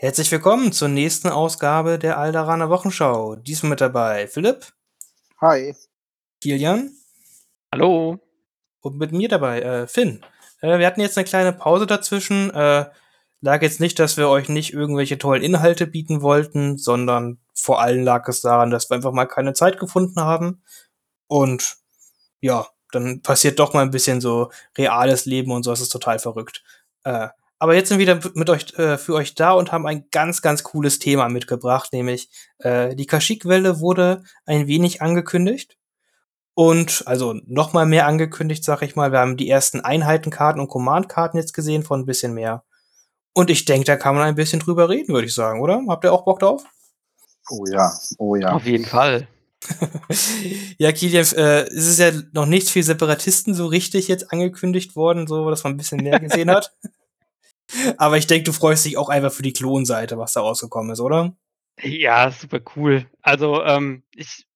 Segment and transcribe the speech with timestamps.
[0.00, 3.34] Herzlich willkommen zur nächsten Ausgabe der Alderaner Wochenschau.
[3.34, 4.72] Diesmal mit dabei Philipp.
[5.40, 5.74] Hi.
[6.40, 6.92] Kilian.
[7.72, 8.20] Hallo.
[8.80, 10.24] Und mit mir dabei äh, Finn.
[10.60, 12.50] Äh, wir hatten jetzt eine kleine Pause dazwischen.
[12.54, 12.88] Äh,
[13.40, 18.04] lag jetzt nicht, dass wir euch nicht irgendwelche tollen Inhalte bieten wollten, sondern vor allem
[18.04, 20.62] lag es daran, dass wir einfach mal keine Zeit gefunden haben.
[21.26, 21.76] Und
[22.40, 25.72] ja, dann passiert doch mal ein bisschen so reales Leben und so.
[25.72, 26.62] Es ist total verrückt.
[27.02, 30.06] Äh, aber jetzt sind wir wieder mit euch äh, für euch da und haben ein
[30.10, 35.76] ganz, ganz cooles Thema mitgebracht, nämlich äh, die Kashyyyk-Welle wurde ein wenig angekündigt.
[36.54, 39.12] Und also noch mal mehr angekündigt, sag ich mal.
[39.12, 42.64] Wir haben die ersten Einheitenkarten und Command-Karten jetzt gesehen von ein bisschen mehr.
[43.32, 45.80] Und ich denke, da kann man ein bisschen drüber reden, würde ich sagen, oder?
[45.88, 46.64] Habt ihr auch Bock drauf?
[47.48, 48.52] Oh ja, oh ja.
[48.52, 49.28] Auf jeden Fall.
[50.78, 55.28] ja, Kilian, äh, es ist ja noch nicht viel Separatisten so richtig jetzt angekündigt worden,
[55.28, 56.74] so dass man ein bisschen mehr gesehen hat.
[57.96, 61.00] Aber ich denke, du freust dich auch einfach für die Klonseite, was da rausgekommen ist,
[61.00, 61.36] oder?
[61.82, 63.06] Ja, super cool.
[63.22, 64.46] Also, ähm, ich,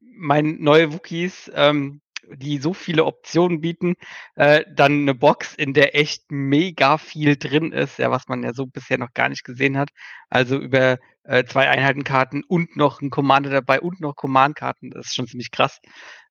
[0.00, 3.94] mein neue Wookies, ähm, die so viele Optionen bieten,
[4.34, 8.52] äh, dann eine Box, in der echt mega viel drin ist, ja, was man ja
[8.52, 9.90] so bisher noch gar nicht gesehen hat.
[10.28, 15.14] Also über äh, zwei Einheitenkarten und noch ein Commander dabei und noch Command-Karten, das ist
[15.14, 15.78] schon ziemlich krass.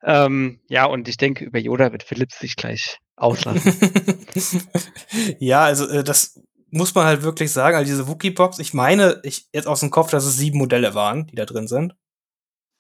[0.03, 3.73] Ähm, ja, und ich denke, über Yoda wird Philipp sich gleich auslassen.
[5.39, 7.75] ja, also äh, das muss man halt wirklich sagen.
[7.75, 11.27] Also diese Wookie-Box, ich meine, ich jetzt aus dem Kopf, dass es sieben Modelle waren,
[11.27, 11.95] die da drin sind.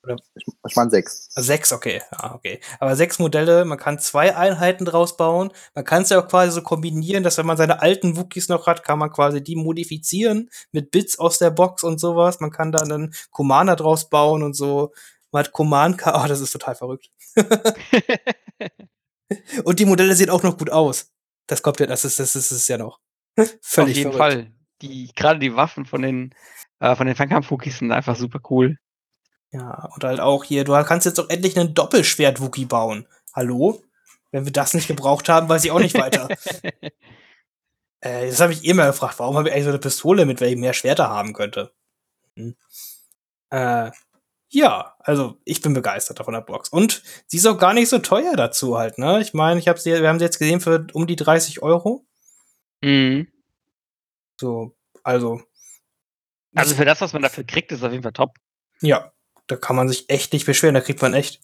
[0.05, 0.15] Oder?
[0.35, 1.29] Ich, ich meine sechs.
[1.35, 2.01] Sechs, okay.
[2.11, 2.59] Ja, okay.
[2.79, 5.51] Aber sechs Modelle, man kann zwei Einheiten draus bauen.
[5.73, 8.67] Man kann es ja auch quasi so kombinieren, dass wenn man seine alten Wookies noch
[8.67, 12.39] hat, kann man quasi die modifizieren mit Bits aus der Box und sowas.
[12.39, 14.93] Man kann dann einen Commander draus bauen und so.
[15.31, 17.09] Man hat Command, oh, das ist total verrückt.
[19.63, 21.11] Und die Modelle sehen auch noch gut aus.
[21.47, 22.99] Das kommt ja, das ist, das ist es ja noch.
[23.61, 24.17] Völlig Auf jeden verrückt.
[24.17, 24.51] Fall.
[24.81, 26.33] Die, gerade die Waffen von den,
[26.79, 28.77] äh, von den Fernkampf-Wookies sind einfach super cool.
[29.51, 33.07] Ja, und halt auch hier, du kannst jetzt doch endlich einen Doppelschwert-Wookie bauen.
[33.33, 33.81] Hallo?
[34.31, 36.27] Wenn wir das nicht gebraucht haben, weiß ich auch nicht weiter.
[38.01, 40.55] äh, das habe ich immer gefragt, warum habe ich eigentlich so eine Pistole, mit welcher
[40.55, 41.71] ich mehr Schwerter haben könnte?
[42.35, 42.55] Hm.
[43.51, 43.91] Äh,
[44.49, 46.69] ja, also ich bin begeistert von der Box.
[46.69, 49.21] Und sie ist auch gar nicht so teuer dazu halt, ne?
[49.21, 52.05] Ich meine, ich habe sie, wir haben sie jetzt gesehen für um die 30 Euro.
[52.81, 53.27] Mhm.
[54.39, 55.41] So, also.
[56.53, 58.35] Also für das, was man dafür kriegt, ist auf jeden Fall top.
[58.81, 59.13] Ja,
[59.47, 60.75] da kann man sich echt nicht beschweren.
[60.75, 61.41] Da kriegt man echt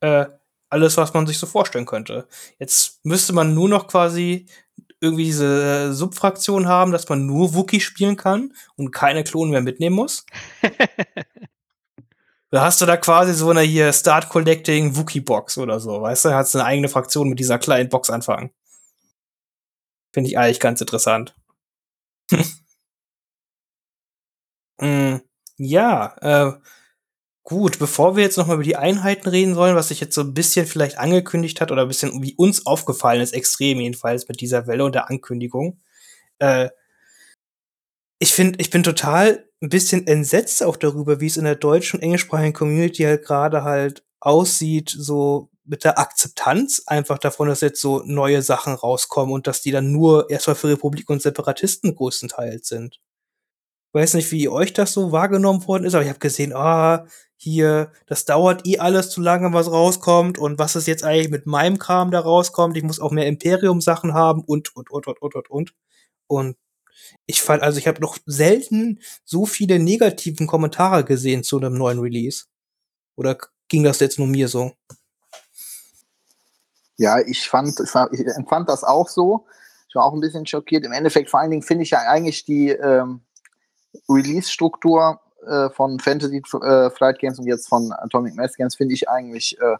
[0.00, 0.26] äh,
[0.70, 2.26] alles, was man sich so vorstellen könnte.
[2.58, 4.46] Jetzt müsste man nur noch quasi
[5.00, 9.96] irgendwie diese Subfraktion haben, dass man nur Wookie spielen kann und keine Klonen mehr mitnehmen
[9.96, 10.24] muss.
[12.54, 16.26] Da hast du da quasi so eine hier Start Collecting Wookie Box oder so, weißt
[16.26, 16.28] du?
[16.28, 18.52] Da hast du eine eigene Fraktion mit dieser kleinen Box anfangen.
[20.12, 21.34] Finde ich eigentlich ganz interessant.
[24.80, 25.16] mm,
[25.56, 26.52] ja, äh,
[27.44, 30.22] gut, bevor wir jetzt noch mal über die Einheiten reden sollen, was sich jetzt so
[30.22, 34.40] ein bisschen vielleicht angekündigt hat oder ein bisschen wie uns aufgefallen ist, extrem jedenfalls mit
[34.40, 35.78] dieser Welle und der Ankündigung.
[36.38, 36.70] Äh,
[38.18, 41.98] ich finde, ich bin total ein bisschen entsetzt auch darüber, wie es in der deutschen
[41.98, 47.80] und englischsprachigen Community halt gerade halt aussieht, so mit der Akzeptanz einfach davon, dass jetzt
[47.80, 52.68] so neue Sachen rauskommen und dass die dann nur erstmal für Republik und Separatisten größtenteils
[52.68, 53.00] sind.
[53.92, 57.06] Weiß nicht, wie euch das so wahrgenommen worden ist, aber ich habe gesehen, ah,
[57.44, 61.46] hier, das dauert eh alles zu lange, was rauskommt und was ist jetzt eigentlich mit
[61.46, 62.76] meinem Kram da rauskommt.
[62.76, 65.74] Ich muss auch mehr Imperium-Sachen haben und, und, und, und, und, und, und.
[66.26, 66.56] Und
[67.26, 72.00] ich fand, also ich habe noch selten so viele negativen Kommentare gesehen zu einem neuen
[72.00, 72.46] Release.
[73.14, 73.36] Oder
[73.68, 74.72] ging das jetzt nur mir so?
[76.96, 79.46] Ja, ich fand, ich, fand, ich empfand das auch so.
[79.88, 80.84] Ich war auch ein bisschen schockiert.
[80.86, 83.20] Im Endeffekt, vor allen Dingen finde ich ja eigentlich die ähm,
[84.08, 89.08] Release-Struktur äh, von Fantasy äh, Flight Games und jetzt von Atomic Mass Games finde ich
[89.08, 89.76] eigentlich äh,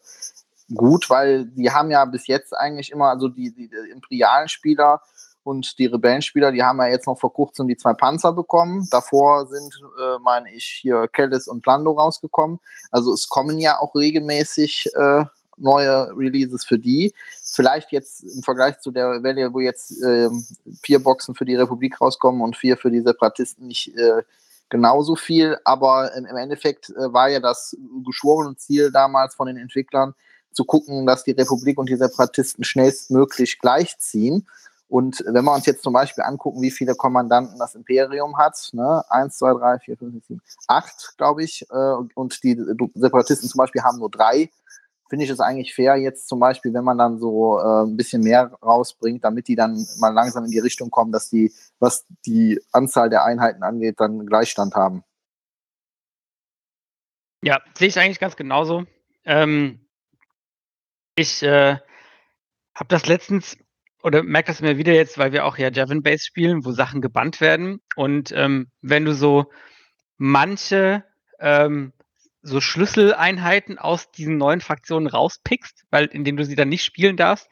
[0.74, 5.00] gut, weil die haben ja bis jetzt eigentlich immer, also die, die, die imperialen Spieler
[5.42, 8.88] und die Rebellenspieler, die haben ja jetzt noch vor kurzem die zwei Panzer bekommen.
[8.90, 12.60] Davor sind, äh, meine ich, hier Kellis und Lando rausgekommen.
[12.90, 15.24] Also es kommen ja auch regelmäßig äh,
[15.56, 17.12] neue Releases für die.
[17.42, 20.30] Vielleicht jetzt im Vergleich zu der Welle, wo jetzt äh,
[20.82, 24.22] vier Boxen für die Republik rauskommen und vier für die Separatisten nicht äh,
[24.74, 25.56] genauso viel.
[25.64, 30.14] Aber im, Endeffekt äh, war ja das geschworene Ziel damals von den Entwicklern,
[30.50, 34.46] zu gucken, dass die Republik und die Separatisten schnellstmöglich gleichziehen.
[34.88, 39.02] Und wenn wir uns jetzt zum Beispiel angucken, wie viele Kommandanten das Imperium hat, ne,
[39.08, 42.60] eins, zwei, drei, vier, fünf, sieben, acht, glaube ich, äh, und die
[42.94, 44.50] Separatisten zum Beispiel haben nur drei,
[45.08, 48.22] finde ich es eigentlich fair, jetzt zum Beispiel, wenn man dann so äh, ein bisschen
[48.22, 52.60] mehr rausbringt, damit die dann mal langsam in die Richtung kommen, dass die, was die
[52.72, 55.04] Anzahl der Einheiten angeht, dann Gleichstand haben.
[57.42, 58.84] Ja, sehe ich eigentlich ganz genauso.
[59.24, 59.86] Ähm,
[61.14, 61.76] ich äh,
[62.74, 63.56] habe das letztens
[64.02, 67.00] oder merke das immer wieder jetzt, weil wir auch ja Javin Base spielen, wo Sachen
[67.00, 67.80] gebannt werden.
[67.96, 69.50] Und ähm, wenn du so
[70.18, 71.04] manche
[71.40, 71.93] ähm,
[72.44, 77.48] so Schlüsseleinheiten aus diesen neuen Fraktionen rauspickst, weil indem du sie dann nicht spielen darfst,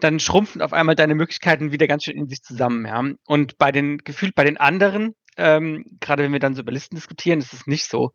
[0.00, 2.84] dann schrumpfen auf einmal deine Möglichkeiten wieder ganz schön in sich zusammen.
[2.84, 3.04] Ja?
[3.24, 6.96] Und bei den gefühlt bei den anderen, ähm, gerade wenn wir dann so über Listen
[6.96, 8.12] diskutieren, ist es nicht so.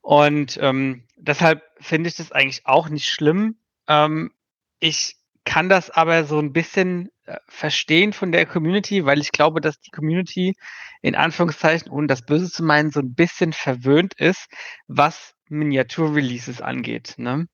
[0.00, 3.56] Und ähm, deshalb finde ich das eigentlich auch nicht schlimm.
[3.86, 4.32] Ähm,
[4.80, 9.60] ich kann das aber so ein bisschen äh, verstehen von der Community, weil ich glaube,
[9.60, 10.54] dass die Community
[11.02, 14.46] in Anführungszeichen, ohne das Böse zu meinen, so ein bisschen verwöhnt ist,
[14.88, 17.14] was Miniatur-Releases angeht.
[17.16, 17.46] Ne?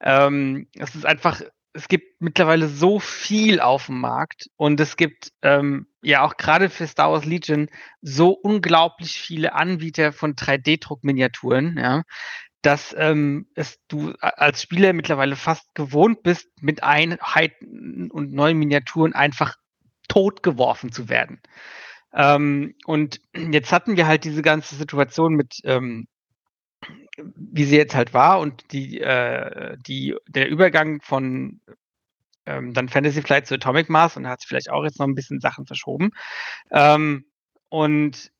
[0.00, 1.40] Ähm, es ist einfach,
[1.72, 6.70] es gibt mittlerweile so viel auf dem Markt und es gibt ähm, ja auch gerade
[6.70, 7.68] für Star Wars Legion
[8.00, 12.02] so unglaublich viele Anbieter von 3D-Druck-Miniaturen, ja,
[12.62, 19.12] dass ähm, es du als Spieler mittlerweile fast gewohnt bist, mit Einheiten und neuen Miniaturen
[19.14, 19.56] einfach
[20.08, 21.40] totgeworfen zu werden.
[22.12, 26.06] Ähm, und jetzt hatten wir halt diese ganze Situation mit, ähm,
[27.16, 31.60] wie sie jetzt halt war und die, äh, die, der Übergang von
[32.46, 35.40] ähm, dann Fantasy Flight zu Atomic Mass und hat vielleicht auch jetzt noch ein bisschen
[35.40, 36.10] Sachen verschoben.
[36.70, 37.24] Ähm,
[37.68, 38.30] und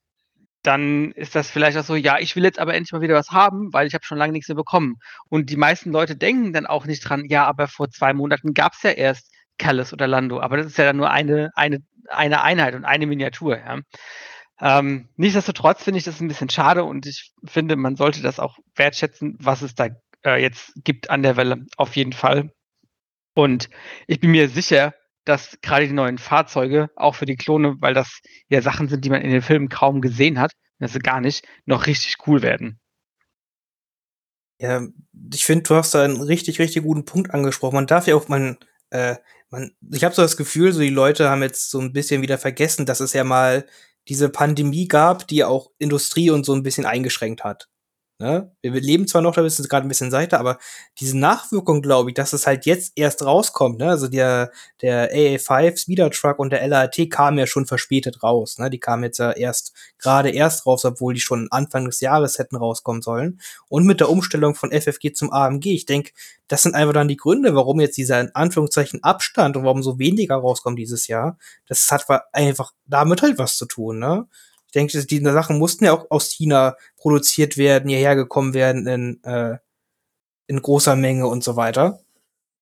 [0.62, 3.30] dann ist das vielleicht auch so, ja, ich will jetzt aber endlich mal wieder was
[3.30, 4.96] haben, weil ich habe schon lange nichts mehr bekommen.
[5.28, 8.72] Und die meisten Leute denken dann auch nicht dran, ja, aber vor zwei Monaten gab
[8.72, 11.78] es ja erst Callis oder Lando, aber das ist ja dann nur eine, eine,
[12.08, 13.58] eine Einheit und eine Miniatur.
[13.58, 13.78] Ja.
[14.60, 18.58] Ähm, nichtsdestotrotz finde ich das ein bisschen schade und ich finde, man sollte das auch
[18.74, 19.88] wertschätzen, was es da
[20.24, 22.52] äh, jetzt gibt an der Welle, auf jeden Fall.
[23.34, 23.68] Und
[24.06, 24.94] ich bin mir sicher,
[25.26, 29.10] dass gerade die neuen Fahrzeuge, auch für die Klone, weil das ja Sachen sind, die
[29.10, 32.80] man in den Filmen kaum gesehen hat, also gar nicht, noch richtig cool werden.
[34.58, 34.86] Ja,
[35.34, 37.74] ich finde, du hast da einen richtig, richtig guten Punkt angesprochen.
[37.74, 38.56] Man darf ja auch, man,
[38.88, 39.16] äh,
[39.50, 42.38] man, ich habe so das Gefühl, so die Leute haben jetzt so ein bisschen wieder
[42.38, 43.66] vergessen, dass es ja mal
[44.08, 47.68] diese Pandemie gab, die auch Industrie und so ein bisschen eingeschränkt hat.
[48.18, 48.50] Ne?
[48.62, 50.58] Wir leben zwar noch, da ist es gerade ein bisschen Seite, aber
[51.00, 53.90] diese Nachwirkung, glaube ich, dass es halt jetzt erst rauskommt, ne?
[53.90, 58.70] Also der, der AA5 Speeder Truck und der LAT kamen ja schon verspätet raus, ne?
[58.70, 62.56] Die kamen jetzt ja erst, gerade erst raus, obwohl die schon Anfang des Jahres hätten
[62.56, 63.38] rauskommen sollen.
[63.68, 66.12] Und mit der Umstellung von FFG zum AMG, ich denke,
[66.48, 69.98] das sind einfach dann die Gründe, warum jetzt dieser in Anführungszeichen Abstand und warum so
[69.98, 71.36] weniger rauskommt dieses Jahr.
[71.66, 74.26] Das hat einfach damit halt was zu tun, ne?
[74.76, 79.58] Denke, die Sachen mussten ja auch aus China produziert werden, hierher gekommen werden in, äh,
[80.46, 82.00] in großer Menge und so weiter.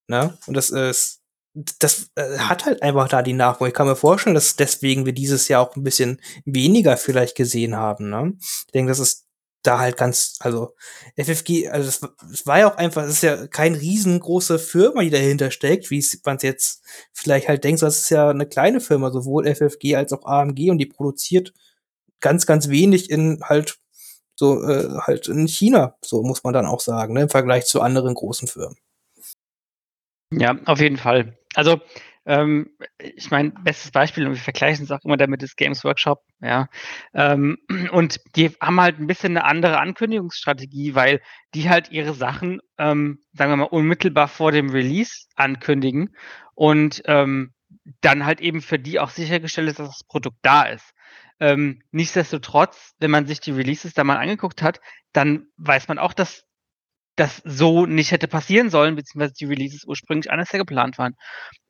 [0.09, 0.39] Ne?
[0.47, 1.21] Und das ist,
[1.55, 3.69] das äh, hat halt einfach da die Nachwuchs.
[3.69, 7.77] Ich kann mir vorstellen, dass deswegen wir dieses Jahr auch ein bisschen weniger vielleicht gesehen
[7.77, 8.11] haben.
[8.11, 8.35] Ne?
[8.39, 9.25] Ich denke, das ist
[9.65, 10.75] da halt ganz, also
[11.17, 12.01] FFG, also es,
[12.33, 16.05] es war ja auch einfach, es ist ja kein riesengroße Firma, die dahinter steckt, wie
[16.25, 16.83] man es jetzt
[17.13, 20.79] vielleicht halt denkt, das ist ja eine kleine Firma, sowohl FFG als auch AMG und
[20.79, 21.55] die produziert
[22.21, 23.79] ganz, ganz wenig in halt
[24.37, 27.81] so äh, halt in China, so muss man dann auch sagen, ne, im Vergleich zu
[27.81, 28.77] anderen großen Firmen.
[30.33, 31.39] Ja, auf jeden Fall.
[31.55, 31.81] Also
[32.27, 36.23] ähm, ich meine, bestes Beispiel, und wir vergleichen es auch immer damit, ist Games Workshop,
[36.41, 36.69] ja.
[37.13, 37.59] Ähm,
[37.93, 41.21] und die haben halt ein bisschen eine andere Ankündigungsstrategie, weil
[41.55, 46.17] die halt ihre Sachen, ähm, sagen wir mal, unmittelbar vor dem Release ankündigen
[46.55, 47.53] und ähm,
[48.01, 50.94] dann halt eben für die auch sichergestellt ist, dass das Produkt da ist.
[51.41, 54.81] Ähm, nichtsdestotrotz, wenn man sich die Releases da mal angeguckt hat,
[55.13, 56.45] dann weiß man auch, dass
[57.17, 61.15] das so nicht hätte passieren sollen, beziehungsweise die Releases ursprünglich anders geplant waren.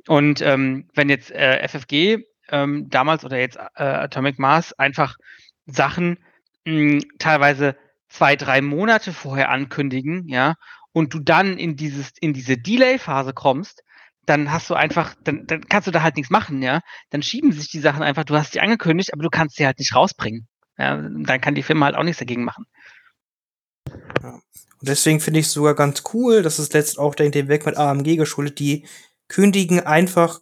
[0.08, 5.16] Und ähm, wenn jetzt äh, FFG ähm, damals oder jetzt äh, Atomic Mars einfach
[5.66, 6.18] Sachen
[6.64, 7.76] mh, teilweise
[8.08, 10.54] zwei, drei Monate vorher ankündigen, ja,
[10.92, 13.82] und du dann in dieses, in diese Delay-Phase kommst,
[14.26, 16.80] dann hast du einfach, dann, dann kannst du da halt nichts machen, ja.
[17.10, 19.78] Dann schieben sich die Sachen einfach, du hast sie angekündigt, aber du kannst sie halt
[19.78, 20.48] nicht rausbringen.
[20.78, 22.66] Ja, dann kann die Firma halt auch nichts dagegen machen.
[24.22, 24.34] Ja.
[24.34, 27.76] Und deswegen finde ich es sogar ganz cool, dass es letzt auch dem Weg mit
[27.76, 28.86] AMG geschuldet, die
[29.28, 30.40] kündigen einfach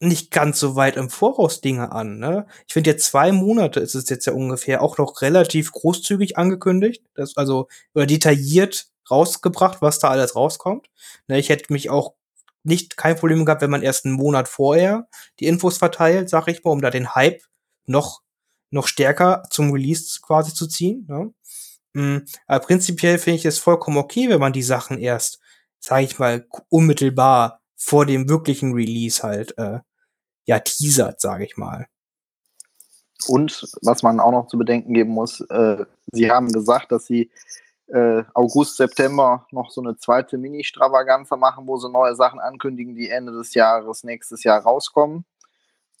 [0.00, 2.18] nicht ganz so weit im Voraus Dinge an.
[2.18, 2.46] Ne?
[2.66, 7.04] Ich finde jetzt zwei Monate ist es jetzt ja ungefähr auch noch relativ großzügig angekündigt,
[7.14, 10.88] das also oder detailliert rausgebracht, was da alles rauskommt.
[11.28, 12.14] Ne, ich hätte mich auch
[12.64, 15.08] nicht kein Problem gehabt, wenn man erst einen Monat vorher
[15.40, 17.42] die Infos verteilt, sag ich mal, um da den Hype
[17.86, 18.22] noch
[18.70, 21.06] noch stärker zum Release quasi zu ziehen.
[21.08, 21.32] Ne?
[21.92, 22.24] Mhm.
[22.46, 25.38] Aber prinzipiell finde ich es vollkommen okay, wenn man die Sachen erst
[25.84, 29.80] sag ich mal, unmittelbar vor dem wirklichen Release halt, äh,
[30.46, 31.86] ja, teasert, sage ich mal.
[33.26, 37.30] Und was man auch noch zu bedenken geben muss, äh, sie haben gesagt, dass sie
[37.88, 43.10] äh, August, September noch so eine zweite Mini-Stravaganza machen, wo sie neue Sachen ankündigen, die
[43.10, 45.24] Ende des Jahres, nächstes Jahr rauskommen.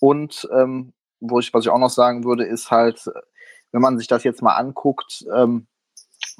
[0.00, 3.04] Und ähm, wo ich, was ich auch noch sagen würde, ist halt,
[3.72, 5.66] wenn man sich das jetzt mal anguckt, ähm,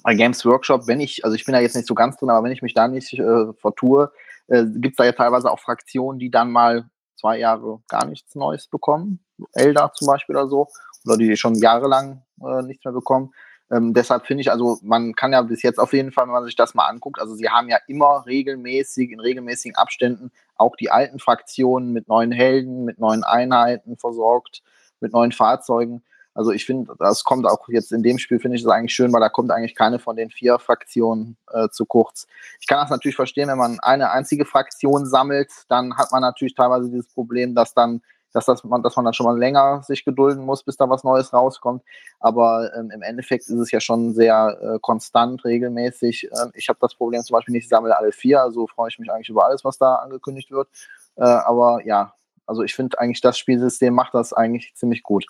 [0.03, 2.45] bei Games Workshop, wenn ich, also ich bin da jetzt nicht so ganz drin, aber
[2.45, 4.13] wenn ich mich da nicht äh, vertue,
[4.49, 8.35] äh, gibt es da ja teilweise auch Fraktionen, die dann mal zwei Jahre gar nichts
[8.35, 9.25] Neues bekommen.
[9.53, 10.69] Elder zum Beispiel oder so.
[11.07, 13.33] Oder die schon jahrelang äh, nichts mehr bekommen.
[13.75, 16.45] Ähm, deshalb finde ich, also man kann ja bis jetzt auf jeden Fall, wenn man
[16.45, 20.91] sich das mal anguckt, also sie haben ja immer regelmäßig, in regelmäßigen Abständen auch die
[20.91, 24.63] alten Fraktionen mit neuen Helden, mit neuen Einheiten versorgt,
[25.01, 26.03] mit neuen Fahrzeugen.
[26.35, 29.13] Also ich finde, das kommt auch jetzt in dem Spiel, finde ich das eigentlich schön,
[29.13, 32.27] weil da kommt eigentlich keine von den vier Fraktionen äh, zu kurz.
[32.61, 36.55] Ich kann das natürlich verstehen, wenn man eine einzige Fraktion sammelt, dann hat man natürlich
[36.55, 38.03] teilweise dieses Problem, dass dann
[38.35, 41.05] dass, das man, dass man dann schon mal länger sich gedulden muss, bis da was
[41.05, 41.83] Neues rauskommt.
[42.19, 46.29] Aber ähm, im Endeffekt ist es ja schon sehr äh, konstant, regelmäßig.
[46.33, 48.99] Ähm, ich habe das Problem zum Beispiel nicht, ich sammle alle vier, also freue ich
[48.99, 50.69] mich eigentlich über alles, was da angekündigt wird.
[51.17, 52.13] Äh, aber ja,
[52.45, 55.27] also ich finde eigentlich, das Spielsystem macht das eigentlich ziemlich gut.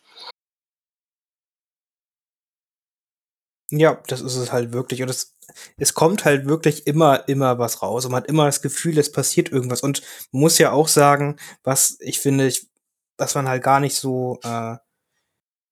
[3.70, 5.02] Ja, das ist es halt wirklich.
[5.02, 5.36] Und es,
[5.78, 8.04] es kommt halt wirklich immer, immer was raus.
[8.04, 9.82] Und man hat immer das Gefühl, es passiert irgendwas.
[9.82, 12.68] Und muss ja auch sagen, was ich finde, ich,
[13.18, 14.76] was man halt gar nicht so, äh,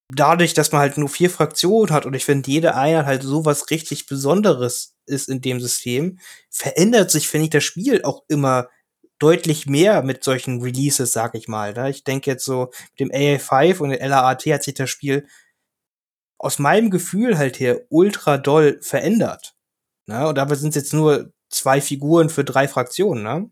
[0.09, 3.45] dadurch, dass man halt nur vier Fraktionen hat und ich finde, jede Einheit halt so
[3.45, 6.19] was richtig Besonderes ist in dem System,
[6.49, 8.69] verändert sich, finde ich, das Spiel auch immer
[9.19, 11.73] deutlich mehr mit solchen Releases, sag ich mal.
[11.73, 11.89] Ne?
[11.89, 15.27] Ich denke jetzt so, mit dem AA5 und dem LAAT hat sich das Spiel
[16.37, 19.55] aus meinem Gefühl halt her ultra doll verändert.
[20.07, 20.27] Ne?
[20.27, 23.49] Und dabei sind es jetzt nur zwei Figuren für drei Fraktionen, ne?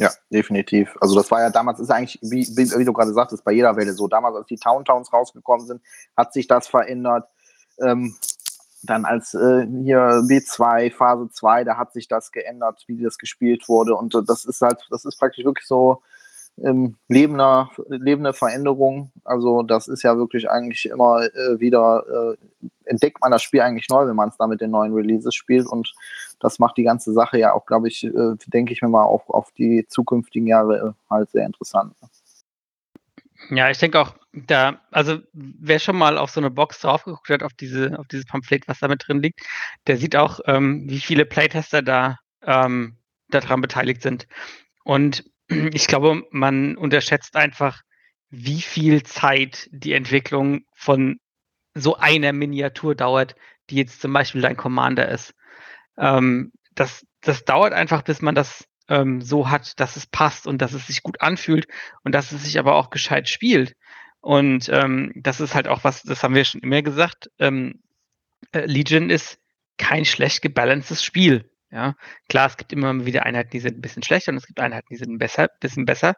[0.00, 0.96] Ja, definitiv.
[0.98, 3.92] Also das war ja damals, ist eigentlich, wie, wie, du gerade sagtest, bei jeder Welle
[3.92, 4.08] so.
[4.08, 5.82] Damals, als die Town Towns rausgekommen sind,
[6.16, 7.28] hat sich das verändert.
[7.78, 8.16] Ähm,
[8.82, 13.68] dann als äh, hier B2, Phase 2, da hat sich das geändert, wie das gespielt
[13.68, 13.94] wurde.
[13.94, 16.00] Und äh, das ist halt, das ist praktisch wirklich so
[16.64, 19.12] ähm, lebender, lebende Veränderung.
[19.24, 23.90] Also das ist ja wirklich eigentlich immer äh, wieder, äh, entdeckt man das Spiel eigentlich
[23.90, 25.66] neu, wenn man es da mit den neuen Releases spielt.
[25.66, 25.92] Und
[26.40, 29.28] das macht die ganze Sache ja auch, glaube ich, äh, denke ich mir mal, auf,
[29.30, 31.94] auf die zukünftigen Jahre äh, halt sehr interessant.
[33.50, 37.42] Ja, ich denke auch, da, also wer schon mal auf so eine Box draufgeguckt hat,
[37.42, 39.40] auf diese, auf dieses Pamphlet, was da mit drin liegt,
[39.86, 42.96] der sieht auch, ähm, wie viele Playtester da ähm,
[43.28, 44.26] daran beteiligt sind.
[44.84, 47.82] Und ich glaube, man unterschätzt einfach,
[48.30, 51.18] wie viel Zeit die Entwicklung von
[51.74, 53.34] so einer Miniatur dauert,
[53.68, 55.34] die jetzt zum Beispiel dein Commander ist.
[56.00, 60.60] Ähm, das, das dauert einfach, bis man das ähm, so hat, dass es passt und
[60.60, 61.66] dass es sich gut anfühlt
[62.02, 63.74] und dass es sich aber auch gescheit spielt.
[64.20, 67.82] Und ähm, das ist halt auch was, das haben wir schon immer gesagt, ähm,
[68.52, 69.38] äh, Legion ist
[69.78, 71.50] kein schlecht gebalancedes Spiel.
[71.72, 71.94] Ja,
[72.28, 74.88] klar, es gibt immer wieder Einheiten, die sind ein bisschen schlechter und es gibt Einheiten,
[74.90, 76.14] die sind ein besser, bisschen besser.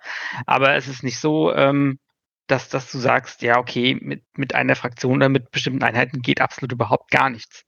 [0.46, 1.98] Aber es ist nicht so, ähm,
[2.46, 6.40] dass, dass du sagst, ja, okay, mit, mit einer Fraktion oder mit bestimmten Einheiten geht
[6.40, 7.64] absolut überhaupt gar nichts.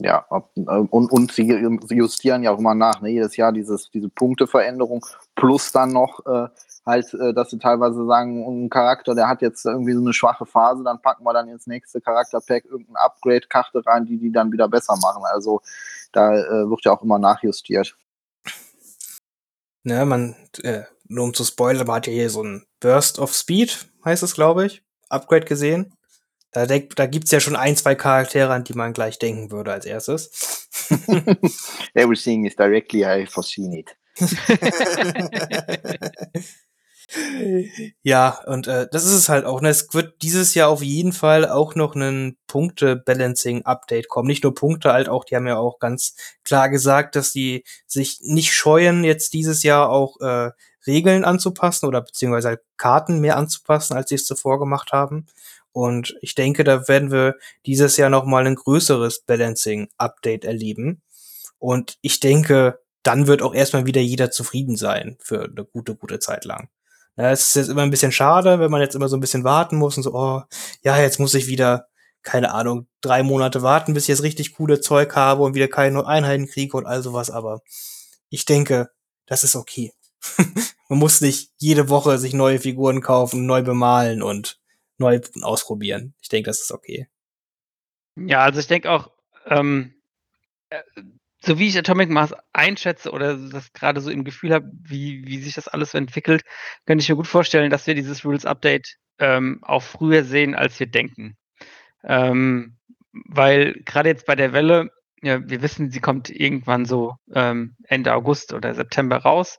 [0.00, 1.48] Ja, äh, und, und sie
[1.90, 3.10] justieren ja auch immer nach, ne?
[3.10, 6.48] jedes Jahr dieses, diese Punkteveränderung plus dann noch äh,
[6.86, 10.46] halt, äh, dass sie teilweise sagen, ein Charakter, der hat jetzt irgendwie so eine schwache
[10.46, 14.68] Phase, dann packen wir dann ins nächste Charakterpack irgendeine Upgrade-Karte rein, die die dann wieder
[14.68, 15.24] besser machen.
[15.32, 15.62] Also
[16.12, 17.96] da äh, wird ja auch immer nachjustiert.
[19.82, 23.34] Ne, man, äh, nur um zu spoilern, man hat ja hier so ein Burst of
[23.34, 25.92] Speed, heißt es, glaube ich, Upgrade gesehen.
[26.52, 29.84] Da, da gibt's ja schon ein, zwei Charaktere, an die man gleich denken würde als
[29.84, 30.68] erstes.
[31.94, 33.94] Everything is directly I foreseen it.
[38.02, 39.60] ja, und äh, das ist es halt auch.
[39.60, 39.68] Ne?
[39.68, 44.28] Es wird dieses Jahr auf jeden Fall auch noch ein Punkte-Balancing-Update kommen.
[44.28, 48.20] Nicht nur Punkte, halt auch, die haben ja auch ganz klar gesagt, dass die sich
[48.22, 50.50] nicht scheuen, jetzt dieses Jahr auch äh,
[50.86, 55.26] Regeln anzupassen oder beziehungsweise halt Karten mehr anzupassen, als sie es zuvor gemacht haben.
[55.78, 61.02] Und ich denke, da werden wir dieses Jahr noch mal ein größeres Balancing-Update erleben.
[61.60, 66.18] Und ich denke, dann wird auch erstmal wieder jeder zufrieden sein für eine gute, gute
[66.18, 66.68] Zeit lang.
[67.14, 69.76] Es ist jetzt immer ein bisschen schade, wenn man jetzt immer so ein bisschen warten
[69.76, 70.42] muss und so, oh,
[70.82, 71.86] ja, jetzt muss ich wieder,
[72.24, 76.04] keine Ahnung, drei Monate warten, bis ich jetzt richtig coole Zeug habe und wieder keine
[76.04, 77.62] Einheiten kriege und all sowas, aber
[78.30, 78.90] ich denke,
[79.26, 79.92] das ist okay.
[80.88, 84.58] man muss nicht jede Woche sich neue Figuren kaufen, neu bemalen und
[84.98, 86.14] neu ausprobieren.
[86.20, 87.08] Ich denke, das ist okay.
[88.16, 89.10] Ja, also ich denke auch,
[89.46, 89.94] ähm,
[90.70, 90.82] Äh,
[91.40, 95.38] so wie ich Atomic Mass einschätze oder das gerade so im Gefühl habe, wie wie
[95.40, 96.42] sich das alles so entwickelt,
[96.86, 100.78] könnte ich mir gut vorstellen, dass wir dieses Rules Update, ähm, auch früher sehen, als
[100.80, 101.36] wir denken.
[102.04, 102.76] Ähm,
[103.12, 104.90] weil gerade jetzt bei der Welle
[105.22, 109.58] ja, wir wissen, sie kommt irgendwann so, ähm, Ende August oder September raus.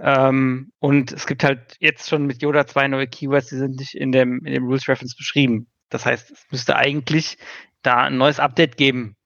[0.00, 3.94] Ähm, und es gibt halt jetzt schon mit Yoda zwei neue Keywords, die sind nicht
[3.94, 5.68] in dem in dem Rules Reference beschrieben.
[5.88, 7.38] Das heißt, es müsste eigentlich
[7.82, 9.16] da ein neues Update geben.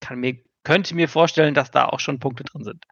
[0.00, 2.84] Kann mir könnte mir vorstellen, dass da auch schon Punkte drin sind.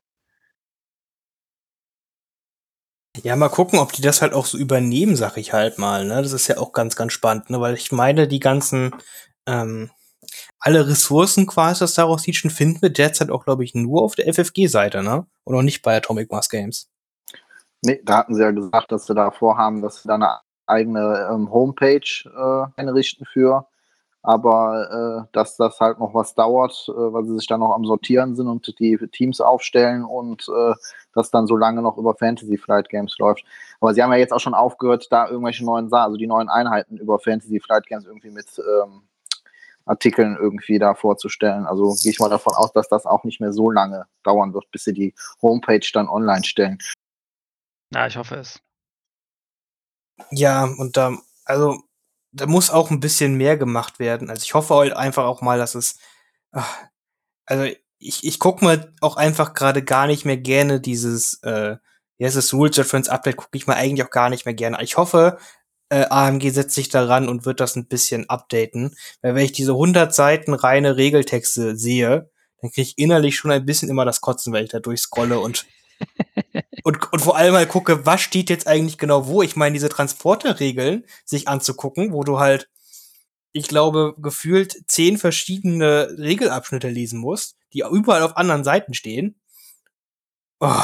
[3.25, 6.05] Ja, mal gucken, ob die das halt auch so übernehmen, sag ich halt mal.
[6.05, 6.23] Ne?
[6.23, 7.61] Das ist ja auch ganz, ganz spannend, ne?
[7.61, 8.95] weil ich meine, die ganzen,
[9.47, 9.91] ähm,
[10.61, 14.33] alle Ressourcen quasi aus daraus Legion finden wir derzeit auch, glaube ich, nur auf der
[14.33, 15.27] FFG-Seite, ne?
[15.45, 16.91] Und auch nicht bei Atomic Mass Games.
[17.83, 21.29] Nee, da hatten sie ja gesagt, dass sie da vorhaben, dass sie da eine eigene
[21.33, 23.67] ähm, Homepage äh, einrichten für
[24.23, 27.85] aber äh, dass das halt noch was dauert, äh, weil sie sich dann noch am
[27.85, 30.75] Sortieren sind und die Teams aufstellen und äh,
[31.15, 33.45] das dann so lange noch über Fantasy Flight Games läuft.
[33.81, 36.97] Aber sie haben ja jetzt auch schon aufgehört, da irgendwelche neuen, also die neuen Einheiten
[36.99, 39.03] über Fantasy Flight Games irgendwie mit ähm,
[39.87, 41.65] Artikeln irgendwie da vorzustellen.
[41.65, 44.71] Also gehe ich mal davon aus, dass das auch nicht mehr so lange dauern wird,
[44.73, 46.79] bis sie die Homepage dann online stellen.
[47.91, 48.61] Na, ich hoffe es.
[50.31, 51.81] Ja, und da, also
[52.33, 54.31] da muss auch ein bisschen mehr gemacht werden.
[54.31, 55.99] Also ich hoffe halt einfach auch mal, dass es.
[56.53, 56.77] Ach,
[57.47, 57.65] also
[57.99, 61.77] ich, ich gucke mal auch einfach gerade gar nicht mehr gerne dieses, äh,
[62.19, 64.83] wie heißt es, Rules Reference Update, gucke ich mal eigentlich auch gar nicht mehr gerne.
[64.83, 65.39] Ich hoffe,
[65.91, 68.97] äh, AMG setzt sich daran und wird das ein bisschen updaten.
[69.23, 72.31] Weil wenn ich diese 100 Seiten reine Regeltexte sehe,
[72.61, 75.67] dann kriege ich innerlich schon ein bisschen immer das Kotzen, weil ich da durchscrolle und
[76.85, 79.43] und, und vor allem mal gucke, was steht jetzt eigentlich genau wo.
[79.43, 82.69] Ich meine, diese Transporterregeln sich anzugucken, wo du halt,
[83.53, 89.41] ich glaube, gefühlt zehn verschiedene Regelabschnitte lesen musst, die überall auf anderen Seiten stehen.
[90.61, 90.83] Oh.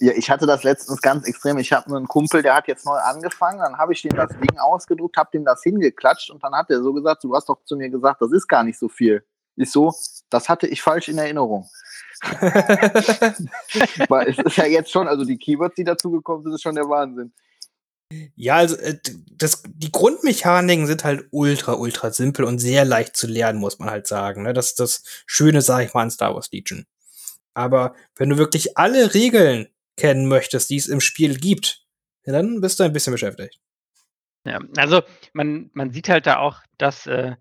[0.00, 1.58] Ja, ich hatte das letztens ganz extrem.
[1.58, 3.58] Ich habe einen Kumpel, der hat jetzt neu angefangen.
[3.58, 6.82] Dann habe ich dem das Ding ausgedruckt, habe dem das hingeklatscht und dann hat er
[6.82, 9.22] so gesagt: Du hast doch zu mir gesagt, das ist gar nicht so viel.
[9.56, 9.92] Ich so,
[10.30, 11.68] das hatte ich falsch in Erinnerung.
[14.08, 16.88] Weil es ist ja jetzt schon, also die Keywords, die dazugekommen sind, ist schon der
[16.88, 17.32] Wahnsinn.
[18.36, 18.98] Ja, also äh,
[19.32, 23.90] das, die Grundmechaniken sind halt ultra, ultra simpel und sehr leicht zu lernen, muss man
[23.90, 24.42] halt sagen.
[24.42, 24.52] Ne?
[24.52, 26.86] Das ist das Schöne, sag ich mal, an Star Wars Legion.
[27.54, 31.84] Aber wenn du wirklich alle Regeln kennen möchtest, die es im Spiel gibt,
[32.24, 33.60] dann bist du ein bisschen beschäftigt.
[34.44, 37.34] Ja, also man, man sieht halt da auch, dass äh,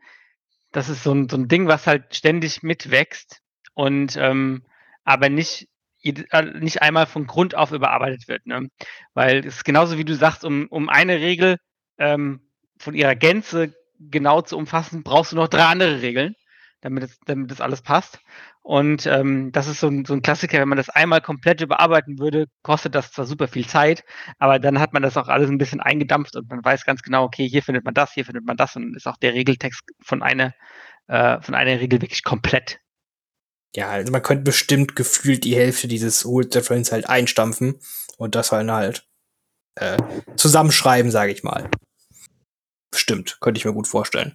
[0.75, 3.41] das ist so ein, so ein Ding, was halt ständig mitwächst
[3.73, 4.63] und ähm,
[5.05, 5.69] aber nicht,
[6.03, 8.45] äh, nicht einmal von Grund auf überarbeitet wird.
[8.45, 8.67] Ne?
[9.13, 11.57] Weil es ist genauso wie du sagst, um, um eine Regel
[11.97, 12.41] ähm,
[12.77, 16.35] von ihrer Gänze genau zu umfassen, brauchst du noch drei andere Regeln,
[16.81, 18.19] damit es, damit das alles passt.
[18.65, 22.17] Und ähm, das ist so ein, so ein Klassiker, wenn man das einmal komplett überarbeiten
[22.17, 24.03] würde, kostet das zwar super viel Zeit,
[24.39, 27.25] aber dann hat man das auch alles ein bisschen eingedampft und man weiß ganz genau,
[27.25, 30.23] okay, hier findet man das, hier findet man das und ist auch der Regeltext von
[30.23, 30.55] einer,
[31.05, 32.79] äh, von einer Regel wirklich komplett
[33.75, 37.75] ja, also man könnte bestimmt gefühlt die Hälfte dieses Old Reference halt einstampfen
[38.17, 39.05] und das halt halt
[39.75, 39.97] äh,
[40.37, 41.69] zusammenschreiben, sage ich mal.
[42.89, 44.33] Bestimmt, könnte ich mir gut vorstellen.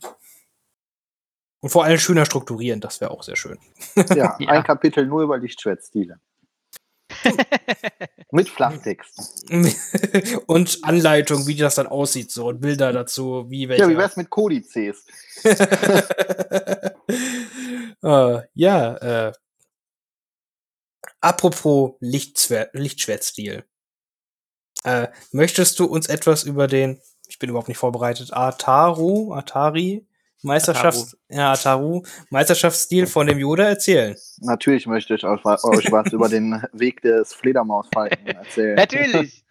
[1.60, 3.58] Und vor allem schöner strukturieren, das wäre auch sehr schön.
[4.14, 6.18] Ja, ja, ein Kapitel nur über Lichtschwertstile.
[8.32, 9.44] Mit Flachtext.
[10.46, 13.82] und Anleitung, wie das dann aussieht, so und Bilder dazu, wie welche.
[13.82, 15.04] Ja, wie wär's mit Kodizes?
[18.02, 19.32] uh, ja, äh.
[21.20, 23.64] Apropos Lichtschwertstil.
[24.84, 30.06] Äh, möchtest du uns etwas über den, ich bin überhaupt nicht vorbereitet, Ataru, Atari,
[30.42, 31.38] Meisterschafts, Ataru.
[31.40, 34.16] ja, Ataru, Meisterschaftsstil von dem Yoda erzählen?
[34.38, 38.74] Natürlich möchte ich euch, euch was über den Weg des Fledermausfalken erzählen.
[38.76, 39.44] Natürlich.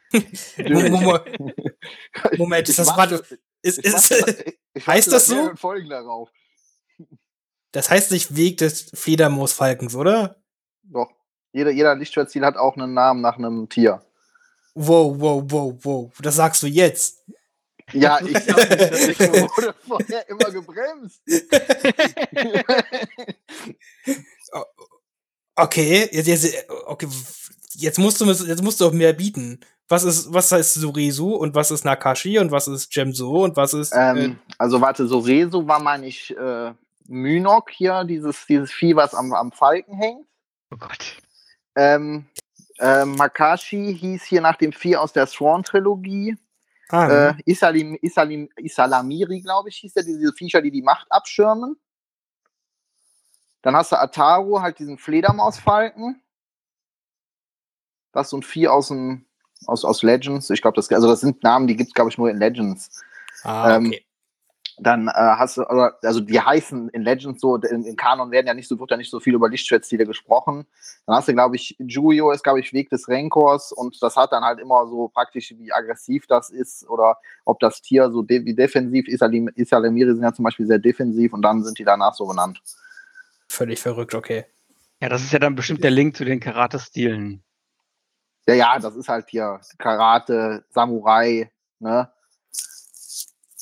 [2.37, 3.23] Moment, ist das warte,
[3.61, 5.51] ist, ist, ist, heißt das so?
[5.55, 6.29] Folgen darauf.
[7.71, 10.37] Das heißt nicht Weg des Fledermausfalkens, oder?
[10.83, 11.11] Doch.
[11.51, 14.01] Jeder, jeder Lichtschwertziel hat auch einen Namen nach einem Tier.
[14.75, 16.13] Wow, wow, wow, wow.
[16.21, 17.23] Das sagst du jetzt.
[17.93, 21.21] Ja, ich wurde vorher immer gebremst.
[25.55, 27.07] okay, jetzt, jetzt, okay,
[27.73, 29.59] jetzt musst du jetzt musst du auch mehr bieten.
[29.87, 33.73] Was ist, was heißt Soresu und was ist Nakashi und was ist Gemso und was
[33.73, 33.91] ist.
[33.95, 36.73] Ähm, äh, also warte, Soresu war mal nicht äh,
[37.07, 40.27] Mynok hier, dieses, dieses Vieh, was am, am Falken hängt.
[40.71, 41.17] Oh Gott.
[41.75, 42.27] Ähm,
[42.77, 46.37] äh, Makashi hieß hier nach dem Vieh aus der Swan-Trilogie.
[46.89, 47.37] Ah, ne?
[47.37, 51.77] äh, Isalim, Isalim, Isalamiri, glaube ich, hieß der, diese Viecher, die die Macht abschirmen.
[53.61, 56.21] Dann hast du Ataru, halt diesen Fledermausfalken.
[58.11, 59.25] Das ist so ein Vieh aus, dem,
[59.67, 60.49] aus, aus Legends.
[60.49, 63.03] Ich glaube, das, also das sind Namen, die gibt es, glaube ich, nur in Legends.
[63.43, 64.05] Ah, Ähm, okay.
[64.81, 68.47] Dann äh, hast du, oder- also die heißen in Legends so, in, in Kanon werden
[68.47, 70.65] ja nicht so, wird ja nicht so viel über Lichtschwertstile gesprochen.
[71.05, 74.31] Dann hast du, glaube ich, Juyo ist, glaube ich, Weg des Renkors und das hat
[74.31, 78.45] dann halt immer so praktisch, wie aggressiv das ist oder ob das Tier so de
[78.45, 79.21] wie defensiv ist.
[79.21, 82.61] Isalim- Isalimiri sind ja zum Beispiel sehr defensiv und dann sind die danach so benannt.
[83.49, 84.45] Völlig verrückt, okay.
[85.01, 87.43] Ja, das ist ja dann bestimmt der Link zu den Karate-Stilen.
[88.47, 92.09] Ja, ja, das ist halt hier Karate, Samurai, ne?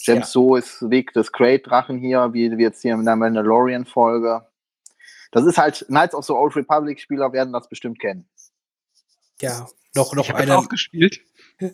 [0.08, 4.46] James So ist Weg des Great-Drachen hier, wie wie jetzt hier in der Mandalorian-Folge.
[5.32, 8.28] Das ist halt, Knights of the Old Republic-Spieler werden das bestimmt kennen.
[9.42, 10.58] Ja, noch, noch ich habe einer.
[10.58, 11.20] auch gespielt,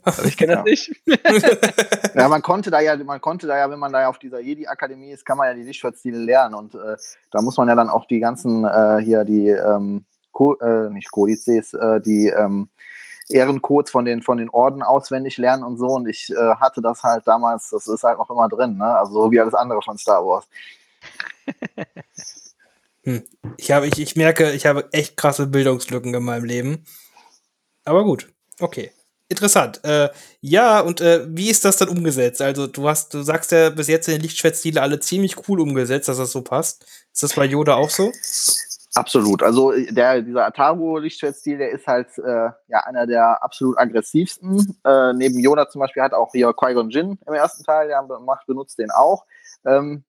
[0.03, 0.57] aber ich kenne Ja.
[0.57, 1.01] das nicht.
[2.15, 4.39] Ja, man konnte da ja, man konnte da ja, wenn man da ja auf dieser
[4.39, 6.95] Jedi-Akademie ist, kann man ja die Lichtschwertstile lernen und äh,
[7.31, 11.11] da muss man ja dann auch die ganzen äh, hier die ähm, Co äh, nicht
[11.11, 12.69] Kodizes, äh, die ähm,
[13.29, 17.03] Ehrencodes von den von den Orden auswendig lernen und so und ich äh, hatte das
[17.03, 18.85] halt damals, das ist halt noch immer drin, ne?
[18.97, 20.45] Also so wie alles andere von Star Wars.
[23.57, 26.85] Ich, habe, ich, ich merke, ich habe echt krasse Bildungslücken in meinem Leben.
[27.83, 28.91] Aber gut, okay.
[29.29, 29.83] Interessant.
[29.83, 30.09] Äh,
[30.41, 32.41] ja, und äh, wie ist das dann umgesetzt?
[32.41, 36.07] Also, du hast, du sagst ja bis jetzt in den Lichtschwertstile alle ziemlich cool umgesetzt,
[36.07, 36.85] dass das so passt.
[37.11, 38.11] Ist das bei Yoda auch so?
[38.95, 39.41] Absolut.
[39.41, 44.77] Also der, dieser Ataru-Lichtschwertstil, der ist halt äh, ja einer der absolut aggressivsten.
[44.85, 48.45] Äh, neben Yoda zum Beispiel hat auch hier Qui-Gon Jinn im ersten Teil, der macht,
[48.45, 49.25] benutzt den auch.
[49.65, 50.03] Ähm,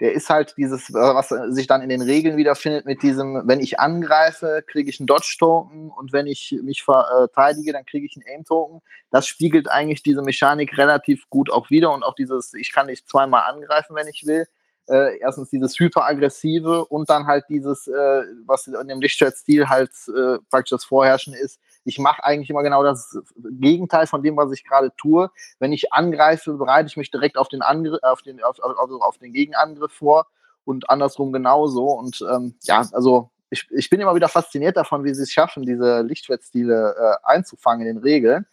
[0.00, 3.58] der ist halt dieses, äh, was sich dann in den Regeln wiederfindet mit diesem, wenn
[3.58, 8.36] ich angreife, kriege ich einen Dodge-Token und wenn ich mich verteidige, dann kriege ich einen
[8.36, 8.80] Aim-Token.
[9.10, 13.04] Das spiegelt eigentlich diese Mechanik relativ gut auch wieder und auch dieses, ich kann dich
[13.06, 14.46] zweimal angreifen, wenn ich will.
[14.88, 20.38] Äh, erstens dieses hyperaggressive und dann halt dieses, äh, was in dem Lichtschwertstil halt äh,
[20.50, 21.60] praktisch das Vorherrschen ist.
[21.84, 25.30] Ich mache eigentlich immer genau das Gegenteil von dem, was ich gerade tue.
[25.58, 29.18] Wenn ich angreife, bereite ich mich direkt auf den, Angriff, auf den, auf, auf, auf
[29.18, 30.26] den Gegenangriff vor
[30.64, 31.86] und andersrum genauso.
[31.86, 35.64] Und ähm, ja, also ich, ich bin immer wieder fasziniert davon, wie sie es schaffen,
[35.64, 38.46] diese Lichtschwertstile äh, einzufangen in den Regeln.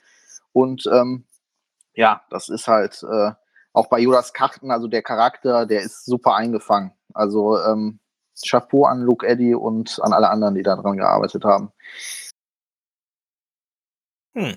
[0.51, 1.25] Und ähm,
[1.93, 3.31] ja, das ist halt äh,
[3.75, 6.93] auch bei Yodas Karten, also der Charakter, der ist super eingefangen.
[7.13, 7.99] Also ähm,
[8.41, 11.71] Chapeau an Luke Eddy und an alle anderen, die da dran gearbeitet haben.
[14.35, 14.55] Hm.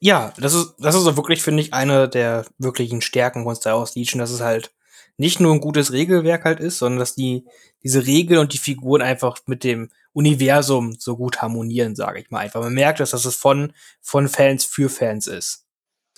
[0.00, 3.94] Ja, das ist, das ist wirklich, finde ich, eine der wirklichen Stärken von Star Wars
[3.94, 4.72] Legion, dass es halt
[5.16, 7.46] nicht nur ein gutes Regelwerk halt ist, sondern dass die,
[7.82, 12.40] diese Regeln und die Figuren einfach mit dem Universum so gut harmonieren, sage ich mal
[12.40, 12.62] einfach.
[12.62, 15.67] Man merkt, dass das von, von Fans für Fans ist.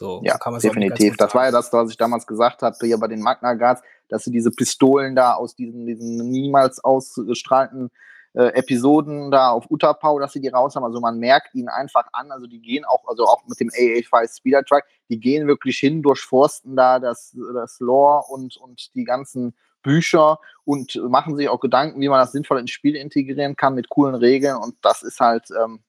[0.00, 1.18] So Ja, kann man es auch definitiv.
[1.18, 4.24] Das war ja das, was ich damals gesagt habe, hier bei den Magna Guards, dass
[4.24, 7.90] sie diese Pistolen da aus diesen, diesen niemals ausgestrahlten
[8.32, 10.84] äh, Episoden da auf Utapau, dass sie die raus haben.
[10.84, 14.38] Also man merkt ihnen einfach an, also die gehen auch, also auch mit dem AA5
[14.38, 19.54] Speeder Truck, die gehen wirklich hin, durchforsten da das, das Lore und, und die ganzen
[19.82, 23.90] Bücher und machen sich auch Gedanken, wie man das sinnvoll ins Spiel integrieren kann mit
[23.90, 25.80] coolen Regeln und das ist halt, ähm,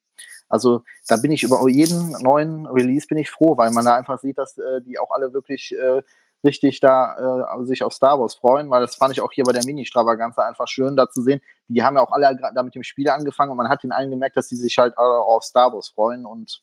[0.52, 4.20] also da bin ich über jeden neuen Release bin ich froh, weil man da einfach
[4.20, 6.02] sieht, dass äh, die auch alle wirklich äh,
[6.44, 9.52] richtig da äh, sich auf Star Wars freuen, weil das fand ich auch hier bei
[9.54, 11.40] der Mini-Stravaganza einfach schön, da zu sehen.
[11.68, 14.10] Die haben ja auch alle da mit dem Spiel angefangen und man hat den allen
[14.10, 16.60] gemerkt, dass die sich halt alle auch auf Star Wars freuen und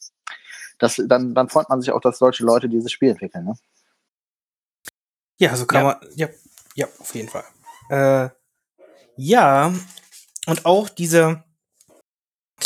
[0.79, 3.45] das, dann, dann freut man sich auch, dass solche Leute dieses Spiel entwickeln.
[3.45, 3.55] Ne?
[5.39, 5.87] Ja, so kann Ja.
[6.01, 6.29] man, ja,
[6.75, 7.45] ja, auf jeden Fall.
[7.91, 8.29] Äh,
[9.17, 9.73] ja,
[10.47, 11.45] und auch dieser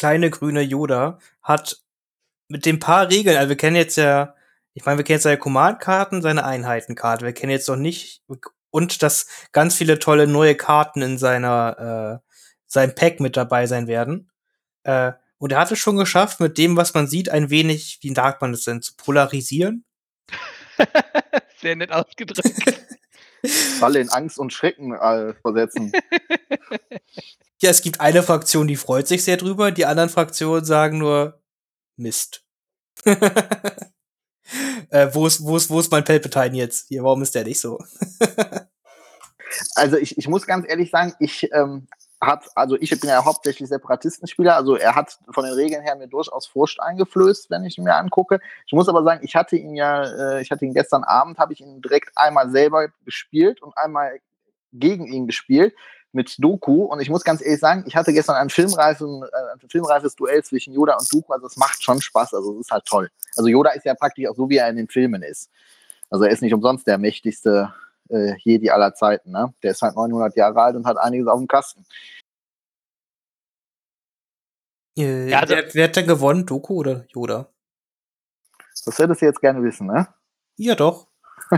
[0.02, 1.80] kleine grüne Yoda hat
[2.48, 4.34] mit den paar Regeln, also wir kennen jetzt ja,
[4.74, 8.24] ich meine, wir kennen jetzt seine Command-Karten, seine Einheitenkarte, wir kennen jetzt noch nicht,
[8.72, 12.32] und dass ganz viele tolle neue Karten in seiner, äh,
[12.66, 14.32] seinem Pack mit dabei sein werden.
[14.82, 18.12] Äh, und er hat es schon geschafft, mit dem, was man sieht, ein wenig, wie
[18.12, 19.84] sagt man das denn, zu polarisieren.
[21.60, 22.50] Sehr nett ausgedrückt.
[23.80, 25.92] Alle in Angst und Schrecken äh, versetzen.
[27.62, 31.40] Ja, es gibt eine Fraktion, die freut sich sehr drüber, die anderen Fraktionen sagen nur
[31.96, 32.44] Mist.
[34.90, 36.88] äh, wo ist, wo ist, wo ist mein Palpatine jetzt?
[36.88, 37.78] Hier, warum ist der nicht so?
[39.76, 41.86] also ich, ich muss ganz ehrlich sagen, ich ähm,
[42.20, 46.08] hat, also ich bin ja hauptsächlich Separatistenspieler, also er hat von den Regeln her mir
[46.08, 48.40] durchaus Furcht eingeflößt, wenn ich ihn mir angucke.
[48.66, 51.52] Ich muss aber sagen, ich hatte ihn ja, äh, ich hatte ihn gestern Abend, habe
[51.52, 54.18] ich ihn direkt einmal selber gespielt und einmal
[54.72, 55.76] gegen ihn gespielt
[56.12, 59.68] mit Doku und ich muss ganz ehrlich sagen, ich hatte gestern ein, filmreifen, äh, ein
[59.68, 62.84] filmreifes Duell zwischen Yoda und Doku, also es macht schon Spaß, also es ist halt
[62.84, 63.10] toll.
[63.36, 65.50] Also Yoda ist ja praktisch auch so, wie er in den Filmen ist.
[66.10, 67.72] Also er ist nicht umsonst der mächtigste
[68.10, 69.30] äh, Jedi aller Zeiten.
[69.30, 69.52] Ne?
[69.62, 71.84] Der ist halt 900 Jahre alt und hat einiges auf dem Kasten.
[74.96, 77.48] Äh, ja, also, wer, wer, hat denn gewonnen, Doku oder Yoda?
[78.84, 80.08] Das hättest du jetzt gerne wissen, ne?
[80.56, 81.06] Ja, doch.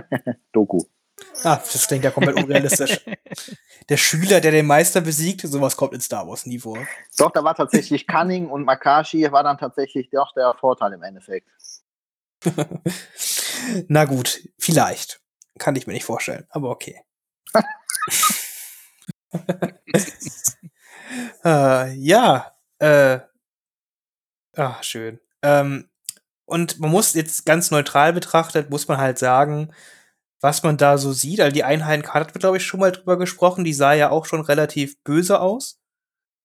[0.52, 0.84] Doku.
[1.42, 3.00] Ah, das klingt ja komplett unrealistisch.
[3.88, 6.79] der Schüler, der den Meister besiegt, sowas kommt in Star Wars nie vor.
[7.18, 11.48] Doch, da war tatsächlich Cunning und Makashi war dann tatsächlich doch der Vorteil im Endeffekt.
[13.88, 15.20] Na gut, vielleicht.
[15.59, 17.00] Kann ich mir nicht vorstellen, aber okay.
[21.44, 23.20] äh, ja, äh,
[24.57, 25.20] ach, schön.
[25.42, 25.88] Ähm,
[26.44, 29.72] und man muss jetzt ganz neutral betrachtet, muss man halt sagen,
[30.44, 31.40] was man da so sieht.
[31.40, 33.64] Also die Einheitenkarte hat wir, glaube ich, schon mal drüber gesprochen.
[33.64, 35.80] Die sah ja auch schon relativ böse aus.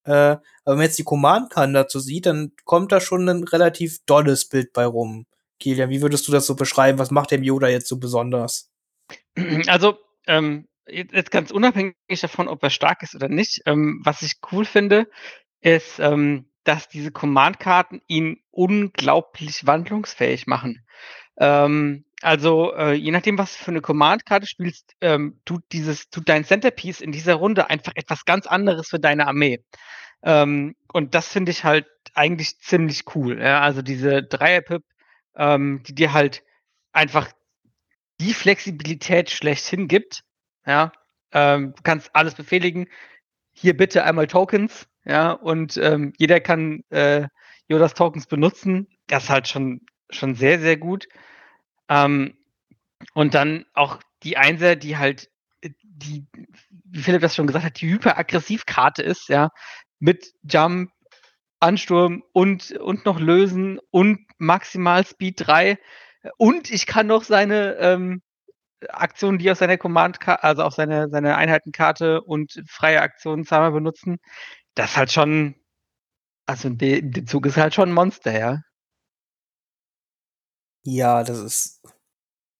[0.06, 3.98] Äh, aber wenn man jetzt die Command-Karten dazu sieht, dann kommt da schon ein relativ
[4.06, 5.26] dolles Bild bei rum.
[5.60, 6.98] Kilian, wie würdest du das so beschreiben?
[6.98, 8.72] Was macht der Yoda jetzt so besonders?
[9.68, 14.36] Also, ähm, jetzt ganz unabhängig davon, ob er stark ist oder nicht, ähm, was ich
[14.54, 15.10] cool finde,
[15.60, 20.86] ist, ähm, dass diese Command-Karten ihn unglaublich wandlungsfähig machen.
[21.36, 26.28] Ähm, also, äh, je nachdem, was du für eine Command-Karte spielst, ähm, tut dieses, tut
[26.28, 29.64] dein Centerpiece in dieser Runde einfach etwas ganz anderes für deine Armee.
[30.24, 33.42] Ähm, und das finde ich halt eigentlich ziemlich cool.
[33.42, 33.62] Ja?
[33.62, 34.84] Also diese Dreier-Pip,
[35.36, 36.44] ähm, die dir halt
[36.92, 37.32] einfach
[38.20, 40.24] die Flexibilität schlechthin gibt.
[40.66, 40.92] Ja,
[41.32, 42.88] ähm, du kannst alles befehligen.
[43.54, 47.28] Hier bitte einmal Tokens, ja, und ähm, jeder kann äh,
[47.68, 48.88] Yodas Tokens benutzen.
[49.08, 51.08] Das ist halt schon, schon sehr, sehr gut.
[51.89, 52.38] Ähm,
[53.13, 55.30] und dann auch die Einser, die halt,
[55.62, 56.25] äh, die,
[56.86, 59.49] wie Philipp das schon gesagt hat, die Hyperaggressivkarte ist, ja,
[59.99, 60.91] mit Jump,
[61.60, 65.78] Ansturm und, und noch Lösen und maximal Speed 3.
[66.38, 68.21] Und ich kann noch seine ähm,
[68.89, 74.17] Aktionen, die auf seiner Command, also auf seine, seine Einheitenkarte und freie Aktionen zweimal benutzen.
[74.75, 75.56] Das ist halt schon,
[76.45, 78.62] also der Zug ist halt schon ein Monster, ja.
[80.84, 81.82] Ja, das ist.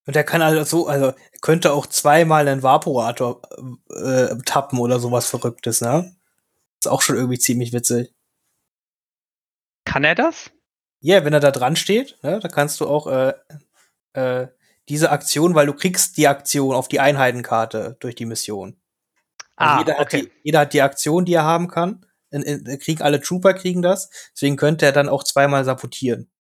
[0.05, 3.41] Und er kann also so, also könnte auch zweimal einen Vaporator
[3.95, 6.15] äh, tappen oder sowas Verrücktes, ne?
[6.79, 8.13] Ist auch schon irgendwie ziemlich witzig.
[9.86, 10.51] Kann er das?
[11.01, 13.34] Ja, yeah, wenn er da dran steht, ne, da kannst du auch äh,
[14.13, 14.47] äh,
[14.89, 18.79] diese Aktion, weil du kriegst die Aktion auf die Einheitenkarte durch die Mission.
[19.55, 20.01] Also ah, jeder, okay.
[20.01, 22.05] hat die, jeder hat die Aktion, die er haben kann.
[22.32, 24.10] In, in, kriegen alle Trooper kriegen das.
[24.34, 26.32] Deswegen könnte er dann auch zweimal sabotieren.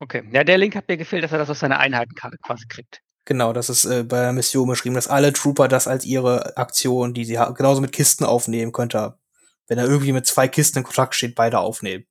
[0.00, 0.28] Okay.
[0.32, 3.02] Ja, der Link hat mir gefehlt, dass er das auf seine Einheitenkarte quasi kriegt.
[3.24, 7.12] Genau, das ist äh, bei der Mission beschrieben, dass alle Trooper das als ihre Aktion,
[7.12, 9.18] die sie haben, genauso mit Kisten aufnehmen könnte.
[9.66, 12.06] Wenn er irgendwie mit zwei Kisten in Kontakt steht, beide aufnehmen.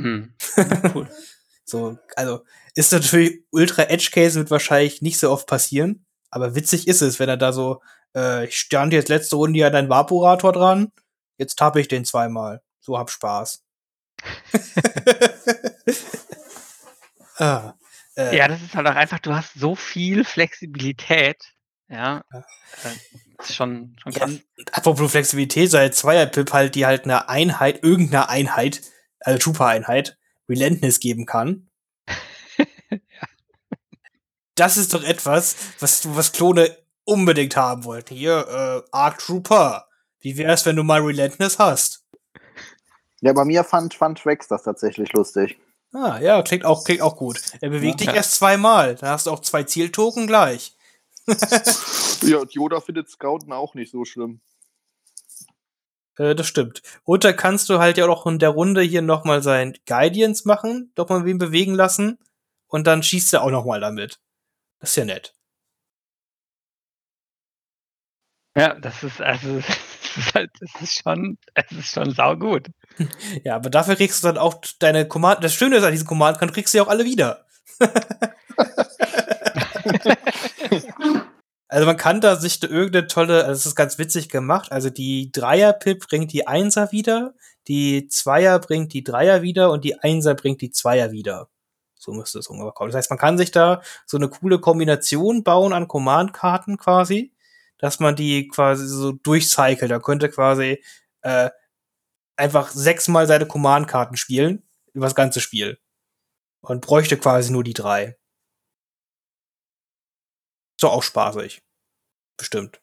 [0.00, 0.34] Hm.
[0.94, 1.08] cool.
[1.64, 6.88] so, also ist natürlich Ultra Edge Case wird wahrscheinlich nicht so oft passieren, aber witzig
[6.88, 7.80] ist es, wenn er da so,
[8.16, 10.90] äh, ich stand jetzt letzte Runde ja dein Vaporator dran,
[11.38, 12.60] jetzt tappe ich den zweimal.
[12.80, 13.62] So hab Spaß.
[17.40, 17.74] ah,
[18.16, 21.54] äh, ja, das ist halt auch einfach, du hast so viel Flexibilität.
[21.88, 22.22] Ja.
[22.32, 22.38] ja.
[22.84, 24.30] Äh, ist schon, schon krass.
[24.32, 28.82] Ja, apropos Flexibilität, sei Zweier-Pip halt, die halt eine Einheit, irgendeine Einheit,
[29.20, 31.68] also Trooper-Einheit, Relentless geben kann.
[32.08, 32.96] ja.
[34.56, 38.14] Das ist doch etwas, was, was Klone unbedingt haben wollten.
[38.14, 39.88] Hier, äh, Arc Trooper.
[40.18, 42.04] Wie wär's, wenn du mal Relentless hast?
[43.22, 45.58] Ja, bei mir fand, fand Rex das tatsächlich lustig.
[45.92, 47.40] Ah, ja, klingt auch, klingt auch gut.
[47.60, 48.06] Er bewegt ja.
[48.06, 48.94] dich erst zweimal.
[48.94, 50.76] Da hast du auch zwei Zieltoken gleich.
[52.22, 54.40] ja, und Yoda findet Scouten auch nicht so schlimm.
[56.16, 56.82] Äh, das stimmt.
[57.04, 60.92] Und da kannst du halt ja auch in der Runde hier nochmal sein Guidance machen,
[60.94, 62.18] doch mal wen bewegen lassen.
[62.66, 64.20] Und dann schießt er auch nochmal damit.
[64.78, 65.34] Das ist ja nett.
[68.60, 72.68] Ja, das ist, also, das ist halt, das ist schon, es ist schon saugut.
[73.44, 76.38] Ja, aber dafür kriegst du dann auch deine Command, das Schöne ist an diesem Command,
[76.38, 77.46] kann kriegst du ja auch alle wieder.
[81.68, 85.32] also man kann da sich irgendeine tolle, also es ist ganz witzig gemacht, also die
[85.32, 87.32] Dreier-Pip bringt die Einser wieder,
[87.68, 91.48] die Zweier bringt die Dreier wieder und die Einser bringt die Zweier wieder.
[91.94, 92.90] So müsste es ungefähr kommen.
[92.90, 97.32] Das heißt, man kann sich da so eine coole Kombination bauen an Command-Karten quasi,
[97.80, 99.90] dass man die quasi so durchcycelt.
[99.90, 100.82] Da könnte quasi
[101.22, 101.50] äh,
[102.36, 104.62] einfach sechsmal seine Command-Karten spielen,
[104.92, 105.78] über das ganze Spiel.
[106.60, 108.16] Und bräuchte quasi nur die drei.
[110.78, 111.62] So auch spaßig.
[112.36, 112.80] Bestimmt.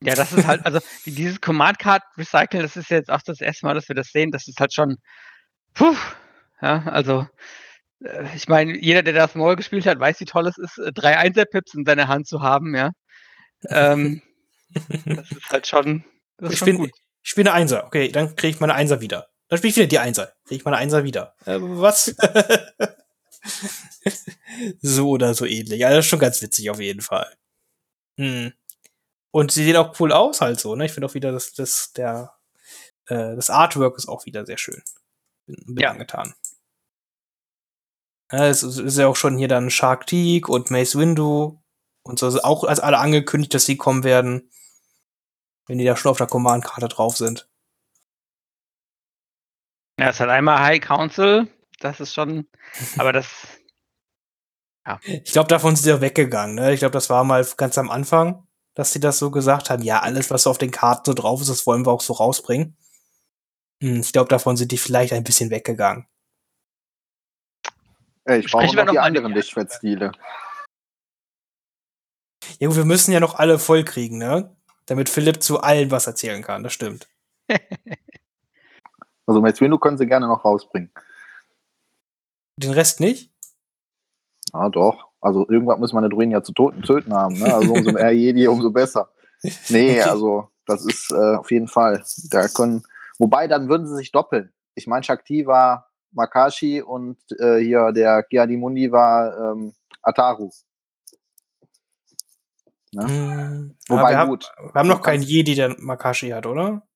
[0.00, 3.74] Ja, das ist halt, also dieses Command-Card Recycle, das ist jetzt auch das erste Mal,
[3.74, 4.30] dass wir das sehen.
[4.30, 4.96] Das ist halt schon,
[5.72, 5.96] puh,
[6.60, 7.26] ja, also
[8.04, 10.92] äh, ich meine, jeder, der das Maul gespielt hat, weiß, wie toll es ist, äh,
[10.92, 12.90] drei Einser-Pips in seiner Hand zu haben, ja.
[13.68, 14.22] ähm,
[15.04, 16.04] Das ist halt schon.
[16.38, 16.90] Das ich, ist schon bin, gut.
[17.22, 17.86] ich spiele eine Einser.
[17.86, 19.28] Okay, dann kriege ich meine Einser wieder.
[19.48, 20.32] Dann spiele ich wieder die Einser.
[20.46, 21.34] Kriege ich meine Einser wieder.
[21.44, 22.14] Äh, was?
[24.80, 25.80] so oder so ähnlich.
[25.80, 27.32] Ja, das ist schon ganz witzig auf jeden Fall.
[28.18, 28.52] Hm.
[29.30, 30.86] Und sie sehen auch cool aus, halt so, ne?
[30.86, 32.34] Ich finde auch wieder, dass das, der,
[33.06, 34.82] äh, das Artwork ist auch wieder sehr schön.
[35.46, 35.90] Bin, bin Ja.
[35.90, 36.34] angetan.
[38.32, 41.60] Ja, es ist ja auch schon hier dann Shark Teak und Mace Windu
[42.02, 44.50] und so, also auch als alle angekündigt, dass sie kommen werden.
[45.66, 47.48] Wenn die da schon auf der Command-Karte drauf sind.
[49.98, 51.48] Ja, es hat einmal High Council.
[51.80, 52.48] Das ist schon.
[52.98, 53.46] Aber das.
[55.04, 56.74] Ich glaube, davon sind sie ja weggegangen, ne?
[56.74, 60.00] Ich glaube, das war mal ganz am Anfang, dass sie das so gesagt haben, ja,
[60.00, 62.76] alles, was so auf den Karten so drauf ist, das wollen wir auch so rausbringen.
[63.82, 66.06] Hm, Ich glaube, davon sind die vielleicht ein bisschen weggegangen.
[68.26, 70.12] Ey, ich brauche noch die noch mal anderen die- Lichtschwertstile.
[72.58, 74.54] Ja, gut, wir müssen ja noch alle voll kriegen, ne?
[74.86, 77.08] Damit Philipp zu allen was erzählen kann, das stimmt.
[79.26, 80.90] Also Mace Windu können sie gerne noch rausbringen.
[82.58, 83.32] Den Rest nicht?
[84.52, 85.12] Ja, doch.
[85.20, 87.38] Also irgendwann muss man der Druiden ja zu Toten töten haben.
[87.38, 87.52] Ne?
[87.52, 89.10] Also umso mehr Jedi, umso besser.
[89.70, 90.10] Nee, Okay.
[90.10, 92.04] also das ist äh, auf jeden Fall.
[92.30, 92.82] Da können,
[93.18, 94.52] wobei, dann würden sie sich doppeln.
[94.74, 100.50] Ich meine, Shakti war Makashi und äh, hier der Giadimundi war ähm, Ataru.
[102.94, 103.08] Ja.
[103.08, 104.50] Hm, Wobei, wir, haben, gut.
[104.72, 106.86] wir haben noch keinen Jedi, der Makashi hat, oder?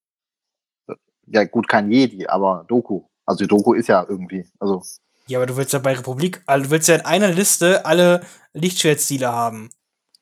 [1.26, 3.04] Ja, gut, kein Jedi, aber Doku.
[3.26, 4.48] Also Doku ist ja irgendwie.
[4.60, 4.82] Also,
[5.26, 8.22] Ja, aber du willst ja bei Republik, also du willst ja in einer Liste alle
[8.54, 9.70] Lichtschwertstile haben.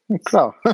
[0.09, 0.55] hm, klar.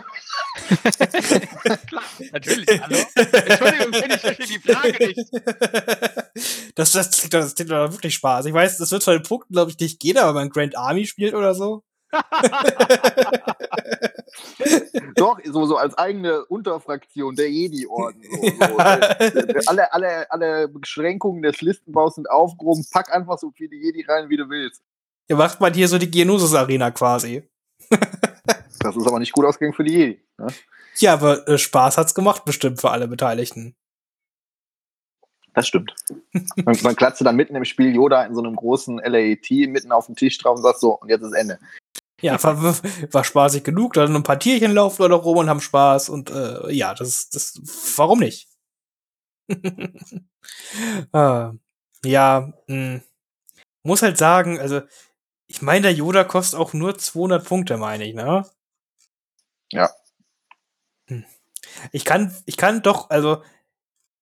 [1.89, 2.81] Klar, natürlich.
[2.83, 2.97] Hallo?
[3.15, 5.31] Entschuldigung, ich verstehe die Frage nicht.
[6.79, 8.47] Das, das, doch- das klingt doch wirklich Spaß.
[8.47, 10.77] Ich weiß, das wird von den Punkten, glaube ich, nicht gehen, aber wenn man Grand
[10.77, 11.83] Army spielt oder so.
[15.17, 18.23] Doch, so, so als eigene Unterfraktion der Jedi-Orden.
[18.23, 18.77] So, so.
[19.67, 22.85] Alle, alle, alle Beschränkungen des Listenbaus sind aufgehoben.
[22.91, 24.83] Pack einfach so viele Jedi rein, wie du willst.
[25.29, 27.49] Ja, macht man hier so die Geonosis Arena quasi.
[28.85, 30.21] Das ist aber nicht gut ausgegangen für die Jedi.
[30.39, 30.49] Ne?
[30.97, 33.77] Ja, aber äh, Spaß hat's gemacht, bestimmt für alle Beteiligten.
[35.55, 35.95] Das stimmt.
[36.65, 40.07] Man, man klatscht dann mitten im Spiel Yoda in so einem großen LAT mitten auf
[40.07, 41.61] dem Tisch drauf und sagt so, und jetzt ist Ende.
[42.23, 42.57] Ja, war,
[43.13, 43.95] war spaßig genug.
[43.95, 46.09] Da sind ein paar Tierchen laufen da rum und haben Spaß.
[46.09, 47.61] Und äh, ja, das, das,
[47.97, 48.49] warum nicht?
[51.13, 51.53] ah,
[52.05, 53.01] ja, mh.
[53.85, 54.83] muss halt sagen, also,
[55.47, 58.45] ich meine, der Yoda kostet auch nur 200 Punkte, meine ich, ne?
[59.73, 59.91] Ja.
[61.09, 61.25] Hm.
[61.93, 63.43] Ich kann, ich kann doch, also,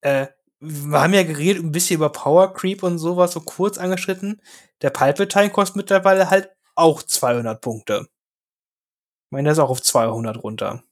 [0.03, 0.29] äh,
[0.61, 4.43] wir haben ja geredet ein bisschen über Power Creep und sowas, so kurz angeschritten.
[4.83, 8.09] Der Palpatine kostet mittlerweile halt auch 200 Punkte.
[9.27, 10.83] Ich meine, der ist auch auf 200 runter.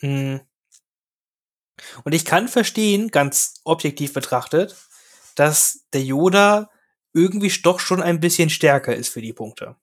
[0.00, 0.40] Hm.
[2.04, 4.76] Und ich kann verstehen, ganz objektiv betrachtet,
[5.34, 6.70] dass der Yoda
[7.12, 9.76] irgendwie doch schon ein bisschen stärker ist für die Punkte.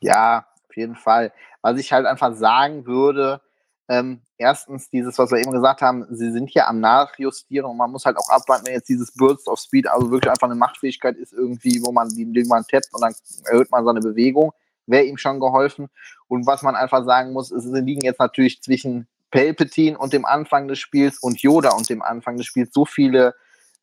[0.00, 1.32] Ja, auf jeden Fall.
[1.62, 3.40] Was ich halt einfach sagen würde,
[3.88, 7.90] ähm, erstens dieses, was wir eben gesagt haben, sie sind hier am Nachjustieren und man
[7.90, 11.16] muss halt auch abwarten, wenn jetzt dieses Burst of Speed, also wirklich einfach eine Machtfähigkeit
[11.16, 13.14] ist irgendwie, wo man die man tappt und dann
[13.46, 14.52] erhöht man seine Bewegung,
[14.86, 15.88] wäre ihm schon geholfen.
[16.28, 20.24] Und was man einfach sagen muss, ist, sie liegen jetzt natürlich zwischen Palpatine und dem
[20.24, 23.34] Anfang des Spiels und Yoda und dem Anfang des Spiels so viele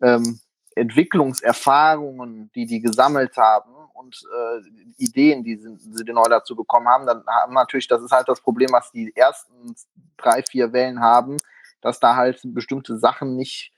[0.02, 0.40] ähm,
[0.76, 7.24] Entwicklungserfahrungen, die die gesammelt haben und äh, Ideen, die sie, neu dazu bekommen haben, dann
[7.28, 9.76] haben natürlich, das ist halt das Problem, was die ersten
[10.18, 11.38] drei, vier Wellen haben,
[11.82, 13.72] dass da halt bestimmte Sachen nicht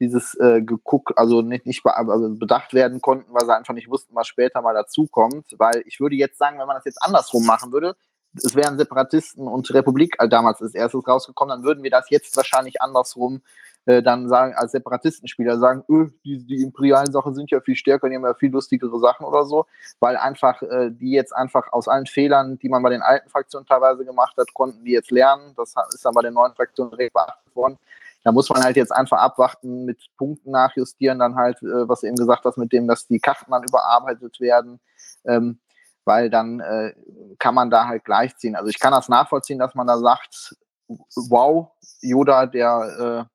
[0.00, 3.88] dieses äh, geguckt, also nicht, nicht be also bedacht werden konnten, weil sie einfach nicht
[3.88, 5.46] wussten, was später mal dazukommt.
[5.58, 7.96] Weil ich würde jetzt sagen, wenn man das jetzt andersrum machen würde,
[8.34, 12.36] es wären Separatisten und Republik äh, damals als erstes rausgekommen, dann würden wir das jetzt
[12.36, 13.42] wahrscheinlich andersrum
[13.84, 18.08] äh, dann sagen, als Separatistenspieler sagen, öh, die, die imperialen Sachen sind ja viel stärker,
[18.08, 19.66] die haben ja viel lustigere Sachen oder so,
[20.00, 23.66] weil einfach äh, die jetzt einfach aus allen Fehlern, die man bei den alten Fraktionen
[23.66, 25.54] teilweise gemacht hat, konnten die jetzt lernen.
[25.56, 27.78] Das ist dann bei den neuen Fraktionen direkt beachtet worden.
[28.24, 32.16] Da muss man halt jetzt einfach abwarten, mit Punkten nachjustieren, dann halt, äh, was eben
[32.16, 34.78] gesagt hast, mit dem, dass die Karten dann überarbeitet werden.
[35.24, 35.58] Ähm,
[36.04, 36.94] weil dann äh,
[37.38, 38.56] kann man da halt gleichziehen.
[38.56, 40.56] Also ich kann das nachvollziehen, dass man da sagt,
[40.88, 43.32] wow, Yoda, der äh,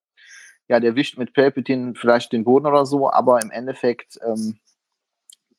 [0.70, 4.60] ja, der wischt mit Palpatine vielleicht den Boden oder so, aber im Endeffekt ähm,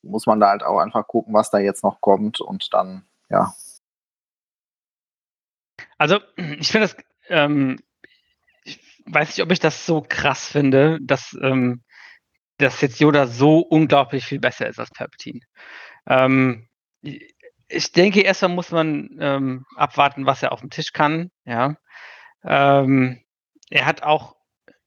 [0.03, 3.55] muss man da halt auch einfach gucken, was da jetzt noch kommt und dann, ja.
[5.97, 6.97] Also, ich finde das,
[7.29, 7.81] ähm,
[8.65, 11.83] ich weiß nicht, ob ich das so krass finde, dass, ähm,
[12.59, 15.41] dass jetzt Yoda so unglaublich viel besser ist als Palpatine.
[16.07, 16.68] Ähm,
[17.03, 21.31] ich denke, erstmal muss man ähm, abwarten, was er auf dem Tisch kann.
[21.45, 21.77] Ja.
[22.45, 23.21] Ähm,
[23.71, 24.37] er hat auch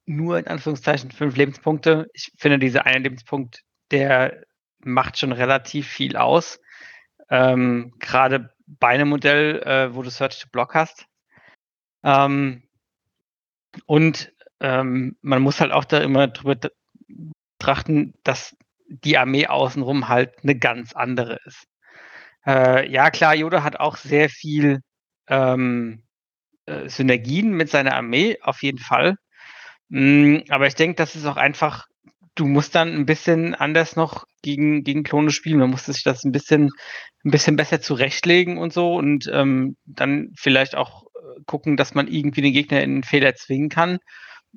[0.04, 2.10] nur in Anführungszeichen fünf Lebenspunkte.
[2.12, 4.44] Ich finde, dieser eine Lebenspunkt, der
[4.80, 6.60] macht schon relativ viel aus.
[7.30, 11.06] Ähm, Gerade bei einem Modell, äh, wo du Search to Block hast.
[12.02, 12.64] Ähm,
[13.86, 16.70] und ähm, man muss halt auch da immer drüber
[17.58, 18.56] betrachten, dass
[18.88, 21.66] die Armee außenrum halt eine ganz andere ist.
[22.46, 24.80] Äh, ja, klar, Yoda hat auch sehr viel
[25.28, 26.02] ähm,
[26.66, 29.16] äh, Synergien mit seiner Armee, auf jeden Fall.
[29.88, 31.86] Mm, aber ich denke, das ist auch einfach,
[32.34, 35.58] du musst dann ein bisschen anders noch gegen, gegen Klone spielen.
[35.60, 36.70] Man muss sich das ein bisschen,
[37.24, 42.08] ein bisschen besser zurechtlegen und so und ähm, dann vielleicht auch äh, gucken, dass man
[42.08, 43.98] irgendwie den Gegner in einen Fehler zwingen kann.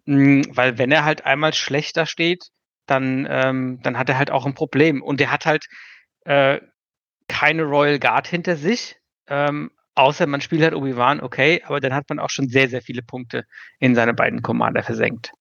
[0.05, 2.45] Mm, weil wenn er halt einmal schlechter steht,
[2.87, 5.01] dann, ähm, dann hat er halt auch ein Problem.
[5.03, 5.65] Und er hat halt
[6.25, 6.59] äh,
[7.27, 8.97] keine Royal Guard hinter sich,
[9.27, 12.81] ähm, außer man spielt halt Obi-Wan, okay, aber dann hat man auch schon sehr, sehr
[12.81, 13.45] viele Punkte
[13.79, 15.31] in seine beiden Commander versenkt.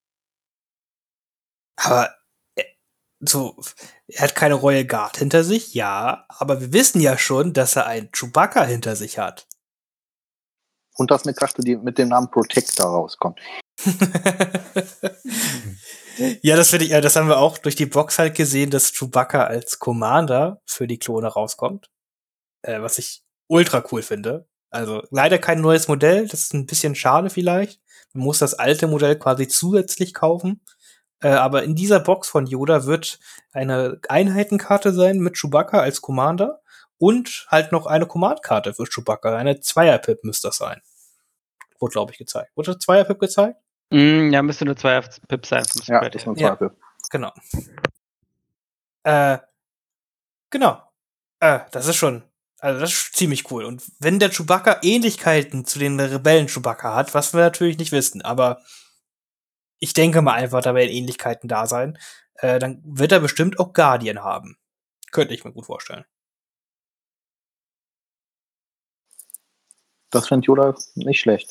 [1.77, 2.15] Aber
[2.55, 2.65] äh,
[3.21, 3.57] so,
[4.07, 7.87] er hat keine Royal Guard hinter sich, ja, aber wir wissen ja schon, dass er
[7.87, 9.47] einen Chewbacca hinter sich hat.
[10.97, 13.41] Und dass eine Karte, die mit dem Namen Protector rauskommt.
[16.43, 19.45] ja, das finde ich, das haben wir auch durch die Box halt gesehen, dass Chewbacca
[19.45, 21.91] als Commander für die Klone rauskommt.
[22.63, 24.49] Äh, was ich ultra cool finde.
[24.71, 27.81] Also leider kein neues Modell, das ist ein bisschen schade vielleicht.
[28.13, 30.65] Man muss das alte Modell quasi zusätzlich kaufen.
[31.21, 33.19] Äh, aber in dieser Box von Yoda wird
[33.53, 36.61] eine Einheitenkarte sein mit Chewbacca als Commander
[36.99, 39.37] und halt noch eine Command-Karte für Chewbacca.
[39.37, 40.81] Eine Zweier-Pip müsste das sein.
[41.79, 42.51] Wurde, glaube ich, gezeigt.
[42.57, 43.59] Wurde Zweier-Pip gezeigt?
[43.95, 45.65] Mm, ja, müsste nur Zweier-Pip sein.
[45.85, 46.73] Ja, das ist ein Zweier-Pip.
[46.73, 47.33] Ja, genau.
[49.05, 49.39] Äh,
[50.51, 50.83] genau.
[51.41, 52.25] Äh, das ist schon
[52.65, 53.67] also das ist ziemlich cool.
[53.67, 58.23] Und wenn der Chewbacca Ähnlichkeiten zu den Rebellen Chewbacca hat, was wir natürlich nicht wissen,
[58.23, 58.63] aber
[59.81, 61.99] ich denke mal einfach, da werden Ähnlichkeiten da sein,
[62.37, 64.57] äh, dann wird er bestimmt auch Guardian haben.
[65.13, 66.07] Könnte ich mir gut vorstellen.
[70.09, 71.51] Das fand Yoda nicht schlecht.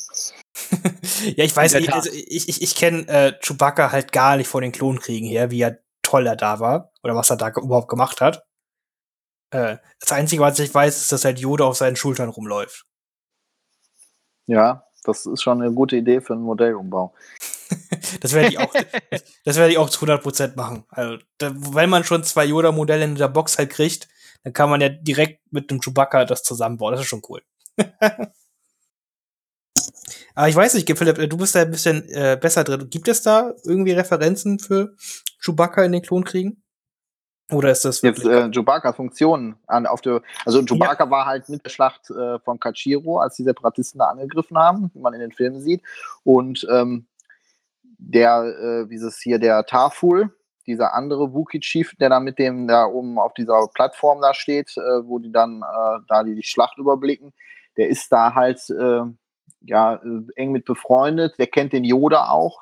[1.35, 4.61] ja, ich weiß, ich, also ich, ich, ich kenne äh, Chewbacca halt gar nicht von
[4.61, 8.21] den Klonkriegen her, wie er toll er da war oder was er da überhaupt gemacht
[8.21, 8.45] hat.
[9.51, 12.85] Äh, das Einzige, was ich weiß, ist, dass halt Yoda auf seinen Schultern rumläuft.
[14.47, 17.13] Ja, das ist schon eine gute Idee für einen Modellumbau.
[18.21, 18.73] das werde ich auch,
[19.45, 20.85] das werde ich auch zu 100% machen.
[20.89, 24.07] Also, da, wenn man schon zwei Yoda-Modelle in der Box halt kriegt,
[24.43, 26.93] dann kann man ja direkt mit dem Chewbacca das zusammenbauen.
[26.93, 27.41] Das ist schon cool.
[30.35, 32.89] Aber ich weiß nicht, Philipp, du bist da ein bisschen äh, besser drin.
[32.89, 34.95] Gibt es da irgendwie Referenzen für
[35.39, 36.63] Chewbacca in den Klonkriegen?
[37.51, 41.11] Oder ist das jetzt äh, Chewbacca Funktionen an auf der also Chewbacca ja.
[41.11, 44.99] war halt mit der Schlacht äh, von Kachiro, als die Separatisten da angegriffen haben, wie
[44.99, 45.81] man in den Filmen sieht
[46.23, 47.05] und ähm,
[47.97, 50.33] der äh, dieses hier der Taful,
[50.65, 54.75] dieser andere Wookie Chief, der da mit dem da oben auf dieser Plattform da steht,
[54.77, 57.33] äh, wo die dann äh, da die, die Schlacht überblicken,
[57.77, 59.01] der ist da halt äh,
[59.61, 62.61] ja äh, eng mit befreundet, der kennt den Yoda auch?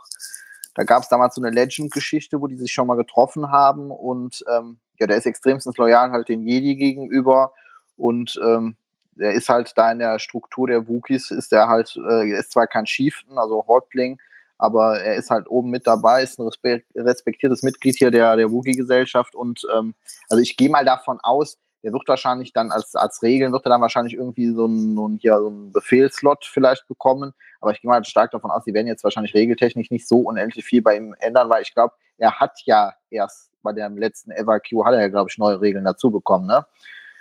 [0.76, 4.44] Da gab es damals so eine Legend-Geschichte, wo die sich schon mal getroffen haben und
[4.50, 7.54] ähm, ja, der ist extremstens loyal halt den Jedi gegenüber
[7.98, 8.76] und ähm,
[9.14, 12.68] der ist halt da in der Struktur der Wookies, ist der halt, äh, ist zwar
[12.68, 14.20] kein Chieftain, also Häuptling,
[14.58, 16.48] aber er ist halt oben mit dabei, ist ein
[16.96, 19.96] respektiertes Mitglied hier der, der Wookie-Gesellschaft und ähm,
[20.30, 23.70] also ich gehe mal davon aus, der wird wahrscheinlich dann als, als Regeln, wird er
[23.70, 27.34] dann wahrscheinlich irgendwie so einen, so einen, hier, so einen Befehlslot vielleicht bekommen.
[27.60, 30.66] Aber ich gehe mal stark davon aus, die werden jetzt wahrscheinlich regeltechnisch nicht so unendlich
[30.66, 34.86] viel bei ihm ändern, weil ich glaube, er hat ja erst bei dem letzten EverQ
[34.86, 36.66] hat er ja, glaube ich, neue Regeln dazu bekommen, ne?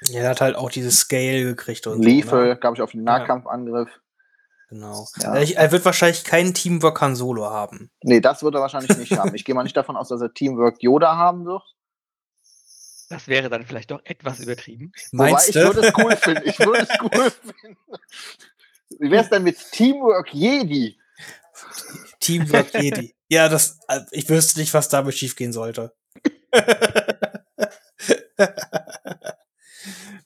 [0.03, 2.57] Ja, er hat halt auch dieses Scale gekriegt und Liefel, so, ne?
[2.57, 3.91] glaube ich, auf den Nahkampfangriff.
[4.71, 5.07] Genau.
[5.19, 5.35] Ja.
[5.35, 7.91] Er wird wahrscheinlich keinen Teamwork Han Solo haben.
[8.03, 9.35] Nee, das wird er wahrscheinlich nicht haben.
[9.35, 11.63] Ich gehe mal nicht davon aus, dass er Teamwork Yoda haben wird.
[13.11, 14.93] Das wäre dann vielleicht doch etwas übertrieben.
[15.11, 15.69] Meinst Wobei, du?
[15.71, 16.49] Ich würde es cool finden.
[16.49, 17.31] Ich würde es cool
[17.61, 17.79] finden.
[19.01, 20.97] Wie wäre es denn mit Teamwork Jedi?
[22.21, 23.13] Teamwork Jedi.
[23.29, 25.95] Ja, das, äh, ich wüsste nicht, was damit schiefgehen sollte.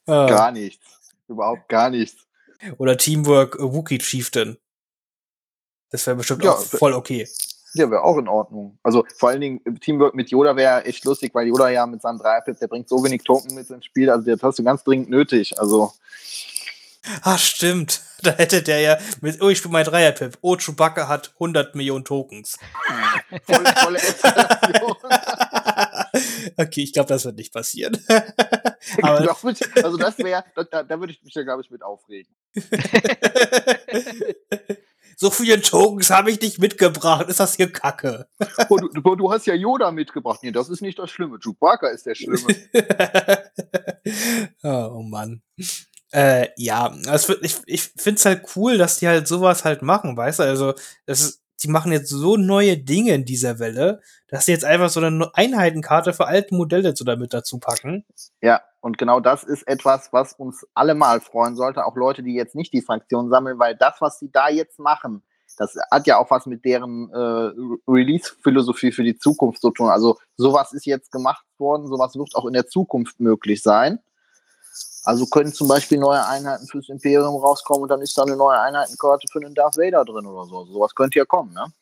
[0.07, 0.27] Ah.
[0.27, 0.85] gar nichts.
[1.29, 2.27] Überhaupt gar nichts.
[2.77, 4.59] Oder Teamwork Wookiee Chieftain.
[5.89, 7.27] Das wäre bestimmt ja, auch voll okay.
[7.75, 8.79] Ja, wäre auch in Ordnung.
[8.85, 12.19] Also vor allen Dingen Teamwork mit Yoda wäre echt lustig, weil Yoda ja mit seinem
[12.19, 15.11] Dreierpip, der bringt so wenig Token mit ins Spiel, also das hast du ganz dringend
[15.11, 15.59] nötig.
[15.59, 15.93] Also.
[17.23, 18.01] Ah, stimmt.
[18.25, 20.39] Da hätte der ja mit, oh, ich spiele mein Dreierpip.
[20.41, 22.59] Oh, Chewbacca hat 100 Millionen Tokens.
[23.45, 23.99] voll, volle
[26.57, 28.03] okay, ich glaube, das wird nicht passieren.
[29.03, 32.35] Aber also das wäre, da, da würde ich mich ja, glaube ich, mit aufregen.
[35.25, 37.31] So viele Tokens habe ich nicht mitgebracht.
[37.31, 38.29] Ist das hier Kacke?
[38.69, 40.41] Oh, du, du, hast ja Yoda mitgebracht.
[40.43, 41.39] Nee, das ist nicht das Schlimme.
[41.39, 42.55] Chewbacca ist der Schlimme.
[44.63, 45.41] oh, oh Mann.
[46.13, 50.15] Äh, ja, also ich, ich finde es halt cool, dass die halt sowas halt machen,
[50.15, 50.43] weißt du?
[50.43, 50.75] Also,
[51.07, 54.91] das ist, die machen jetzt so neue Dinge in dieser Welle, dass sie jetzt einfach
[54.91, 58.05] so eine Einheitenkarte für alte Modelle so damit dazu packen.
[58.43, 62.35] Ja, und genau das ist etwas, was uns alle mal freuen sollte, auch Leute, die
[62.35, 65.23] jetzt nicht die Fraktion sammeln, weil das, was sie da jetzt machen,
[65.57, 69.89] das hat ja auch was mit deren äh, Release-Philosophie für die Zukunft zu tun.
[69.89, 74.01] Also sowas ist jetzt gemacht worden, sowas wird auch in der Zukunft möglich sein.
[75.03, 78.61] Also können zum Beispiel neue Einheiten fürs Imperium rauskommen und dann ist da eine neue
[78.61, 80.67] Einheitenkarte für den Darth Vader drin oder so.
[80.67, 81.73] Sowas könnte ja kommen, ne?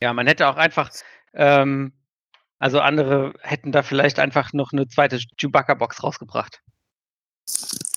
[0.00, 0.90] Ja, man hätte auch einfach,
[1.34, 1.92] ähm,
[2.58, 6.62] also andere hätten da vielleicht einfach noch eine zweite Chewbacca-Box rausgebracht.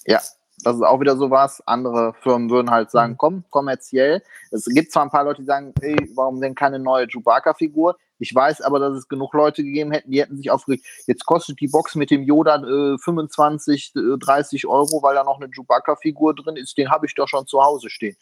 [0.05, 0.22] Ja,
[0.64, 1.64] das ist auch wieder sowas.
[1.66, 3.18] Andere Firmen würden halt sagen, mhm.
[3.18, 4.22] komm, kommerziell.
[4.51, 7.97] Es gibt zwar ein paar Leute, die sagen, ey, warum denn keine neue Chewbacca-Figur?
[8.22, 10.86] Ich weiß aber, dass es genug Leute gegeben hätten, die hätten sich aufgeregt.
[11.07, 15.39] Jetzt kostet die Box mit dem Yoda äh, 25, äh, 30 Euro, weil da noch
[15.39, 16.78] eine Chewbacca-Figur drin ist.
[16.78, 18.18] Den habe ich doch schon zu Hause stehen.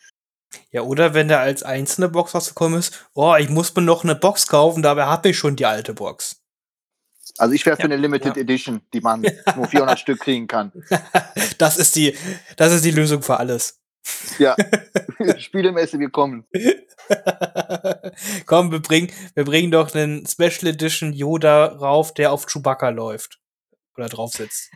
[0.71, 4.15] Ja, oder wenn der als einzelne Box rausgekommen ist, oh, ich muss mir noch eine
[4.15, 6.41] Box kaufen, dabei habe ich schon die alte Box.
[7.37, 8.41] Also ich wäre für ja, eine Limited ja.
[8.41, 9.21] Edition, die man
[9.55, 10.71] nur 400 Stück kriegen kann.
[11.57, 12.15] Das ist die,
[12.55, 13.79] das ist die Lösung für alles.
[14.37, 14.55] Ja,
[15.37, 16.45] Spielemesse, wir kommen.
[18.45, 23.39] Komm, wir bringen, wir bringen doch einen Special Edition Yoda rauf, der auf Chewbacca läuft.
[23.95, 24.71] Oder drauf sitzt.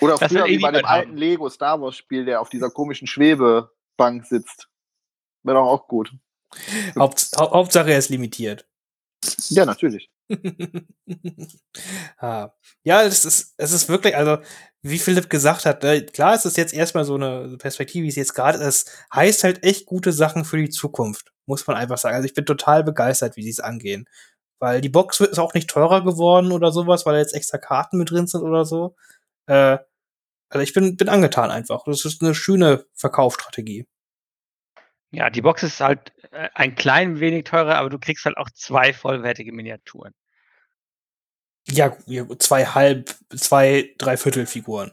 [0.00, 4.26] Oder früher wie bei dem alten Lego Star Wars Spiel, der auf dieser komischen Schwebebank
[4.26, 4.68] sitzt.
[5.42, 6.12] Wäre doch auch gut.
[6.96, 8.66] Haupt, Hauptsache er ist limitiert.
[9.48, 10.10] Ja, natürlich.
[12.20, 14.38] Ja, es ist, es ist wirklich, also,
[14.82, 18.16] wie Philipp gesagt hat, ne, klar ist es jetzt erstmal so eine Perspektive, wie es
[18.16, 22.14] jetzt gerade ist, heißt halt echt gute Sachen für die Zukunft, muss man einfach sagen.
[22.16, 24.08] Also ich bin total begeistert, wie sie es angehen.
[24.60, 27.98] Weil die Box wird ist auch nicht teurer geworden oder sowas, weil jetzt extra Karten
[27.98, 28.96] mit drin sind oder so.
[29.46, 29.78] Äh,
[30.50, 31.84] also ich bin, bin angetan einfach.
[31.84, 33.86] Das ist eine schöne Verkaufsstrategie.
[35.10, 38.50] Ja, die Box ist halt äh, ein klein wenig teurer, aber du kriegst halt auch
[38.50, 40.14] zwei vollwertige Miniaturen.
[41.66, 41.96] Ja,
[42.38, 44.92] zwei halb, zwei Dreiviertel Figuren.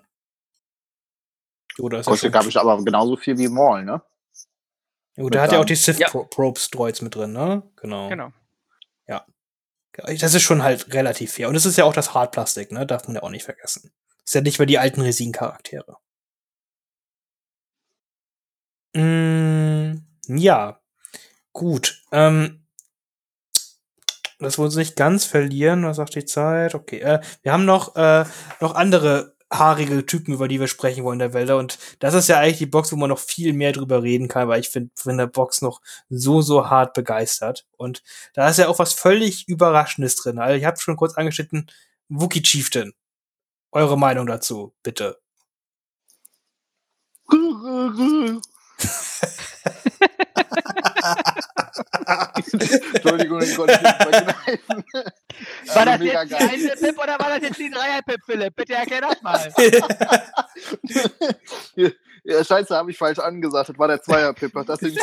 [1.79, 4.01] Oder ist Kostet, glaube ich, aber genauso viel wie Maul, ne?
[5.17, 6.09] Ja, da hat ja auch die Sith ja.
[6.09, 7.63] Probes Droids mit drin, ne?
[7.77, 8.09] Genau.
[8.09, 8.31] Genau.
[9.07, 9.25] Ja.
[9.93, 11.47] Das ist schon halt relativ fair.
[11.47, 12.85] Und es ist ja auch das Hartplastik, ne?
[12.85, 13.93] Darf man ja auch nicht vergessen.
[14.25, 15.97] Ist ja nicht mehr die alten Resin-Charaktere.
[18.95, 20.79] Mm, ja.
[21.53, 22.01] Gut.
[22.11, 22.65] Ähm,
[24.39, 25.85] dass wir uns nicht ganz verlieren.
[25.85, 26.75] Was sagt die Zeit?
[26.75, 28.25] Okay, äh, wir haben noch, äh,
[28.61, 31.49] noch andere haarige Typen, über die wir sprechen wollen in der Welt.
[31.51, 34.47] Und das ist ja eigentlich die Box, wo man noch viel mehr drüber reden kann,
[34.47, 37.65] weil ich finde, von der Box noch so, so hart begeistert.
[37.77, 40.39] Und da ist ja auch was völlig Überraschendes drin.
[40.39, 41.67] Also ich habe schon kurz angeschnitten,
[42.09, 42.93] Wookie Chieftain.
[43.71, 45.19] Eure Meinung dazu, bitte.
[52.93, 54.83] Entschuldigung, ich konnte nicht vergreifen.
[55.73, 56.27] War das jetzt geil.
[56.29, 58.55] die eine Pip oder war das jetzt die Dreier-Pip, Philipp?
[58.55, 59.53] Bitte erklär das mal.
[62.23, 63.69] ja, scheiße, habe ich falsch angesagt.
[63.69, 64.51] Das war der Zweier-Pip.
[64.65, 64.95] Das Dann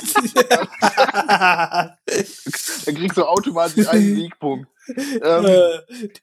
[2.95, 4.69] kriegst du automatisch einen Siegpunkt.
[5.23, 5.47] Ähm,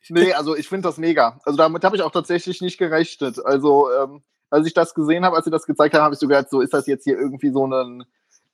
[0.09, 1.39] nee, also ich finde das mega.
[1.43, 3.43] Also damit habe ich auch tatsächlich nicht gerechnet.
[3.45, 6.27] Also ähm, als ich das gesehen habe, als sie das gezeigt haben, habe ich so
[6.27, 8.05] gedacht, so ist das jetzt hier irgendwie so ein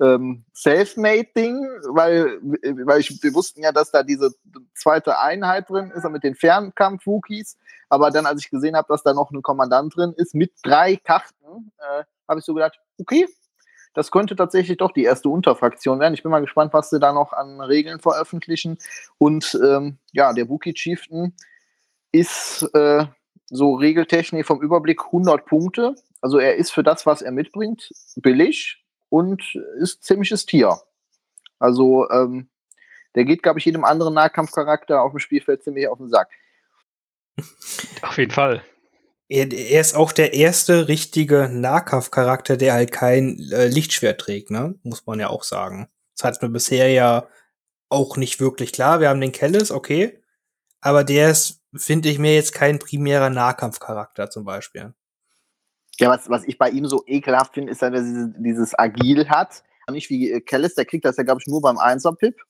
[0.01, 2.39] ähm, Selfmade-Ding, weil,
[2.85, 4.31] weil ich, wir wussten ja, dass da diese
[4.73, 7.57] zweite Einheit drin ist mit den Fernkampf-Wookies.
[7.89, 10.97] Aber dann, als ich gesehen habe, dass da noch ein Kommandant drin ist mit drei
[10.97, 13.27] Karten, äh, habe ich so gedacht, okay,
[13.93, 16.13] das könnte tatsächlich doch die erste Unterfraktion werden.
[16.13, 18.77] Ich bin mal gespannt, was sie da noch an Regeln veröffentlichen.
[19.17, 21.33] Und ähm, ja, der Wookie Chieftain
[22.11, 23.05] ist äh,
[23.47, 25.95] so regeltechnisch vom Überblick 100 Punkte.
[26.21, 29.43] Also er ist für das, was er mitbringt, billig und
[29.79, 30.77] ist ziemliches Tier.
[31.59, 32.49] Also ähm,
[33.15, 36.29] der geht, glaube ich, jedem anderen Nahkampfcharakter auf dem Spielfeld ziemlich auf den Sack.
[38.01, 38.63] Auf jeden Fall.
[39.27, 44.75] Er, er ist auch der erste richtige Nahkampfcharakter, der halt kein äh, Lichtschwert trägt, ne?
[44.83, 45.87] Muss man ja auch sagen.
[46.15, 47.27] Das hat mir bisher ja
[47.89, 48.99] auch nicht wirklich klar.
[48.99, 50.21] Wir haben den Kellis, okay.
[50.81, 54.93] Aber der ist, finde ich, mir jetzt kein primärer Nahkampfcharakter zum Beispiel.
[55.99, 59.29] Ja, was, was ich bei ihm so ekelhaft finde, ist, dass er dieses, dieses Agil
[59.29, 59.63] hat.
[59.89, 62.35] Nicht wie äh, Kellis, der kriegt das ja, glaube ich, nur beim Einser-Pip.
[62.35, 62.45] Der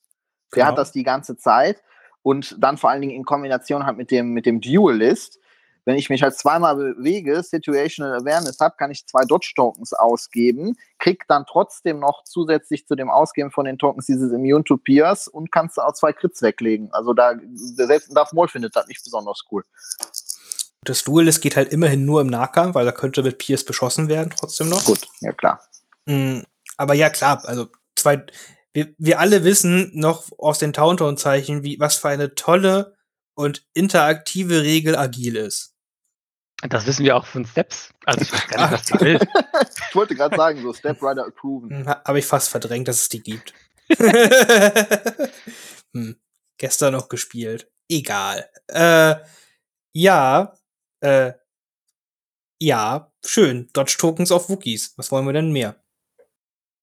[0.52, 0.68] genau.
[0.68, 1.84] hat das die ganze Zeit.
[2.24, 5.40] Und dann vor allen Dingen in Kombination halt mit dem, mit dem Duelist.
[5.86, 11.26] Wenn ich mich halt zweimal bewege, Situational Awareness habe, kann ich zwei Dodge-Tokens ausgeben, krieg
[11.28, 15.52] dann trotzdem noch zusätzlich zu dem Ausgeben von den Tokens dieses Immune to Pierce und
[15.52, 16.92] kannst auch zwei Crits weglegen.
[16.92, 19.64] Also da, selbst Darth Maul findet das nicht besonders cool.
[20.84, 24.08] Das Duel, das geht halt immerhin nur im Nahkampf, weil da könnte mit Pierce beschossen
[24.08, 24.86] werden, trotzdem noch.
[24.86, 25.62] Gut, ja klar.
[26.06, 26.42] Mm,
[26.78, 28.26] aber ja, klar, also zwei,
[28.74, 32.96] wir, wir alle wissen noch aus den Tauntaun-Zeichen, wie, was für eine tolle
[33.36, 35.75] und interaktive Regel agil ist.
[36.62, 37.90] Das wissen wir auch von Steps.
[38.06, 39.20] Also ich weiß gar nicht, was die will.
[39.90, 41.70] ich wollte gerade sagen, so Step Rider approven.
[41.70, 43.54] Hm, Habe ich fast verdrängt, dass es die gibt.
[45.94, 46.16] hm,
[46.58, 47.70] gestern noch gespielt.
[47.90, 48.50] Egal.
[48.68, 49.16] Äh,
[49.94, 50.58] ja,
[51.02, 51.34] äh,
[52.62, 53.70] ja, schön.
[53.74, 54.94] Dodge Tokens auf Wookies.
[54.98, 55.76] Was wollen wir denn mehr?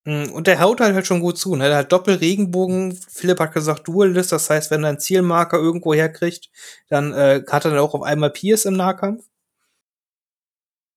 [0.07, 1.57] Hm, und der haut halt, halt schon gut zu.
[1.57, 1.69] Ne?
[1.69, 2.95] Der hat Doppelregenbogen.
[2.95, 4.33] Philipp hat gesagt Duelist.
[4.33, 6.51] Das heißt, wenn er einen Zielmarker irgendwo herkriegt,
[6.89, 9.25] dann äh, hat er dann auch auf einmal Pierce im Nahkampf.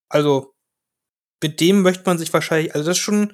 [0.10, 0.53] Also,
[1.41, 3.34] mit dem möchte man sich wahrscheinlich, also das ist schon,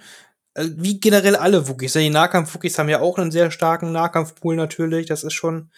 [0.55, 1.93] äh, wie generell alle Wookies.
[1.93, 5.07] Die Nahkampf-Wookies haben ja auch einen sehr starken Nahkampfpool natürlich.
[5.07, 5.71] Das ist schon,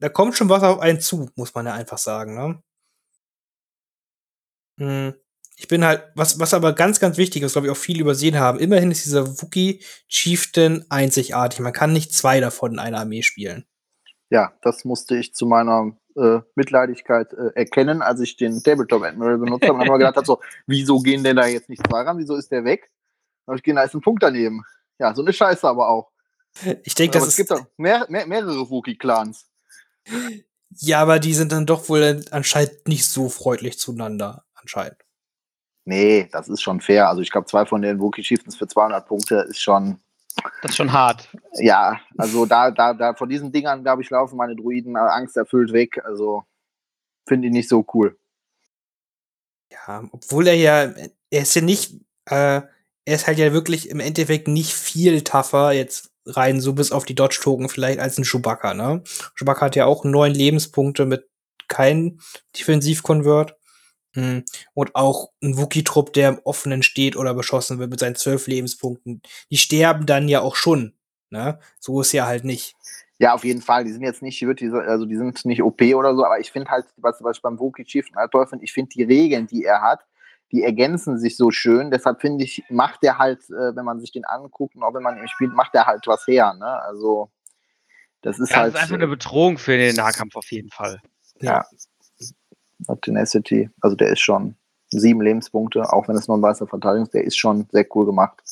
[0.00, 2.62] da kommt schon was auf einen zu, muss man ja einfach sagen, ne?
[4.80, 5.14] Hm.
[5.60, 8.38] Ich bin halt, was, was aber ganz, ganz wichtig ist, glaube ich, auch viel übersehen
[8.38, 8.60] haben.
[8.60, 11.58] Immerhin ist dieser Wookie Chieftain einzigartig.
[11.58, 13.66] Man kann nicht zwei davon in einer Armee spielen.
[14.30, 19.38] Ja, das musste ich zu meiner äh, Mitleidigkeit äh, erkennen, als ich den Tabletop Admiral
[19.38, 22.18] benutzt habe und habe mir gedacht, so, wieso gehen denn da jetzt nicht zwei ran?
[22.18, 22.90] Wieso ist der weg?
[23.46, 24.64] Da habe ich da ist ein Punkt daneben.
[24.98, 26.10] Ja, so eine Scheiße aber auch.
[26.82, 29.46] Ich denke, das es gibt doch mehr, mehr, mehrere Wookie-Clans.
[30.70, 34.98] Ja, aber die sind dann doch wohl anscheinend nicht so freundlich zueinander, anscheinend.
[35.84, 37.08] Nee, das ist schon fair.
[37.08, 40.00] Also ich glaube, zwei von den Wookie Chieftains für 200 Punkte ist schon.
[40.62, 41.28] Das ist schon hart.
[41.54, 46.00] Ja, also da, da, da von diesen Dingern, glaube ich, laufen meine Druiden angsterfüllt weg.
[46.04, 46.44] Also
[47.26, 48.18] finde ich nicht so cool.
[49.70, 50.92] Ja, obwohl er ja,
[51.30, 51.94] er ist ja nicht,
[52.26, 52.62] äh,
[53.04, 57.04] er ist halt ja wirklich im Endeffekt nicht viel tougher jetzt rein, so bis auf
[57.04, 59.02] die Dodge-Token vielleicht als ein Chewbacca, ne?
[59.38, 61.28] Chewbacca hat ja auch neun Lebenspunkte mit
[61.68, 62.20] kein
[62.56, 63.56] Defensiv-Convert.
[64.14, 64.44] Hm,
[64.74, 69.22] und auch ein Wookie-Trupp, der im Offenen steht oder beschossen wird mit seinen zwölf Lebenspunkten,
[69.50, 70.94] die sterben dann ja auch schon.
[71.30, 71.58] Ne?
[71.78, 72.74] So ist ja halt nicht.
[73.18, 73.84] Ja, auf jeden Fall.
[73.84, 76.86] Die sind jetzt nicht, also die sind nicht OP oder so, aber ich finde halt,
[76.96, 79.82] was, was ich beim Wookie Chief halt toll finde, ich finde die Regeln, die er
[79.82, 80.00] hat,
[80.52, 81.90] die ergänzen sich so schön.
[81.90, 85.02] Deshalb finde ich, macht er halt, äh, wenn man sich den anguckt und auch wenn
[85.02, 86.54] man ihn spielt, macht er halt was her.
[86.54, 86.66] Ne?
[86.82, 87.30] Also,
[88.22, 88.74] das ist ja, halt.
[88.74, 91.00] Das ist einfach eine Bedrohung für den Nahkampf auf jeden Fall.
[91.40, 91.64] Ja.
[93.02, 94.56] Tenacity, also der ist schon
[94.90, 98.06] sieben Lebenspunkte, auch wenn es nur ein weißer Verteidigung ist, der ist schon sehr cool
[98.06, 98.42] gemacht.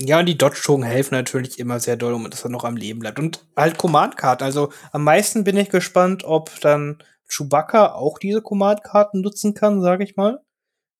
[0.00, 3.00] Ja, und die Dodge-Token helfen natürlich immer sehr doll, um dass er noch am Leben
[3.00, 3.18] bleibt.
[3.18, 4.42] Und halt Command-Karten.
[4.42, 10.04] Also am meisten bin ich gespannt, ob dann Chewbacca auch diese Command-Karten nutzen kann, sage
[10.04, 10.40] ich mal.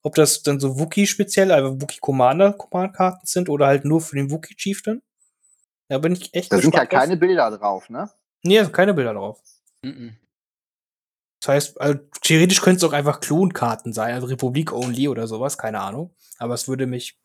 [0.03, 4.17] Ob das dann so Wookie speziell, also Wookie Commander Command-Karten sind oder halt nur für
[4.17, 5.03] den Wookie Chieftain.
[5.89, 8.11] Da bin ich echt Da sind ja keine Bilder drauf, ne?
[8.43, 9.41] Nee, also keine Bilder drauf.
[9.85, 10.13] Mm -mm.
[11.43, 15.59] Das heißt, also, theoretisch könnte es auch einfach Klonkarten sein, also Republik Only oder sowas,
[15.59, 16.15] keine Ahnung.
[16.39, 17.19] Aber es würde mich,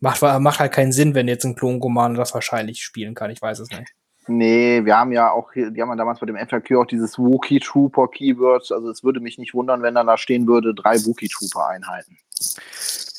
[0.00, 3.60] macht, macht halt keinen Sinn, wenn jetzt ein Klon-Commander das wahrscheinlich spielen kann, ich weiß
[3.60, 3.92] es nicht.
[4.26, 7.60] Nee, wir haben ja auch, die haben ja damals bei dem FAQ auch dieses Wookie
[7.60, 8.70] Trooper Keyword.
[8.70, 12.18] Also es würde mich nicht wundern, wenn dann da stehen würde, drei Wookie Trooper Einheiten.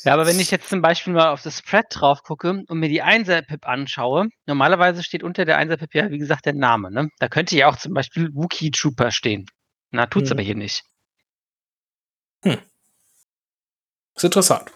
[0.04, 2.88] Ja, aber wenn ich jetzt zum Beispiel mal auf das Spread drauf gucke und mir
[2.88, 6.90] die Einser-Pip anschaue, normalerweise steht unter der Einser-Pip ja, wie gesagt, der Name.
[6.90, 7.08] Ne?
[7.18, 9.46] Da könnte ja auch zum Beispiel Wookie Trooper stehen.
[9.92, 10.36] Na, tut's hm.
[10.36, 10.84] aber hier nicht.
[12.44, 12.58] Hm.
[14.16, 14.70] Ist interessant.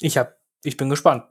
[0.00, 1.24] Ich hab, ich bin gespannt,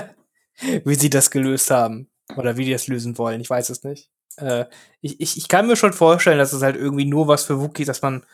[0.84, 2.08] wie sie das gelöst haben.
[2.36, 3.40] Oder wie die das lösen wollen.
[3.40, 4.10] Ich weiß es nicht.
[4.36, 4.64] Äh,
[5.00, 7.86] ich, ich, ich kann mir schon vorstellen, dass es halt irgendwie nur was für Wookies,
[7.86, 8.24] dass man,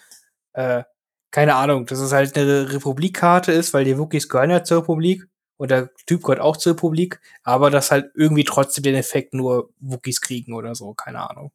[0.53, 0.85] äh,
[1.31, 5.29] keine Ahnung, dass es halt eine Republikkarte ist, weil die Wookies gehören ja zur Republik
[5.59, 9.71] und der Typ gehört auch zur Republik, aber dass halt irgendwie trotzdem den Effekt nur
[9.81, 11.53] Wookies kriegen oder so, keine Ahnung.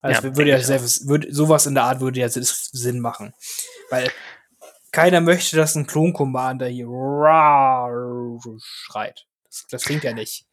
[0.00, 3.34] Also ja, würde ja selbst, würde, sowas in der Art würde ja Sinn machen.
[3.90, 4.10] Weil
[4.90, 6.86] keiner möchte, dass ein Klon-Commander hier
[8.58, 9.26] schreit.
[9.44, 10.46] Das, das klingt ja nicht.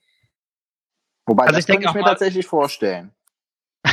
[1.25, 3.13] Wobei, also das ich kann ich mir tatsächlich vorstellen.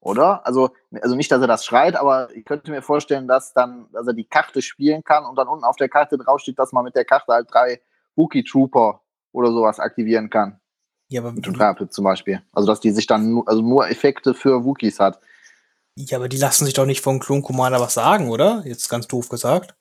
[0.00, 0.46] Oder?
[0.46, 0.70] Also,
[1.02, 4.14] also nicht, dass er das schreit, aber ich könnte mir vorstellen, dass dann, dass er
[4.14, 7.04] die Karte spielen kann und dann unten auf der Karte draufsteht, dass man mit der
[7.04, 7.80] Karte halt drei
[8.16, 9.02] Wookie Trooper
[9.32, 10.60] oder sowas aktivieren kann.
[11.08, 12.42] Ja, aber mit dem Rapid zum Beispiel.
[12.52, 15.20] Also dass die sich dann nur, also nur Effekte für Wookies hat.
[15.96, 18.62] Ja, aber die lassen sich doch nicht vom Klon Commander was sagen, oder?
[18.64, 19.74] Jetzt ganz doof gesagt.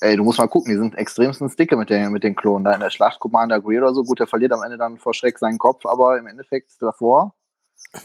[0.00, 2.64] Ey, du musst mal gucken, die sind extremsten Sticker mit den, mit den Klonen.
[2.64, 5.12] Da in der Schlacht Commander Grey oder so, gut, der verliert am Ende dann vor
[5.12, 7.34] Schreck seinen Kopf, aber im Endeffekt davor,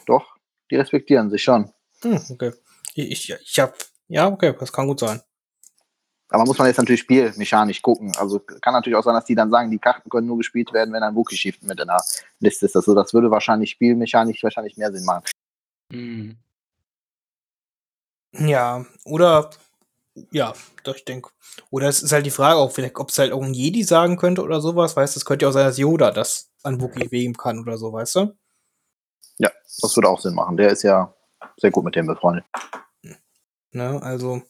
[0.06, 0.36] doch,
[0.70, 1.72] die respektieren sich schon.
[2.02, 2.52] Hm, okay.
[2.96, 3.76] Ich, ich, ich hab,
[4.10, 5.22] ja, okay, das kann gut sein.
[6.36, 8.12] Aber muss man jetzt natürlich spielmechanisch gucken.
[8.18, 10.94] Also kann natürlich auch sein, dass die dann sagen, die Karten können nur gespielt werden,
[10.94, 12.04] wenn ein Wookie Shift mit in der
[12.42, 12.76] Liste ist.
[12.76, 15.24] Also das würde wahrscheinlich spielmechanisch wahrscheinlich mehr Sinn machen.
[15.94, 16.36] Mhm.
[18.34, 19.50] Ja, oder
[20.32, 21.30] ja, doch, ich denke.
[21.70, 24.18] Oder es ist halt die Frage auch, vielleicht, ob es halt auch ein Jedi sagen
[24.18, 27.10] könnte oder sowas, weißt du, es könnte ja auch sein, dass Yoda das an Wookie
[27.12, 28.38] wegen kann oder so, weißt du?
[29.38, 30.58] Ja, das würde auch Sinn machen.
[30.58, 31.16] Der ist ja
[31.56, 32.44] sehr gut mit dem befreundet.
[33.72, 34.42] Ne, also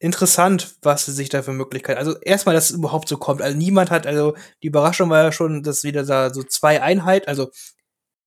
[0.00, 1.98] interessant, was sie sich da für Möglichkeiten.
[1.98, 3.42] Also erstmal, dass es überhaupt so kommt.
[3.42, 7.28] Also niemand hat, also die Überraschung war ja schon, dass wieder da so zwei Einheiten,
[7.28, 7.50] also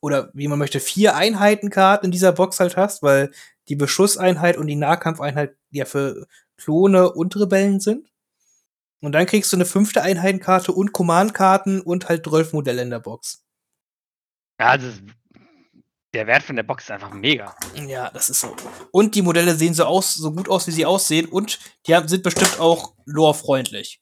[0.00, 3.32] oder wie man möchte, vier Einheitenkarten in dieser Box halt hast, weil
[3.68, 8.08] die Beschusseinheit und die Nahkampfeinheit ja für Klone und Rebellen sind.
[9.00, 13.00] Und dann kriegst du eine fünfte Einheitenkarte und Command-Karten und halt 12 Modelle in der
[13.00, 13.44] Box.
[14.60, 14.88] Ja, also
[16.14, 17.54] der Wert von der Box ist einfach mega.
[17.74, 18.54] Ja, das ist so.
[18.92, 21.26] Und die Modelle sehen so aus, so gut aus, wie sie aussehen.
[21.26, 24.00] Und die haben, sind bestimmt auch lore-freundlich.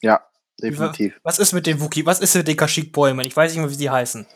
[0.00, 0.24] Ja,
[0.62, 1.18] definitiv.
[1.22, 2.06] Was ist mit den Wookie?
[2.06, 3.26] Was ist mit den Kashyyyk-Bäumen?
[3.26, 4.26] Ich weiß nicht mehr, wie sie heißen.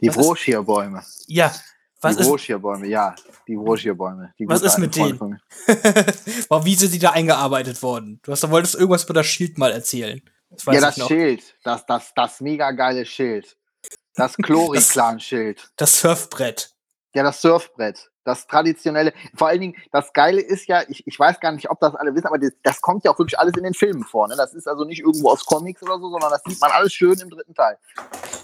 [0.00, 1.02] Die Wroshir-Bäume.
[1.26, 1.52] Ja,
[2.00, 3.14] was Die ist, Wroshir-Bäume, ja.
[3.48, 4.32] Die Wroshir-Bäume.
[4.38, 5.18] Die Was ist mit denen?
[6.48, 8.20] Warum, wie sind die da eingearbeitet worden?
[8.22, 10.22] Du hast, du wolltest irgendwas über das Schild mal erzählen.
[10.50, 10.94] Das Ja, das.
[11.06, 11.56] Schild.
[11.64, 13.57] Das, das, das mega geile Schild.
[14.18, 15.70] Das Chlori-Clan-Schild.
[15.76, 16.72] Das Surfbrett.
[17.14, 18.10] Ja, das Surfbrett.
[18.24, 19.14] Das traditionelle.
[19.34, 22.14] Vor allen Dingen, das Geile ist ja, ich, ich weiß gar nicht, ob das alle
[22.14, 24.28] wissen, aber das, das kommt ja auch wirklich alles in den Filmen vor.
[24.28, 24.34] Ne?
[24.36, 27.18] Das ist also nicht irgendwo aus Comics oder so, sondern das sieht man alles schön
[27.18, 27.78] im dritten Teil.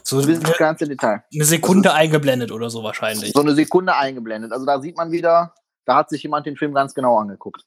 [0.03, 1.25] So Bis ins ganze Detail.
[1.35, 3.33] eine Sekunde eingeblendet oder so wahrscheinlich.
[3.33, 4.53] So eine Sekunde eingeblendet.
[4.53, 5.55] Also da sieht man wieder,
[5.85, 7.64] da hat sich jemand den Film ganz genau angeguckt.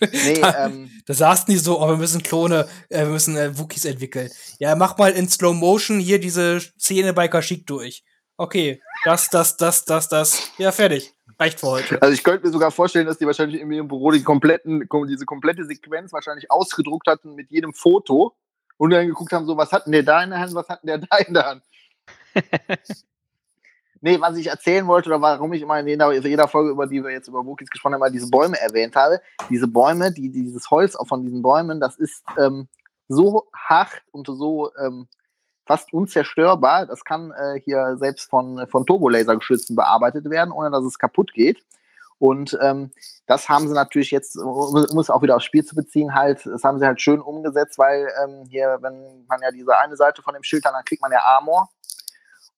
[0.00, 3.84] Nee, ähm, Da saßen die so, oh, wir müssen Klone, äh, wir müssen äh, Wookies
[3.84, 4.30] entwickeln.
[4.58, 8.04] Ja, mach mal in Slow Motion hier diese Szene bei Kashyyyk durch.
[8.36, 10.50] Okay, das, das, das, das, das.
[10.58, 11.12] Ja, fertig.
[11.38, 12.02] Reicht für heute.
[12.02, 15.24] Also ich könnte mir sogar vorstellen, dass die wahrscheinlich in ihrem Büro die kompletten, diese
[15.24, 18.36] komplette Sequenz wahrscheinlich ausgedruckt hatten mit jedem Foto
[18.76, 20.98] und dann geguckt haben, so was hatten der da in der Hand, was hatten der
[20.98, 21.64] da in der Hand.
[24.00, 26.86] nee, was ich erzählen wollte oder warum ich immer in jeder, in jeder Folge, über
[26.86, 29.20] die wir jetzt über Wookies gesprochen haben, mal diese Bäume erwähnt habe.
[29.50, 32.68] Diese Bäume, die, dieses Holz auch von diesen Bäumen, das ist ähm,
[33.08, 35.08] so hart und so ähm,
[35.66, 36.86] fast unzerstörbar.
[36.86, 41.62] Das kann äh, hier selbst von, von Turbolasergeschützen bearbeitet werden, ohne dass es kaputt geht.
[42.18, 42.90] Und ähm,
[43.26, 46.44] das haben sie natürlich jetzt, um um es auch wieder aufs Spiel zu beziehen, halt,
[46.46, 50.22] das haben sie halt schön umgesetzt, weil ähm, hier, wenn man ja diese eine Seite
[50.22, 51.68] von dem Schild hat, dann kriegt man ja Armor.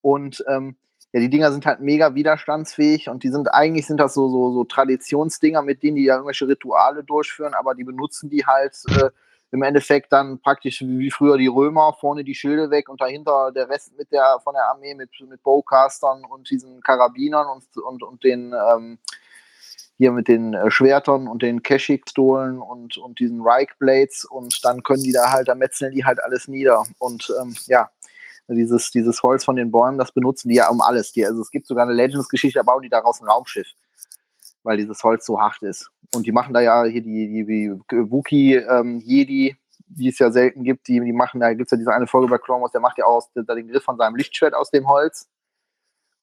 [0.00, 0.76] Und ähm,
[1.12, 4.52] ja, die Dinger sind halt mega widerstandsfähig und die sind eigentlich sind das so, so,
[4.52, 9.10] so Traditionsdinger, mit denen die ja irgendwelche Rituale durchführen, aber die benutzen die halt äh,
[9.50, 13.68] im Endeffekt dann praktisch wie früher die Römer, vorne die Schilde weg und dahinter der
[13.68, 18.22] Rest mit der von der Armee mit, mit Bowcastern und diesen Karabinern und, und, und
[18.22, 18.98] den ähm,
[20.00, 24.82] hier mit den äh, Schwertern und den Keshik-Stolen und, und diesen Reich Blades und dann
[24.82, 26.86] können die da halt, da metzeln die halt alles nieder.
[26.98, 27.90] Und ähm, ja,
[28.54, 31.12] dieses, dieses Holz von den Bäumen, das benutzen die ja um alles.
[31.12, 33.68] Die, also es gibt sogar eine Legends-Geschichte, da bauen die daraus ein Raumschiff,
[34.62, 35.90] weil dieses Holz so hart ist.
[36.14, 37.44] Und die machen da ja hier die, die,
[37.90, 41.70] die Wookie, ähm, Jedi, die es ja selten gibt, die, die machen, da gibt es
[41.72, 43.82] ja diese eine Folge bei Clone Wars, der macht ja auch aus, der, den Griff
[43.84, 45.28] von seinem Lichtschwert aus dem Holz.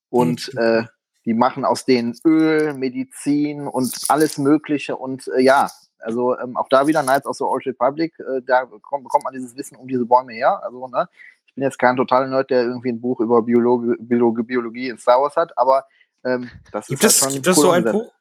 [0.09, 0.59] Und Mhm.
[0.59, 0.83] äh,
[1.25, 4.95] die machen aus denen Öl, Medizin und alles Mögliche.
[4.95, 5.69] Und äh, ja,
[5.99, 9.33] also ähm, auch da wieder Knights of the Old Republic, äh, da bekommt, bekommt man
[9.33, 10.63] dieses Wissen um diese Bäume her.
[10.63, 11.09] Also, ne,
[11.57, 15.19] bin jetzt kein totaler Nerd, der irgendwie ein Buch über Biologie, Biologie, Biologie in Star
[15.19, 15.87] Wars hat, aber
[16.23, 17.83] ähm, das Gibt ist halt schon gibt cool so ein.
[17.83, 18.13] Buch?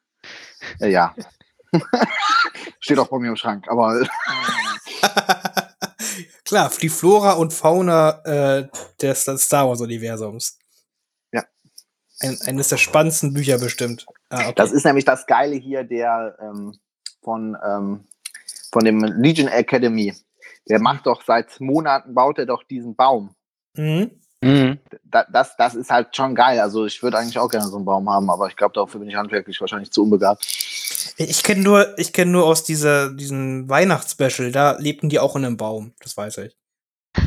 [0.79, 1.13] Äh, ja.
[2.79, 4.01] Steht auch bei mir im Schrank, aber
[6.45, 8.67] Klar, die Flora und Fauna äh,
[8.99, 10.57] des Star Wars-Universums.
[11.31, 11.43] Ja.
[12.21, 14.07] Ein, eines der spannendsten Bücher bestimmt.
[14.29, 14.53] Ah, okay.
[14.55, 16.79] das ist nämlich das Geile hier der ähm,
[17.21, 18.07] von, ähm,
[18.71, 20.15] von dem Legion Academy.
[20.69, 23.35] Der macht doch seit Monaten, baut er doch diesen Baum.
[23.75, 24.11] mhm.
[24.41, 24.77] Mhm.
[25.03, 26.59] Da, das, das ist halt schon geil.
[26.59, 29.09] Also ich würde eigentlich auch gerne so einen Baum haben, aber ich glaube, dafür bin
[29.09, 30.45] ich handwerklich wahrscheinlich zu unbegabt.
[31.17, 35.45] Ich kenne nur, ich kenne nur aus dieser, diesem Weihnachtsspecial, da lebten die auch in
[35.45, 36.55] einem Baum, das weiß ich.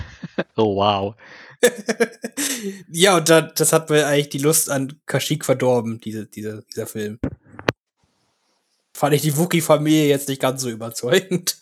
[0.57, 1.16] Oh, wow.
[2.91, 6.86] ja, und da, das hat mir eigentlich die Lust an Kashyyyk verdorben, diese, diese, dieser
[6.86, 7.18] Film.
[8.95, 11.61] Fand ich die Wookie-Familie jetzt nicht ganz so überzeugend.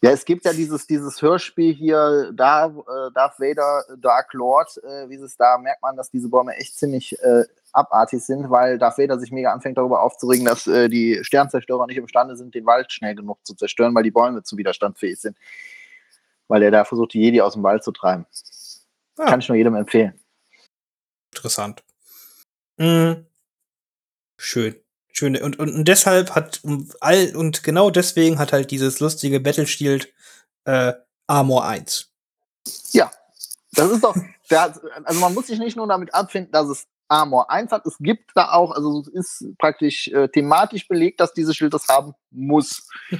[0.00, 5.08] Ja, es gibt ja dieses, dieses Hörspiel hier, Darth, äh, Darth Vader, Dark Lord, äh,
[5.08, 8.98] wie es da merkt man, dass diese Bäume echt ziemlich äh, abartig sind, weil Darth
[8.98, 12.92] Vader sich mega anfängt darüber aufzuregen, dass äh, die Sternzerstörer nicht imstande sind, den Wald
[12.92, 15.36] schnell genug zu zerstören, weil die Bäume zu widerstandsfähig sind.
[16.46, 18.26] Weil er da versucht, die Jedi aus dem Wald zu treiben.
[19.16, 19.26] Ah.
[19.26, 20.20] Kann ich nur jedem empfehlen.
[21.32, 21.82] Interessant.
[22.76, 23.26] Mhm.
[24.36, 24.83] Schön.
[25.16, 25.36] Schön.
[25.36, 26.60] Und, und, und deshalb hat
[27.00, 30.12] all, und genau deswegen hat halt dieses lustige Battle Shield
[30.64, 30.92] äh,
[31.28, 32.10] Armor 1.
[32.90, 33.12] Ja,
[33.72, 34.16] das ist doch,
[34.50, 37.86] der, also man muss sich nicht nur damit abfinden, dass es Armor 1 hat.
[37.86, 41.86] Es gibt da auch, also es ist praktisch äh, thematisch belegt, dass dieses Schild das
[41.86, 42.88] haben muss.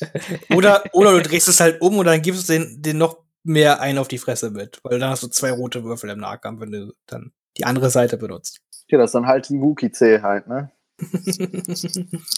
[0.54, 3.80] oder, oder du drehst es halt um und dann gibst du den, den noch mehr
[3.80, 6.72] einen auf die Fresse mit, weil dann hast du zwei rote Würfel im Nahkampf, wenn
[6.72, 8.62] du dann die andere Seite benutzt.
[8.88, 10.70] Ja, das ist dann halt ein Wookie-C halt, ne?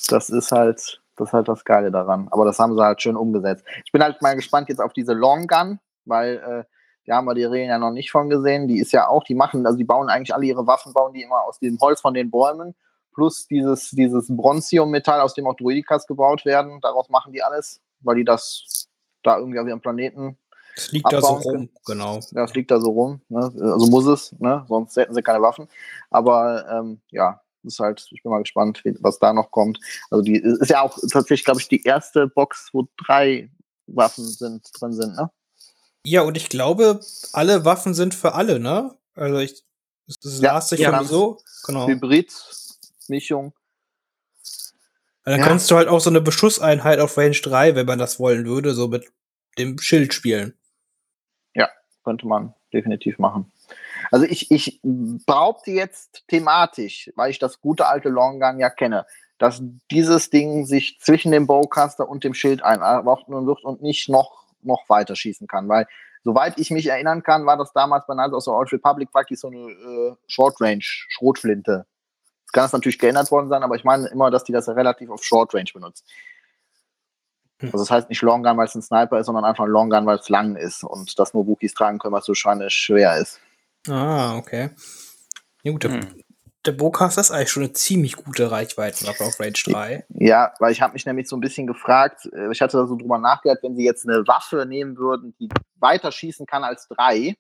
[0.09, 2.29] Das ist halt, das ist halt das Geile daran.
[2.31, 3.65] Aber das haben sie halt schön umgesetzt.
[3.85, 6.65] Ich bin halt mal gespannt jetzt auf diese Long Gun, weil äh,
[7.07, 8.69] da haben wir die Regeln ja noch nicht von gesehen.
[8.69, 11.23] Die ist ja auch, die machen, also die bauen eigentlich alle ihre Waffen, bauen die
[11.23, 12.75] immer aus dem Holz von den Bäumen,
[13.15, 16.81] plus dieses, dieses Bronzium-Metall, aus dem auch Druidikas gebaut werden.
[16.81, 18.89] Daraus machen die alles, weil die das
[19.23, 20.39] da irgendwie auf ihrem Planeten.
[20.75, 21.71] Es liegt da so rum, können.
[21.85, 22.21] genau.
[22.31, 23.21] Ja, es liegt da so rum.
[23.29, 23.41] Ne?
[23.41, 24.65] Also muss es, ne?
[24.69, 25.69] sonst hätten sie keine Waffen.
[26.11, 29.79] Aber ähm, ja, ist halt, ich bin mal gespannt, was da noch kommt.
[30.11, 33.51] Also die ist ja auch tatsächlich, glaube ich, die erste Box, wo drei
[33.87, 35.31] Waffen sind, drin sind, ne?
[36.05, 37.01] Ja, und ich glaube,
[37.33, 38.97] alle Waffen sind für alle, ne?
[39.15, 39.63] Also ich,
[40.07, 41.39] das ja, las sich ja, so.
[41.67, 41.87] Genau.
[41.87, 43.55] Hybrid-Mischung.
[45.25, 45.47] Dann ja.
[45.47, 48.75] kannst du halt auch so eine Beschusseinheit auf Range 3, wenn man das wollen würde,
[48.75, 49.07] so mit
[49.59, 50.59] dem Schild spielen.
[51.55, 51.69] Ja,
[52.03, 53.52] könnte man definitiv machen.
[54.11, 59.07] Also ich, ich behaupte jetzt thematisch, weil ich das gute alte Long Gun ja kenne,
[59.39, 64.43] dass dieses Ding sich zwischen dem Bowcaster und dem Schild einordnen wird und nicht noch
[64.65, 65.69] noch weiter schießen kann.
[65.69, 65.87] Weil,
[66.23, 69.41] soweit ich mich erinnern kann, war das damals bei Knights of the Old Republic praktisch
[69.41, 71.87] so eine äh, Short-Range-Schrotflinte.
[72.47, 75.11] Es kann das natürlich geändert worden sein, aber ich meine immer, dass die das relativ
[75.11, 76.09] auf Short-Range benutzt.
[77.61, 77.69] Hm.
[77.69, 79.91] Also das heißt nicht Long Gun, weil es ein Sniper ist, sondern einfach ein Long
[79.91, 83.41] Gun, weil es lang ist und das nur Wookies tragen können, was so schwer ist.
[83.89, 84.71] Ah, okay.
[85.63, 86.01] Ja gut, hm
[86.65, 90.05] der Bowcaster ist eigentlich schon eine ziemlich gute Reichweitenwaffe auf Range 3.
[90.11, 92.97] Ja, weil ich habe mich nämlich so ein bisschen gefragt, äh, ich hatte da so
[92.97, 95.49] drüber nachgedacht, wenn sie jetzt eine Waffe nehmen würden, die
[95.81, 97.35] weiter schießen kann als drei,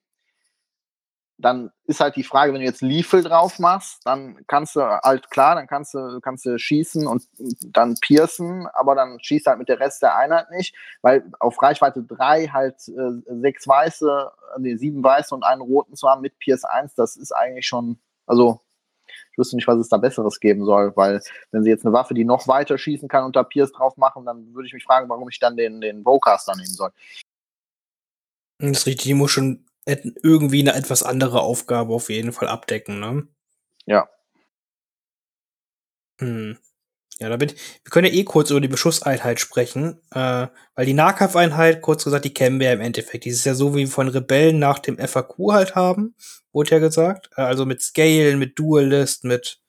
[1.42, 5.30] dann ist halt die Frage, wenn du jetzt Liefel drauf machst, dann kannst du halt
[5.30, 7.24] klar, dann kannst du, kannst du schießen und
[7.62, 12.02] dann piercen, aber dann schießt halt mit der Rest der Einheit nicht, weil auf Reichweite
[12.02, 16.64] 3 halt äh, sechs weiße, nee, sieben weiße und einen roten zu haben mit Pierce
[16.64, 18.60] 1, das ist eigentlich schon, also
[19.32, 21.20] ich wüsste nicht, was es da Besseres geben soll, weil
[21.50, 24.24] wenn sie jetzt eine Waffe, die noch weiter schießen kann und da Pierce drauf machen,
[24.24, 26.90] dann würde ich mich fragen, warum ich dann den, den Bowcaster nehmen soll.
[28.58, 33.00] Das ist richtig, die muss schon irgendwie eine etwas andere Aufgabe auf jeden Fall abdecken,
[33.00, 33.26] ne?
[33.86, 34.08] Ja.
[36.20, 36.58] Hm.
[37.18, 40.86] Ja, da bin ich, wir können ja eh kurz über die Beschusseinheit sprechen, äh, weil
[40.86, 43.24] die Nahkampfeinheit, kurz gesagt, die kennen wir ja im Endeffekt.
[43.24, 46.14] Die ist ja so, wie wir von Rebellen nach dem FAQ halt haben,
[46.52, 47.30] wurde ja gesagt.
[47.36, 49.60] Äh, also mit Scale, mit Duelist, mit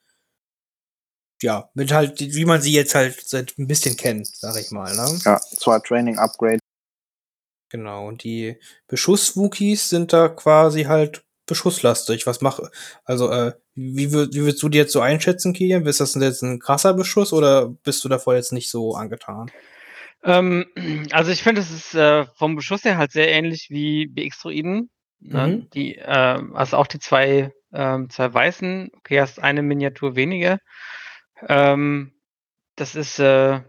[1.43, 4.95] ja, mit halt, wie man sie jetzt halt seit ein bisschen kennt, sag ich mal,
[4.95, 5.19] ne?
[5.25, 6.59] Ja, zwar Training Upgrade.
[7.73, 12.27] Genau, und die Beschuss-Wookies sind da quasi halt beschusslastig.
[12.27, 12.59] Was mach,
[13.03, 15.83] also, äh, wie, wie würdest du die jetzt so einschätzen, Kilian?
[15.87, 19.49] Ist das jetzt ein krasser Beschuss oder bist du davor jetzt nicht so angetan?
[20.23, 20.67] Ähm,
[21.11, 24.91] also ich finde, es ist äh, vom Beschuss her halt sehr ähnlich wie BX-Druiden.
[25.19, 25.47] Ne?
[25.47, 25.69] Mhm.
[25.71, 30.59] Die, äh, also auch die zwei, ähm, zwei weißen, okay, hast eine Miniatur weniger.
[31.49, 32.13] Ähm,
[32.75, 33.61] das ist, äh,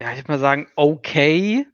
[0.00, 1.66] ja, ich würde mal sagen, okay.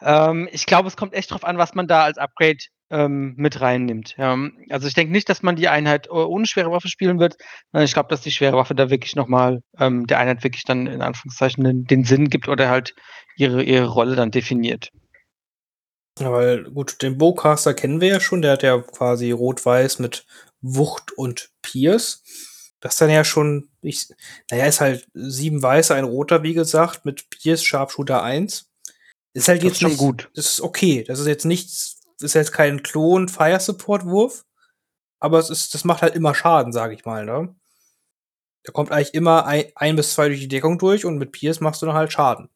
[0.00, 2.58] Ähm, ich glaube, es kommt echt drauf an, was man da als Upgrade
[2.90, 4.14] ähm, mit reinnimmt.
[4.16, 4.36] Ja.
[4.70, 7.36] Also ich denke nicht, dass man die Einheit äh, ohne schwere Waffe spielen wird.
[7.74, 11.02] Ich glaube, dass die schwere Waffe da wirklich nochmal ähm, der Einheit wirklich dann in
[11.02, 12.94] Anführungszeichen den, den, Sinn gibt oder halt
[13.36, 14.90] ihre, ihre Rolle dann definiert.
[16.18, 20.26] Ja, weil gut, den Bowcaster kennen wir ja schon, der hat ja quasi rot-weiß mit
[20.60, 22.24] Wucht und Pierce.
[22.80, 24.08] Das ist dann ja schon, ich,
[24.50, 28.67] naja, ist halt sieben weiße, ein roter, wie gesagt, mit Pierce Sharpshooter 1.
[29.34, 30.30] Ist halt das jetzt ist schon nicht, gut.
[30.34, 31.04] Das ist okay.
[31.06, 34.44] Das ist jetzt nichts ist jetzt kein Klon Fire Support Wurf,
[35.20, 37.54] aber es ist, das macht halt immer Schaden, sage ich mal, ne?
[38.64, 41.60] Da kommt eigentlich immer ein, ein bis zwei durch die Deckung durch und mit Pierce
[41.60, 42.50] machst du dann halt Schaden.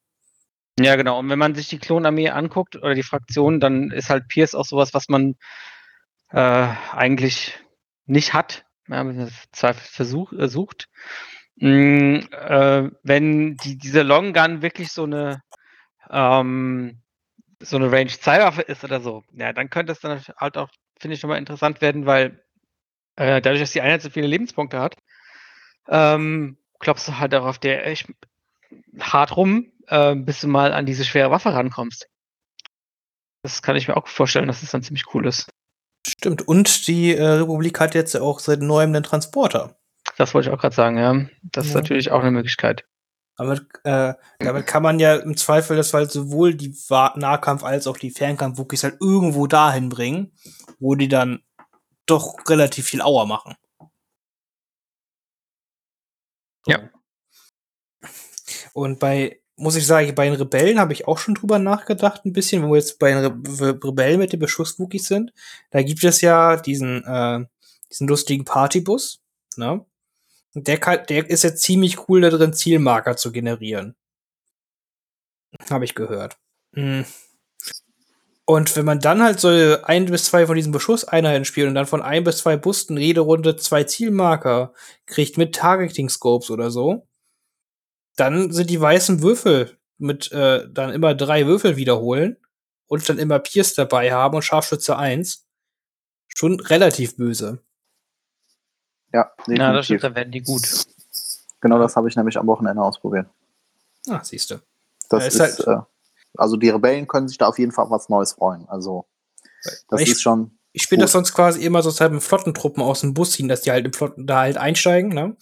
[0.78, 1.18] Ja, genau.
[1.18, 4.64] Und wenn man sich die Klonarmee anguckt oder die Fraktion, dann ist halt Pierce auch
[4.64, 5.36] sowas, was man
[6.30, 7.58] äh, eigentlich
[8.06, 10.88] nicht hat, ja, wenn man Zweifel versuch, äh, sucht.
[11.56, 15.42] Mm, äh, wenn die, diese Long Gun wirklich so eine
[16.12, 17.00] ähm,
[17.60, 20.68] so eine Range 2 Waffe ist oder so, ja, dann könnte es dann halt auch,
[21.00, 22.42] finde ich, schon mal interessant werden, weil
[23.16, 24.96] äh, dadurch, dass die Einheit so viele Lebenspunkte hat,
[25.88, 28.12] ähm, klopfst du halt auch auf der echt
[29.00, 32.08] hart rum, äh, bis du mal an diese schwere Waffe rankommst.
[33.42, 35.50] Das kann ich mir auch vorstellen, dass das dann ziemlich cool ist.
[36.06, 36.42] Stimmt.
[36.46, 39.76] Und die äh, Republik hat jetzt auch seit neuem den Transporter.
[40.16, 41.26] Das wollte ich auch gerade sagen, ja.
[41.42, 41.80] Das ist Ja.
[41.80, 42.84] natürlich auch eine Möglichkeit.
[43.36, 47.96] Damit, äh, damit kann man ja im Zweifel das halt sowohl die Nahkampf- als auch
[47.96, 50.32] die Fernkampf-Wookies halt irgendwo dahin bringen,
[50.78, 51.42] wo die dann
[52.06, 53.54] doch relativ viel Auer machen.
[56.66, 56.72] So.
[56.72, 56.90] Ja.
[58.74, 62.32] Und bei, muss ich sagen, bei den Rebellen habe ich auch schon drüber nachgedacht, ein
[62.32, 65.32] bisschen, wenn wir jetzt bei den Re Rebellen mit den Beschuss-Wookies sind.
[65.70, 67.44] Da gibt es ja diesen, äh,
[67.90, 69.22] diesen lustigen Partybus,
[69.56, 69.84] ne?
[70.54, 73.96] Und Der, kann, der ist jetzt ziemlich cool da drin, Zielmarker zu generieren.
[75.70, 76.38] Habe ich gehört.
[76.74, 77.04] Hm.
[78.44, 81.86] Und wenn man dann halt so ein bis zwei von diesen Beschusseinheiten spielt und dann
[81.86, 84.74] von ein bis zwei Busten jede Runde zwei Zielmarker
[85.06, 87.06] kriegt mit Targeting Scopes oder so,
[88.16, 92.36] dann sind die weißen Würfel mit äh, dann immer drei Würfel wiederholen
[92.86, 95.46] und dann immer Pierce dabei haben und Scharfschütze 1
[96.28, 97.62] schon relativ böse.
[99.12, 99.84] Ja, Ja, das definitiv.
[99.84, 100.62] stimmt, dann werden die gut.
[101.60, 103.26] genau das habe ich nämlich am Wochenende ausprobiert.
[104.08, 104.56] Ah, siehst du.
[105.10, 105.82] Das Ja, ist, ist halt- äh,
[106.36, 108.66] also die Rebellen können sich da auf jeden Fall was Neues freuen.
[108.68, 109.06] Also
[109.88, 113.02] das Ich- ist schon, Ich spiele das sonst quasi immer so halt mit Flottentruppen aus
[113.02, 115.36] dem Bus ziehen, dass die halt im Flotten da halt einsteigen, ne?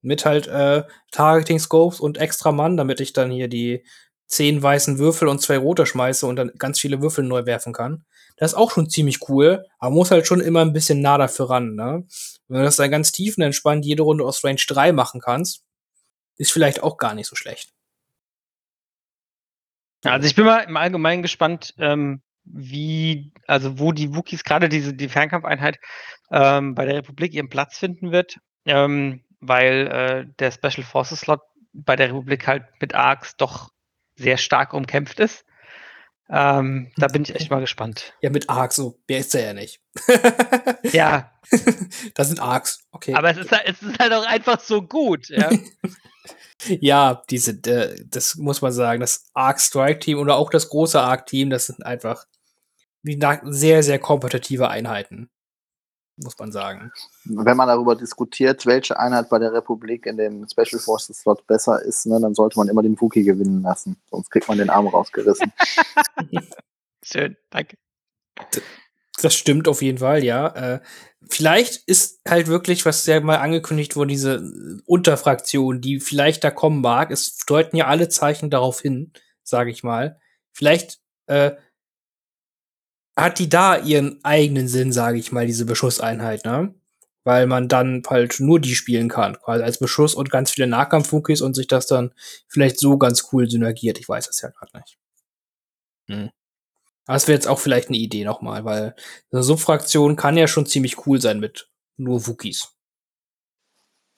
[0.00, 3.84] Mit halt äh, Targeting Scopes und extra Mann, damit ich dann hier die
[4.28, 8.04] zehn weißen Würfel und zwei rote schmeiße und dann ganz viele Würfel neu werfen kann.
[8.36, 11.50] Das ist auch schon ziemlich cool, aber muss halt schon immer ein bisschen nah dafür
[11.50, 12.06] ran, ne?
[12.48, 15.64] Wenn du das dann ganz tiefenentspannt jede Runde aus Range 3 machen kannst,
[16.36, 17.72] ist vielleicht auch gar nicht so schlecht.
[20.04, 24.94] Also ich bin mal im Allgemeinen gespannt, ähm, wie, also wo die Wookies gerade diese
[24.94, 25.78] die Fernkampfeinheit
[26.30, 31.40] ähm, bei der Republik ihren Platz finden wird, ähm, weil äh, der Special Forces Slot
[31.72, 33.70] bei der Republik halt mit Arcs doch
[34.14, 35.44] sehr stark umkämpft ist.
[36.28, 38.14] Ähm, da bin ich echt mal gespannt.
[38.20, 39.80] Ja, mit Arcs, so, wer ist der ja nicht?
[40.92, 41.32] Ja,
[42.14, 43.14] das sind Arcs, okay.
[43.14, 45.28] aber es ist, halt- es ist halt auch einfach so gut.
[45.28, 45.50] Ja,
[46.80, 51.00] Ja, diese, äh, das muss man sagen, das Arc Strike Team oder auch das große
[51.00, 52.26] Arc Team, das sind einfach
[53.44, 55.30] sehr, sehr kompetitive Einheiten.
[56.18, 56.92] Muss man sagen.
[57.24, 61.82] wenn man darüber diskutiert, welche Einheit bei der Republik in dem Special Forces Slot besser
[61.82, 63.96] ist, ne, dann sollte man immer den Wookie gewinnen lassen.
[64.10, 65.52] Sonst kriegt man den Arm rausgerissen.
[67.02, 67.76] schön, danke.
[69.20, 70.48] Das stimmt auf jeden Fall, ja.
[70.48, 70.80] Äh,
[71.28, 76.80] vielleicht ist halt wirklich, was ja mal angekündigt wurde, diese Unterfraktion, die vielleicht da kommen
[76.80, 77.10] mag.
[77.10, 79.12] Es deuten ja alle Zeichen darauf hin,
[79.42, 80.18] sage ich mal.
[80.52, 81.52] Vielleicht äh,
[83.16, 86.74] hat die da ihren eigenen Sinn, sage ich mal, diese Beschusseinheit, ne?
[87.24, 91.40] Weil man dann halt nur die spielen kann, quasi als Beschuss und ganz viele Nahkampf-Fukis
[91.40, 92.12] und sich das dann
[92.46, 93.98] vielleicht so ganz cool synergiert.
[93.98, 94.98] Ich weiß es ja gerade nicht.
[96.08, 96.30] Hm.
[97.06, 98.94] Das wäre jetzt auch vielleicht eine Idee nochmal, weil
[99.32, 102.68] eine Subfraktion kann ja schon ziemlich cool sein mit nur Wookies.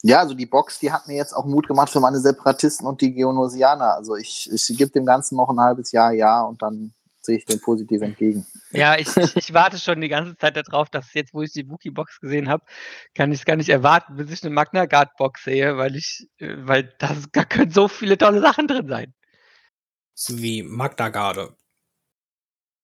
[0.03, 3.01] Ja, also die Box, die hat mir jetzt auch Mut gemacht für meine Separatisten und
[3.01, 3.94] die Geonosianer.
[3.94, 6.94] Also ich, ich gebe dem Ganzen noch ein halbes Jahr, ja, und dann
[7.29, 8.47] sehe ich dem positiv entgegen.
[8.70, 12.20] Ja, ich, ich, warte schon die ganze Zeit darauf, dass jetzt, wo ich die Wookie-Box
[12.20, 12.64] gesehen habe,
[13.14, 16.55] kann ich es gar nicht erwarten, bis ich eine Magna Guard-Box sehe, weil ich, äh,
[16.61, 19.14] weil das, da können so viele tolle Sachen drin sein.
[20.29, 21.55] Wie Magna Garde.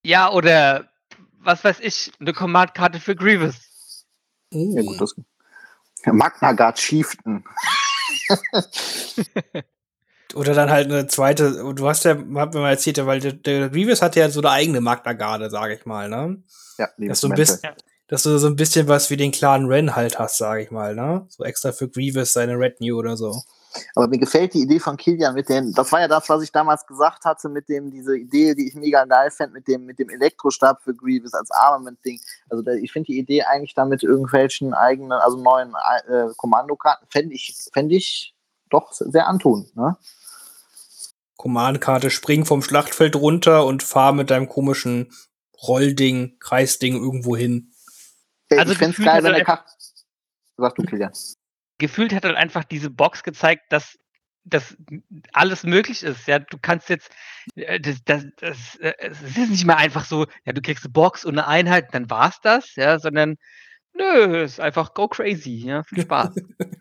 [0.04, 0.92] Ja, oder
[1.38, 4.06] was weiß ich, eine Command-Karte für Grievous.
[4.52, 5.14] Uh, Ja, gut, das
[6.04, 7.42] Magna Guard Chieftain.
[10.34, 13.32] Oder dann halt eine zweite, du hast ja, hat mir mal erzählt, ja, weil der,
[13.32, 16.42] der Grievous hat ja so eine eigene Magna Garde, sage ich mal, ne?
[16.78, 17.60] Ja, Dass du, bisschen,
[18.08, 20.94] dass du so ein bisschen was wie den Clan Ren halt hast, sage ich mal,
[20.94, 21.26] ne?
[21.28, 23.42] So extra für Grievous seine Retinue oder so.
[23.94, 26.52] Aber mir gefällt die Idee von Kilian mit den, das war ja das, was ich
[26.52, 29.98] damals gesagt hatte, mit dem, diese Idee, die ich mega geil fand, mit dem, mit
[29.98, 32.20] dem Elektrostab für Grievous als Armament-Ding.
[32.50, 35.74] Also da, ich finde die Idee eigentlich da mit irgendwelchen eigenen, also neuen
[36.08, 38.34] äh, Kommandokarten, fände ich, fänd ich
[38.70, 39.70] doch sehr antun.
[39.74, 39.96] Ne?
[41.44, 45.12] Command-Karte, spring vom Schlachtfeld runter und fahr mit deinem komischen
[45.62, 47.70] Rollding, Kreisding irgendwo hin.
[48.48, 49.64] Also ich gefühlt geil, hat wenn er der Kach.
[50.56, 51.12] Sag du, Kilian.
[51.76, 53.98] Gefühlt hat halt einfach diese Box gezeigt, dass
[54.46, 54.74] dass
[55.32, 56.26] alles möglich ist.
[56.26, 57.10] Ja, du kannst jetzt,
[57.56, 60.92] äh, das, das, das, äh, es ist nicht mehr einfach so, ja, du kriegst eine
[60.92, 63.36] Box und eine Einheit, dann war's das, ja, sondern
[63.94, 66.34] nö, es ist einfach go crazy, ja, viel Spaß.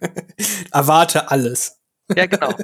[0.72, 1.82] Erwarte alles.
[2.16, 2.54] ja, genau.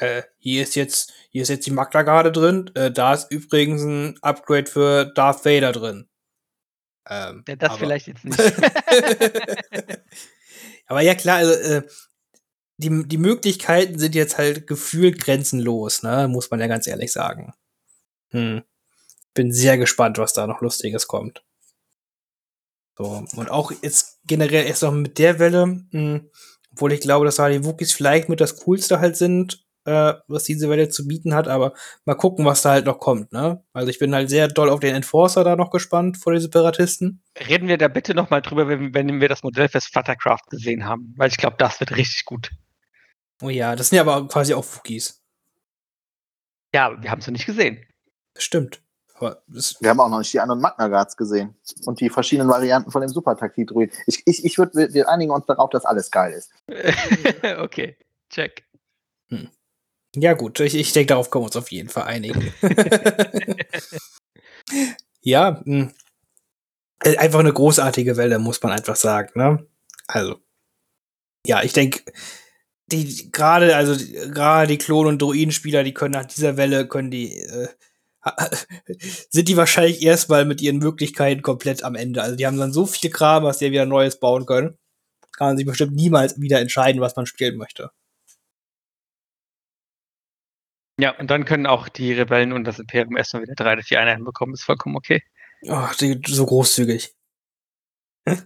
[0.00, 2.70] Äh, hier ist jetzt, hier ist jetzt die Magna Garde drin.
[2.74, 6.08] Äh, da ist übrigens ein Upgrade für Darth Vader drin.
[7.08, 8.38] Ähm, Ja, das aber- vielleicht jetzt nicht.
[10.86, 11.82] aber ja klar, also, äh,
[12.76, 16.26] die, die Möglichkeiten sind jetzt halt gefühlt grenzenlos, ne?
[16.28, 17.54] Muss man ja ganz ehrlich sagen.
[18.30, 18.62] Hm.
[19.32, 21.44] Bin sehr gespannt, was da noch Lustiges kommt.
[22.96, 26.20] So, und auch jetzt generell erst noch mit der Welle, mh,
[26.72, 30.44] obwohl ich glaube, dass da die Wookies vielleicht mit das Coolste halt sind, äh, was
[30.44, 31.74] diese Welle zu bieten hat, aber
[32.04, 33.62] mal gucken, was da halt noch kommt, ne?
[33.72, 37.22] Also ich bin halt sehr doll auf den Enforcer da noch gespannt vor den Separatisten.
[37.48, 40.84] Reden wir da bitte noch mal drüber, wenn, wenn wir das Modell fürs Fluttercraft gesehen
[40.84, 42.50] haben, weil ich glaube, das wird richtig gut.
[43.42, 45.22] Oh ja, das sind ja aber quasi auch Wookies.
[46.74, 47.84] Ja, wir haben es noch nicht gesehen.
[48.36, 48.80] Stimmt.
[49.80, 51.54] Wir haben auch noch nicht die anderen Magna Guards gesehen.
[51.86, 55.30] Und die verschiedenen Varianten von dem super taktik druid Ich, ich, ich würde, wir einigen
[55.30, 56.52] uns darauf, dass alles geil ist.
[57.58, 57.96] okay,
[58.28, 58.64] check.
[60.14, 62.52] Ja gut, ich, ich denke, darauf können wir uns auf jeden Fall einigen.
[65.22, 65.92] ja, mh.
[67.04, 69.66] Äh, einfach eine großartige Welle, muss man einfach sagen, ne?
[70.06, 70.36] Also,
[71.46, 72.00] ja, ich denke,
[72.86, 73.94] die gerade, also
[74.30, 77.68] gerade die Klon- und Druidenspieler, die können nach dieser Welle, können die, äh,
[79.30, 82.22] sind die wahrscheinlich erstmal mit ihren Möglichkeiten komplett am Ende.
[82.22, 84.78] Also die haben dann so viel Kram, was die wieder Neues bauen können.
[85.32, 87.90] Kann man sich bestimmt niemals wieder entscheiden, was man spielen möchte.
[90.98, 94.00] Ja, und dann können auch die Rebellen und das Imperium erstmal wieder drei oder vier
[94.00, 94.54] Einheiten bekommen.
[94.54, 95.22] Ist vollkommen okay.
[95.62, 97.14] Oh, die, so großzügig.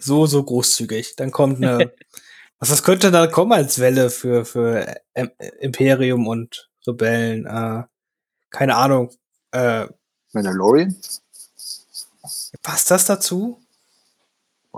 [0.00, 1.16] so, so großzügig.
[1.16, 1.92] Dann kommt eine.
[2.58, 5.30] was, was könnte da kommen als Welle für, für ähm,
[5.60, 7.46] Imperium und Rebellen?
[7.46, 7.84] Äh,
[8.50, 9.10] keine Ahnung.
[9.50, 9.86] Äh,
[10.32, 10.96] Mandalorian?
[12.62, 13.60] passt das dazu?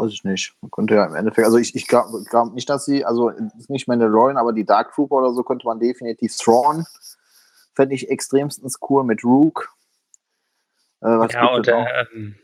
[0.00, 0.54] Weiß ich nicht.
[0.62, 3.30] Man könnte ja im Endeffekt, also ich, ich glaube glaub nicht, dass sie, also
[3.68, 6.86] nicht Mandalorian, aber die Dark Trooper oder so könnte man definitiv Thrawn.
[7.74, 9.74] Fände ich extremstens cool mit Rook.
[11.02, 11.86] Äh, was ja, gibt und es noch?
[11.86, 12.36] äh, ähm,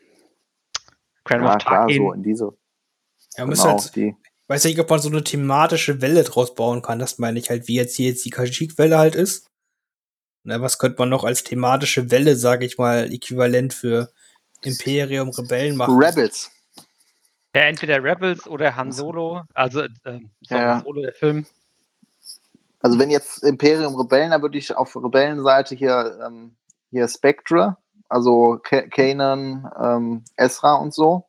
[1.24, 1.96] Grand ja, Moff klar, Tarkin.
[1.96, 2.52] so in diese.
[3.36, 4.14] Ja, muss Genau, halt, die.
[4.48, 6.98] weiß nicht, ob man so eine thematische Welle draus bauen kann.
[6.98, 9.50] Das meine ich halt, wie jetzt hier jetzt die Kashyyyk-Welle halt ist.
[10.44, 14.12] Na, was könnte man noch als thematische Welle, sage ich mal, äquivalent für
[14.62, 15.98] Imperium, Rebellen machen?
[15.98, 16.50] Rebels.
[17.56, 19.40] Ja, entweder Rebels oder Han Solo.
[19.54, 20.74] Also äh, Ja.
[20.74, 21.46] Han Solo, der Film.
[22.80, 26.54] Also wenn jetzt Imperium Rebellen, dann würde ich auf Rebellenseite hier, ähm,
[26.90, 27.78] hier Spectre,
[28.10, 31.24] also Ka- Kanan, ähm, Ezra und so.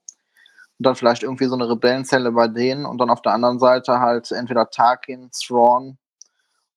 [0.78, 4.01] Und dann vielleicht irgendwie so eine Rebellenzelle bei denen und dann auf der anderen Seite
[4.01, 5.97] halt entweder Tarkin, Thrawn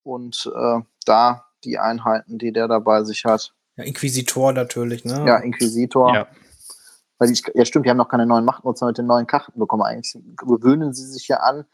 [0.05, 3.53] und äh, da die Einheiten, die der dabei sich hat.
[3.75, 5.25] Ja, Inquisitor natürlich, ne?
[5.27, 6.15] Ja, Inquisitor.
[6.15, 6.27] Ja.
[7.21, 9.83] Weil die, ja, stimmt, die haben noch keine neuen Machtnutzer mit den neuen Karten bekommen.
[9.83, 11.67] Eigentlich gewöhnen sie sich ja an,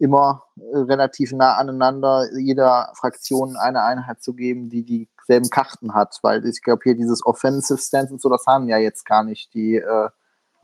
[0.00, 6.18] immer äh, relativ nah aneinander jeder Fraktion eine Einheit zu geben, die dieselben Karten hat.
[6.22, 9.54] Weil ich glaube, hier dieses Offensive Stance und so, das haben ja jetzt gar nicht.
[9.54, 10.08] Die äh,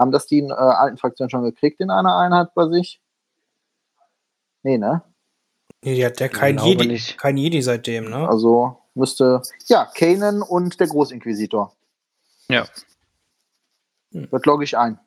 [0.00, 3.00] haben das die äh, alten Fraktionen schon gekriegt in einer Einheit bei sich?
[4.64, 5.02] Nee, ne?
[5.82, 7.18] Nee, die hat ja kein Jedi, nicht.
[7.18, 8.28] kein Jedi seitdem, ne?
[8.28, 11.72] Also müsste, ja, Kanan und der Großinquisitor.
[12.48, 12.64] Ja.
[14.14, 14.98] Das logge ich ein.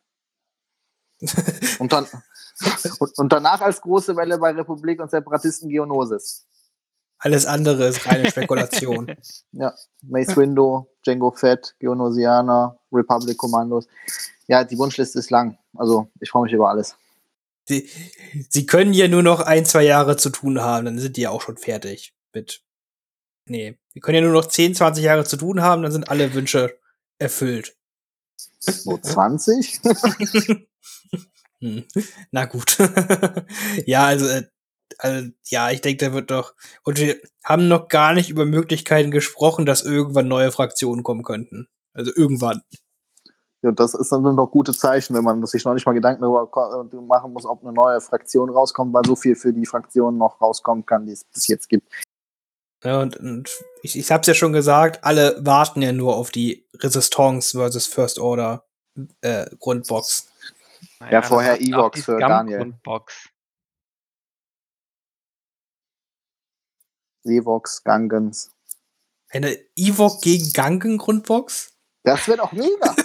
[1.80, 2.06] Und dann
[3.00, 6.46] und, und danach als große Welle bei Republik und Separatisten Geonosis.
[7.20, 9.16] Alles andere ist reine Spekulation.
[9.52, 13.88] Ja, Mace Window, Django Fett, Geonosianer, Republic Kommandos.
[14.48, 15.58] Ja, die Wunschliste ist lang.
[15.76, 16.96] Also ich freue mich über alles.
[17.66, 17.90] sie,
[18.50, 21.32] sie können ja nur noch ein, zwei Jahre zu tun haben, dann sind die ja
[21.32, 22.64] auch schon fertig mit.
[23.50, 26.34] Nee, wir können ja nur noch 10, 20 Jahre zu tun haben, dann sind alle
[26.34, 26.78] Wünsche
[27.18, 27.77] erfüllt.
[28.60, 29.82] So 20?
[31.60, 31.86] Hm.
[32.30, 32.78] Na gut.
[33.88, 34.44] ja, also, äh,
[35.00, 36.54] also, ja, ich denke, da wird doch.
[36.84, 41.68] Und wir haben noch gar nicht über Möglichkeiten gesprochen, dass irgendwann neue Fraktionen kommen könnten.
[41.94, 42.62] Also irgendwann.
[43.64, 46.46] Ja, das ist dann noch gute Zeichen, wenn man sich noch nicht mal Gedanken darüber
[46.46, 50.40] ko- machen muss, ob eine neue Fraktion rauskommt, weil so viel für die Fraktion noch
[50.40, 51.92] rauskommen kann, die es bis jetzt gibt.
[52.84, 53.50] Ja, und, und
[53.82, 58.20] ich, ich hab's ja schon gesagt, alle warten ja nur auf die Resistance versus First
[58.20, 58.66] Order
[59.22, 60.32] äh, Grundbox.
[61.10, 62.60] Ja, vorher Evox für Daniel.
[62.60, 63.30] Grundbox.
[67.24, 68.52] Sevox, Gangens.
[69.30, 71.74] Eine Ewok gegen Gangen Grundbox?
[72.04, 72.96] Das wäre doch mega.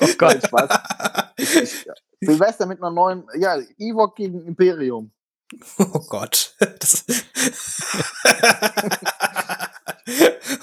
[0.00, 0.44] Oh Gott.
[0.44, 1.32] Spaß.
[1.36, 1.86] Ich, ich,
[2.20, 5.12] Silvester mit einer neuen, ja, Ewok gegen Imperium.
[5.78, 6.54] Oh Gott.
[6.58, 7.04] Das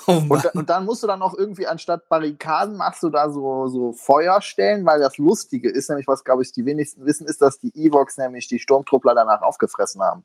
[0.07, 0.23] oh.
[0.29, 3.93] Und, und dann musst du dann noch irgendwie anstatt Barrikaden machst du da so, so
[3.93, 7.71] Feuerstellen, weil das Lustige ist nämlich, was glaube ich die wenigsten wissen, ist, dass die
[7.75, 10.23] Evox nämlich die Sturmtruppler danach aufgefressen haben.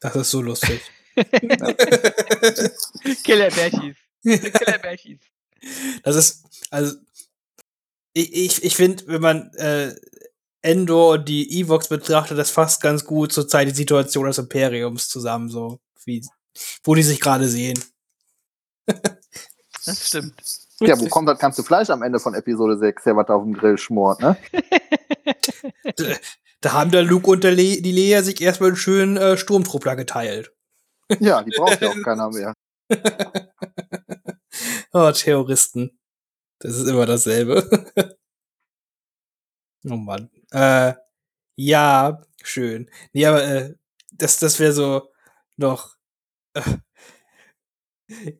[0.00, 0.82] Das ist so lustig.
[3.24, 3.96] Killerbärchis.
[4.22, 5.20] Killerbärchis.
[6.02, 6.96] Das ist, also,
[8.12, 9.94] ich, ich, ich finde, wenn man äh,
[10.64, 15.08] Endor und die Evox betrachtet, das fasst ganz gut zur Zeit die Situation des Imperiums
[15.08, 16.26] zusammen, so wie,
[16.82, 17.78] wo die sich gerade sehen.
[19.84, 20.34] Das stimmt.
[20.80, 23.44] Ja, wo kommt das ganze Fleisch am Ende von Episode 6 her, was da auf
[23.44, 24.36] dem Grill schmort, ne?
[25.96, 26.04] Da,
[26.60, 29.96] da haben der Luke und der Le die Lea sich erstmal einen schönen äh, Sturmtruppler
[29.96, 30.52] geteilt.
[31.20, 32.54] Ja, die braucht ja auch keiner mehr.
[34.92, 35.98] oh, Terroristen.
[36.58, 37.68] Das ist immer dasselbe.
[39.84, 40.30] oh Mann.
[40.54, 40.94] Äh,
[41.56, 42.88] ja, schön.
[43.12, 43.74] Nee, aber äh,
[44.12, 45.10] das, das wäre so
[45.56, 45.96] noch
[46.54, 46.62] äh,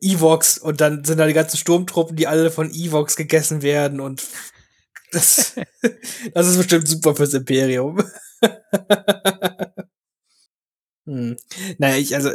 [0.01, 4.23] Evox und dann sind da die ganzen Sturmtruppen, die alle von Evox gegessen werden und
[5.11, 5.55] das,
[6.33, 8.01] das ist bestimmt super fürs Imperium.
[11.05, 11.35] hm.
[11.77, 12.31] Naja, ich, also,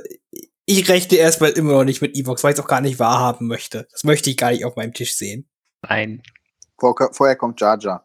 [0.66, 3.46] ich rechne erstmal immer noch nicht mit Evox, weil ich es auch gar nicht wahrhaben
[3.46, 3.88] möchte.
[3.92, 5.48] Das möchte ich gar nicht auf meinem Tisch sehen.
[5.82, 6.22] Nein.
[6.78, 8.04] Vor, vorher kommt Jar Jar.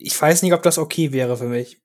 [0.00, 1.80] Ich weiß nicht, ob das okay wäre für mich.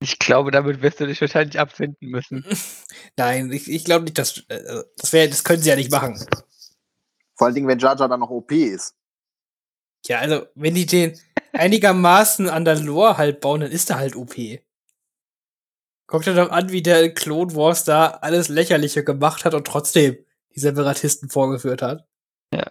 [0.00, 2.44] Ich glaube, damit wirst du dich wahrscheinlich abfinden müssen.
[3.16, 6.18] Nein, ich, ich glaube nicht, dass äh, das wäre, das können sie ja nicht machen.
[7.34, 8.94] Vor allen Dingen, wenn Jar Jar dann noch OP ist.
[10.06, 11.18] Ja, also wenn die den
[11.52, 14.36] einigermaßen an der Lore halt bauen, dann ist er halt OP.
[16.08, 19.66] Guckt dir doch an, wie der in Clone Wars da alles Lächerliche gemacht hat und
[19.66, 20.16] trotzdem
[20.54, 22.06] die Separatisten vorgeführt hat.
[22.54, 22.70] Ja,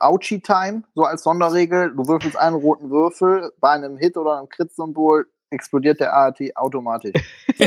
[0.00, 1.94] Ouchie Time, so als Sonderregel.
[1.94, 7.12] Du würfelst einen roten Würfel, bei einem Hit oder einem Crit-Symbol explodiert der ART automatisch.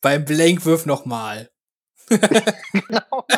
[0.00, 1.50] Beim Blankwurf nochmal.
[2.08, 3.26] genau.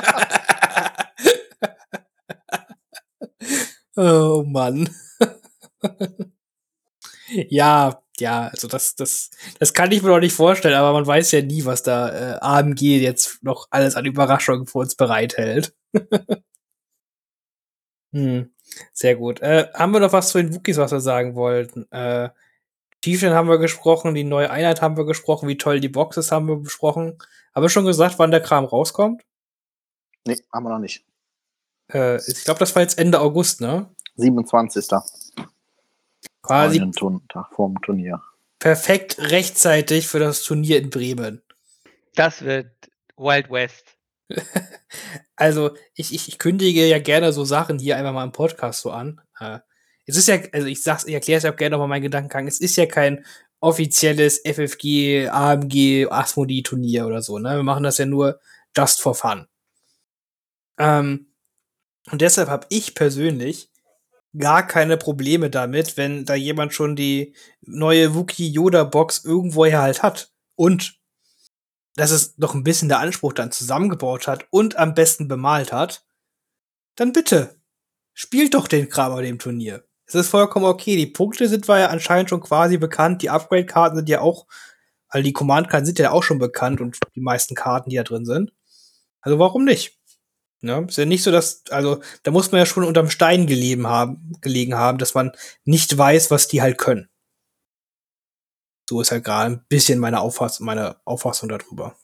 [3.96, 4.88] oh Mann.
[7.48, 11.32] ja, ja, also das, das, das kann ich mir noch nicht vorstellen, aber man weiß
[11.32, 15.74] ja nie, was da äh, AMG jetzt noch alles an Überraschungen für uns bereithält.
[18.12, 18.50] hm,
[18.92, 19.40] sehr gut.
[19.40, 21.90] Äh, haben wir noch was zu den Wookies, was wir sagen wollten?
[21.90, 22.30] Äh,
[23.02, 26.48] Tiefchen haben wir gesprochen, die neue Einheit haben wir gesprochen, wie toll die Boxes haben
[26.48, 27.18] wir besprochen.
[27.54, 29.22] Haben wir schon gesagt, wann der Kram rauskommt?
[30.26, 31.04] Nee, haben wir noch nicht.
[31.92, 33.88] Äh, ich glaube, das war jetzt Ende August, ne?
[34.16, 34.88] 27.
[36.46, 36.92] Quasi Einen
[37.28, 38.22] Tag vorm Turnier.
[38.58, 41.42] perfekt rechtzeitig für das Turnier in Bremen.
[42.14, 42.70] Das wird
[43.16, 43.96] Wild West.
[45.38, 48.90] Also, ich, ich, ich kündige ja gerne so Sachen hier einfach mal im Podcast so
[48.90, 49.20] an.
[49.38, 49.58] Äh,
[50.06, 52.46] es ist ja, also ich sag's, ich erkläre es ja auch gerne nochmal meinen Gedankengang.
[52.46, 53.22] Es ist ja kein
[53.60, 57.56] offizielles FFG, AMG, Asmodee Turnier oder so, ne?
[57.56, 58.40] Wir machen das ja nur
[58.74, 59.46] just for fun.
[60.78, 61.26] Ähm,
[62.10, 63.70] und deshalb habe ich persönlich
[64.38, 70.02] gar keine Probleme damit, wenn da jemand schon die neue Wookie Yoda Box irgendwoher halt
[70.02, 70.98] hat und
[71.94, 76.04] dass es noch ein bisschen der Anspruch dann zusammengebaut hat und am besten bemalt hat,
[76.94, 77.56] dann bitte
[78.12, 79.84] spielt doch den Kram bei dem Turnier.
[80.06, 80.96] Es ist vollkommen okay.
[80.96, 83.22] Die Punkte sind ja anscheinend schon quasi bekannt.
[83.22, 84.46] Die Upgrade-Karten sind ja auch,
[85.08, 88.24] also die Command-Karten sind ja auch schon bekannt und die meisten Karten, die da drin
[88.24, 88.52] sind.
[89.20, 89.95] Also warum nicht?
[90.66, 90.84] Ne?
[90.88, 94.32] Ist ja nicht so, dass, also da muss man ja schon unterm Stein gelegen haben,
[94.40, 95.32] gelegen haben, dass man
[95.64, 97.08] nicht weiß, was die halt können.
[98.88, 101.96] So ist halt gerade ein bisschen meine, Auffass meine Auffassung darüber.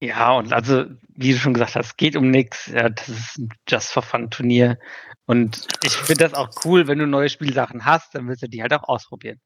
[0.00, 2.66] Ja, und also, wie du schon gesagt hast, es geht um nichts.
[2.66, 4.78] Ja, das ist ein Just for Fun Turnier.
[5.26, 8.62] Und ich finde das auch cool, wenn du neue Spielsachen hast, dann willst du die
[8.62, 9.40] halt auch ausprobieren.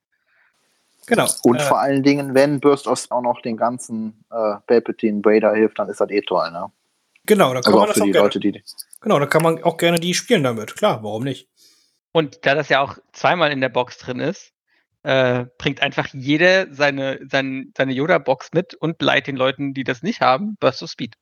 [1.06, 1.28] Genau.
[1.42, 5.54] Und äh, vor allen Dingen, wenn Burst of auch noch den ganzen äh, Palpatine Vader
[5.54, 6.70] hilft, dann ist das eh toll, ne?
[7.26, 8.24] Genau, da kann Also man auch das auch die gerne.
[8.26, 8.62] Leute, die.
[9.00, 10.76] Genau, da kann man auch gerne die spielen damit.
[10.76, 11.48] Klar, warum nicht?
[12.12, 14.52] Und da das ja auch zweimal in der Box drin ist,
[15.02, 20.02] äh, bringt einfach jeder seine, sein, seine Yoda-Box mit und leiht den Leuten, die das
[20.02, 21.16] nicht haben, Burst of Speed.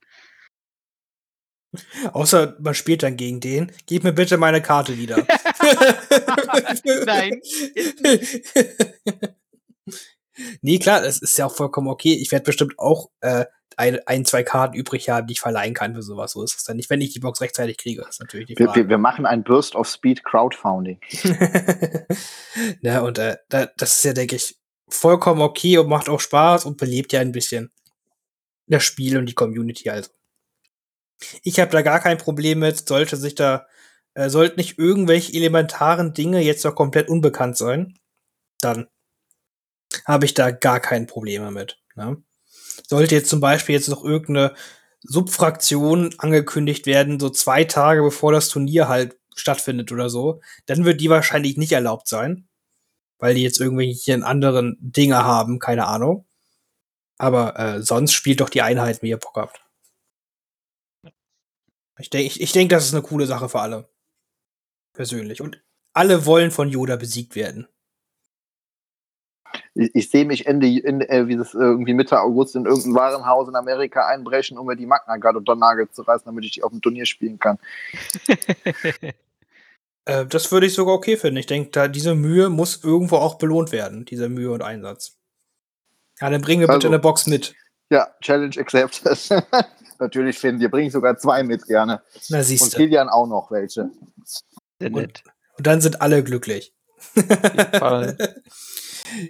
[2.12, 3.72] Außer man spielt dann gegen den.
[3.86, 5.16] Gib mir bitte meine Karte wieder.
[7.06, 7.40] Nein,
[10.62, 12.14] nee, klar, das ist ja auch vollkommen okay.
[12.14, 13.44] Ich werde bestimmt auch äh,
[13.76, 16.32] ein, ein, zwei Karten übrig haben, die ich verleihen kann für sowas.
[16.32, 18.02] So ist es dann nicht, wenn ich die Box rechtzeitig kriege.
[18.02, 18.80] Das ist natürlich die Wir, Frage.
[18.80, 21.00] wir, wir machen ein Burst of Speed Crowdfunding.
[22.82, 24.56] ja, und äh, da, das ist ja, denke ich,
[24.88, 27.72] vollkommen okay und macht auch Spaß und belebt ja ein bisschen
[28.66, 30.10] das Spiel und die Community also.
[31.42, 33.66] Ich habe da gar kein Problem mit, sollte sich da,
[34.14, 37.98] äh, sollten nicht irgendwelche elementaren Dinge jetzt noch komplett unbekannt sein,
[38.60, 38.88] dann
[40.04, 41.78] habe ich da gar kein Problem mit.
[41.94, 42.22] Ne?
[42.86, 44.54] Sollte jetzt zum Beispiel jetzt noch irgendeine
[45.02, 51.00] Subfraktion angekündigt werden, so zwei Tage bevor das Turnier halt stattfindet oder so, dann wird
[51.00, 52.48] die wahrscheinlich nicht erlaubt sein,
[53.18, 56.26] weil die jetzt irgendwelche anderen Dinge haben, keine Ahnung.
[57.18, 59.60] Aber äh, sonst spielt doch die Einheit, wie ihr Bock habt.
[61.98, 63.90] Ich denke, ich, ich denk, das ist eine coole Sache für alle.
[64.94, 65.42] Persönlich.
[65.42, 65.62] Und
[65.92, 67.68] alle wollen von Yoda besiegt werden.
[69.80, 73.48] Ich, ich sehe mich Ende, Ende äh, wie das irgendwie Mitte August in irgendein Warenhaus
[73.48, 76.52] in Amerika einbrechen, um mir die Magna Guard unter den Nagel zu reißen, damit ich
[76.52, 77.58] die auf dem Turnier spielen kann.
[80.06, 81.36] Äh, das würde ich sogar okay finden.
[81.36, 85.18] Ich denke, da diese Mühe muss irgendwo auch belohnt werden, diese Mühe und Einsatz.
[86.18, 86.88] Ja, dann bringen wir bitte Also.
[86.88, 87.54] eine Box mit.
[87.90, 89.44] Ja, Challenge accepted.
[89.98, 92.00] Natürlich, Finn, dir bringe ich sogar zwei mit gerne.
[92.30, 92.76] Na, Und siehst du.
[92.78, 93.90] Kilian auch noch welche.
[94.80, 95.22] Sehr nett.
[95.58, 96.72] Und dann sind alle glücklich.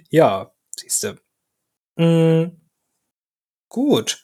[0.09, 1.17] Ja, siehst du.
[1.97, 2.61] Mhm.
[3.69, 4.23] Gut.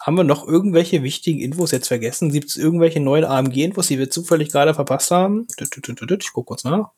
[0.00, 2.32] Haben wir noch irgendwelche wichtigen Infos jetzt vergessen?
[2.32, 5.46] Gibt es irgendwelche neuen AMG-Infos, die wir zufällig gerade verpasst haben?
[5.58, 6.90] Ich guck kurz nach.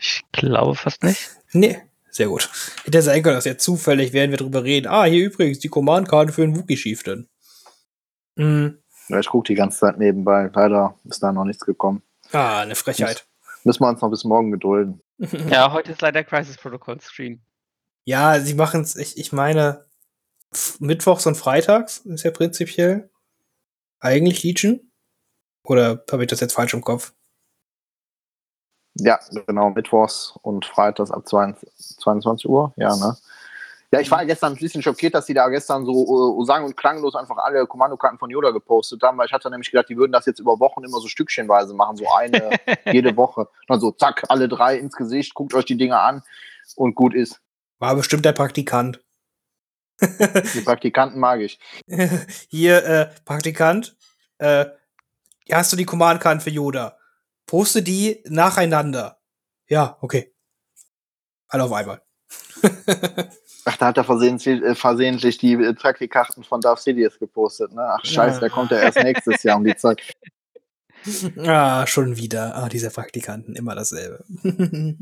[0.00, 1.36] Ich glaube fast nicht.
[1.52, 2.48] Nee, sehr gut.
[2.84, 6.32] Hätte sein können, dass jetzt zufällig, während wir drüber reden, ah, hier übrigens die Command-Karte
[6.32, 7.28] für den Wookie-Chief denn.
[8.36, 8.78] Mhm.
[9.08, 10.50] Ja, ich gucke die ganze Zeit nebenbei.
[10.54, 12.02] Leider ist da noch nichts gekommen.
[12.32, 13.26] Ah, eine Frechheit.
[13.64, 15.00] Müssen wir uns noch bis morgen gedulden.
[15.48, 17.42] Ja, heute ist leider Crisis Protocol Stream.
[18.04, 19.86] Ja, sie machen es, ich, ich meine,
[20.80, 23.10] Mittwochs und Freitags ist ja prinzipiell
[24.00, 24.90] eigentlich Legion.
[25.64, 27.14] Oder habe ich das jetzt falsch im Kopf?
[28.94, 32.74] Ja, genau, Mittwochs und Freitags ab 22, 22 Uhr.
[32.76, 33.16] Ja, ne?
[33.92, 36.78] Ja, ich war gestern ein bisschen schockiert, dass die da gestern so äh, sang- und
[36.78, 40.12] klanglos einfach alle Kommandokarten von Yoda gepostet haben, weil ich hatte nämlich gedacht, die würden
[40.12, 42.58] das jetzt über Wochen immer so stückchenweise machen, so eine
[42.90, 43.48] jede Woche.
[43.68, 46.22] Dann so, zack, alle drei ins Gesicht, guckt euch die Dinger an
[46.74, 47.42] und gut ist.
[47.80, 49.04] War bestimmt der Praktikant.
[50.00, 51.60] Die Praktikanten mag ich.
[52.48, 53.94] Hier, äh, Praktikant,
[54.38, 54.64] äh,
[55.44, 56.96] hier hast du die Command-Karten für Yoda.
[57.46, 59.20] Poste die nacheinander.
[59.66, 60.32] Ja, okay.
[61.48, 62.00] Alle auf einmal.
[63.64, 67.82] Ach, da hat er versehentlich, äh, versehentlich die äh, Praktikanten von Darth Sidious gepostet, ne?
[67.82, 70.00] Ach, scheiße, der kommt ja erst nächstes Jahr um die Zeit.
[71.46, 72.56] ah, schon wieder.
[72.56, 74.24] Ah, diese Praktikanten, immer dasselbe.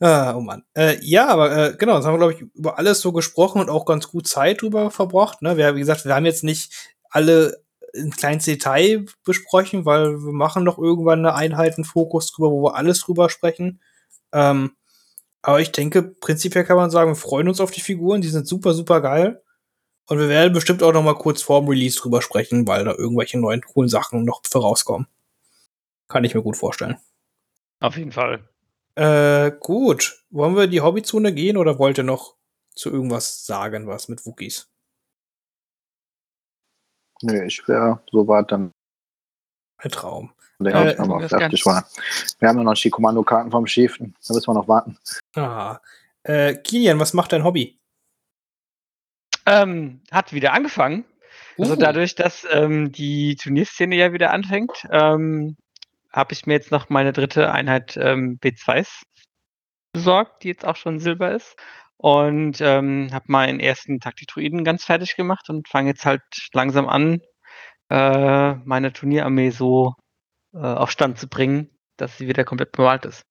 [0.00, 0.64] ah, oh Mann.
[0.74, 3.70] Äh, ja, aber äh, genau, das haben wir, glaube ich, über alles so gesprochen und
[3.70, 5.42] auch ganz gut Zeit drüber verbracht.
[5.42, 5.56] Ne?
[5.56, 6.72] Wir, wie gesagt, wir haben jetzt nicht
[7.10, 7.62] alle
[7.92, 13.00] in kleines Detail besprochen, weil wir machen doch irgendwann eine Einheitenfokus drüber, wo wir alles
[13.00, 13.80] drüber sprechen.
[14.32, 14.72] Ähm,
[15.42, 18.46] aber ich denke, prinzipiell kann man sagen, wir freuen uns auf die Figuren, die sind
[18.46, 19.42] super, super geil.
[20.06, 23.38] Und wir werden bestimmt auch noch mal kurz vorm Release drüber sprechen, weil da irgendwelche
[23.38, 25.06] neuen coolen Sachen noch vorauskommen.
[26.08, 26.98] Kann ich mir gut vorstellen.
[27.80, 28.48] Auf jeden Fall.
[28.94, 30.22] Äh, gut.
[30.30, 32.36] Wollen wir in die Hobbyzone gehen oder wollt ihr noch
[32.74, 34.68] zu irgendwas sagen, was mit Wookies?
[37.22, 38.72] Nö, ich wäre soweit dann
[39.78, 40.32] Ein Traum.
[40.62, 41.88] Länger, Äh, aber das fertig ganz- war.
[42.38, 44.14] Wir haben ja noch die Kommandokarten vom Chieftain.
[44.26, 44.96] Da müssen wir noch warten.
[45.34, 45.78] Ah.
[46.24, 47.78] Äh, Kilian, was macht dein Hobby?
[49.46, 51.04] Ähm, hat wieder angefangen.
[51.58, 51.76] Also Uh.
[51.76, 55.56] dadurch, dass ähm, die Turnierszene ja wieder anfängt, ähm,
[56.12, 59.02] habe ich mir jetzt noch meine dritte Einheit ähm, B2s
[59.92, 61.56] besorgt, die jetzt auch schon Silber ist.
[61.96, 66.22] Und ähm, habe meinen ersten Taktikdruiden ganz fertig gemacht und fange jetzt halt
[66.52, 67.20] langsam an,
[67.90, 69.94] äh, meine Turnierarmee so
[70.54, 73.22] äh, auf Stand zu bringen, dass sie wieder komplett bemalt ist.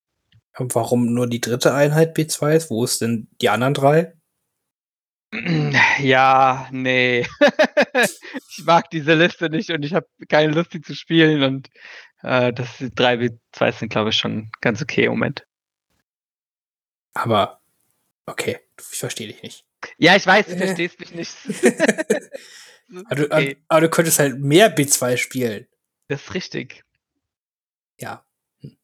[0.57, 2.69] Warum nur die dritte Einheit B2 ist?
[2.69, 4.13] Wo ist denn die anderen drei?
[5.99, 7.25] Ja, nee.
[7.93, 11.41] ich mag diese Liste nicht und ich habe keine Lust, die zu spielen.
[11.43, 11.69] Und
[12.23, 15.45] äh, das 3W2 sind, glaube ich, schon ganz okay im Moment.
[17.13, 17.61] Aber,
[18.25, 19.65] okay, ich verstehe dich nicht.
[19.97, 20.57] Ja, ich weiß, du Äh.
[20.57, 21.35] verstehst mich nicht.
[23.05, 25.65] Aber du, okay, aber du könntest halt mehr B2 spielen.
[26.09, 26.83] das ist richtig.
[28.01, 28.25] Ja.
[28.61, 28.77] Hm.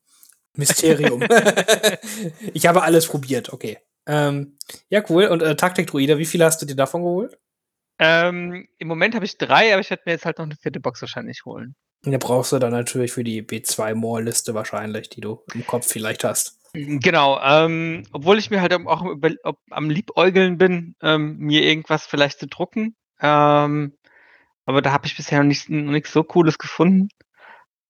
[0.54, 1.22] Mysterium.
[2.54, 3.80] ich habe alles probiert, okay.
[4.06, 4.58] Ähm,
[4.90, 5.26] ja, cool.
[5.26, 7.38] Und äh, Taktik-Druide, wie viele hast du dir davon geholt?
[8.00, 10.80] Ähm, Im Moment habe ich drei, aber ich werde mir jetzt halt noch eine vierte
[10.80, 11.76] Box wahrscheinlich holen.
[12.06, 16.24] Und da brauchst du dann natürlich für die B2-More-Liste wahrscheinlich, die du im Kopf vielleicht
[16.24, 16.60] hast.
[16.74, 22.06] Genau, ähm, obwohl ich mir halt auch über, ob, am Liebäugeln bin, ähm, mir irgendwas
[22.06, 22.96] vielleicht zu drucken.
[23.20, 23.98] Ähm,
[24.66, 27.10] aber da habe ich bisher noch, nicht, noch nichts so Cooles gefunden.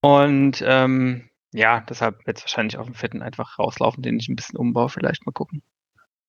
[0.02, 4.36] Und ähm, ja, deshalb wird es wahrscheinlich auf den vierten einfach rauslaufen, den ich ein
[4.36, 5.64] bisschen umbaue, vielleicht mal gucken.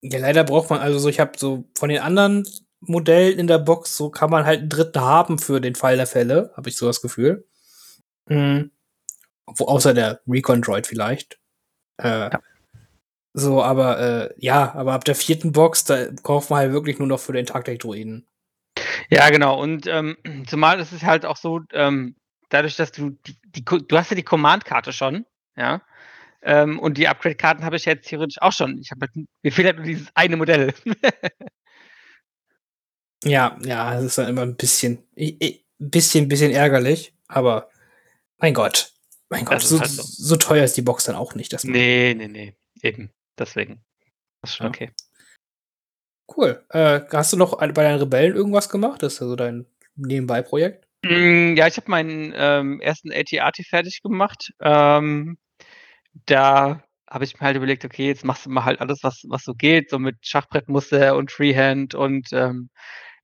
[0.01, 2.47] Ja, leider braucht man, also so, ich habe so von den anderen
[2.81, 6.07] Modellen in der Box, so kann man halt einen dritten haben für den Fall der
[6.07, 7.45] Fälle, habe ich so das Gefühl.
[8.27, 8.71] Mhm.
[9.45, 11.39] Wo, außer der Recon Droid vielleicht.
[11.97, 12.29] Äh,
[13.33, 17.07] So, aber äh, ja, aber ab der vierten Box, da kauft man halt wirklich nur
[17.07, 18.27] noch für den Taktik-Druiden.
[19.09, 19.61] Ja, genau.
[19.61, 20.17] Und ähm,
[20.47, 22.15] zumal ist es halt auch so, ähm,
[22.49, 25.81] dadurch, dass du die, die du hast ja die Command-Karte schon, ja.
[26.41, 28.77] Ähm, und die Upgrade-Karten habe ich jetzt theoretisch auch schon.
[28.79, 30.73] Ich habe halt, mir fehlt halt nur dieses eine Modell.
[33.23, 37.69] Ja, ja, das ist dann immer ein bisschen, i- i- ein bisschen, bisschen ärgerlich, aber
[38.37, 38.93] mein Gott,
[39.29, 40.03] mein Gott, Das so, halt so.
[40.03, 41.51] so teuer ist die Box dann auch nicht.
[41.51, 42.55] Man nee, nee, nee.
[42.81, 43.11] Eben.
[43.37, 43.83] Deswegen.
[44.41, 44.69] Das ist schon Ja.
[44.69, 44.91] okay.
[46.33, 46.63] Cool.
[46.69, 49.03] Äh, hast du noch bei deinen Rebellen irgendwas gemacht?
[49.03, 49.65] Das ist ja so dein
[49.95, 50.87] Nebenbei-Projekt.
[51.03, 54.51] Mm, Ja, ich habe meinen ähm, ersten AT-AT fertig gemacht.
[54.61, 55.37] Ähm,
[56.25, 59.43] da habe ich mir halt überlegt, okay, jetzt machst du mal halt alles, was, was
[59.43, 62.69] so geht, so mit Schachbrettmuster und Freehand und ähm,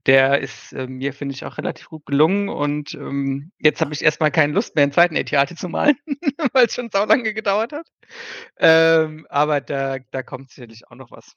[0.07, 4.03] der ist äh, mir, finde ich, auch relativ gut gelungen und ähm, jetzt habe ich
[4.03, 5.97] erstmal keine Lust mehr, einen zweiten AT-AT zu malen,
[6.53, 7.87] weil es schon sau lange gedauert hat.
[8.59, 11.33] Ähm, aber da, da kommt sicherlich auch noch was.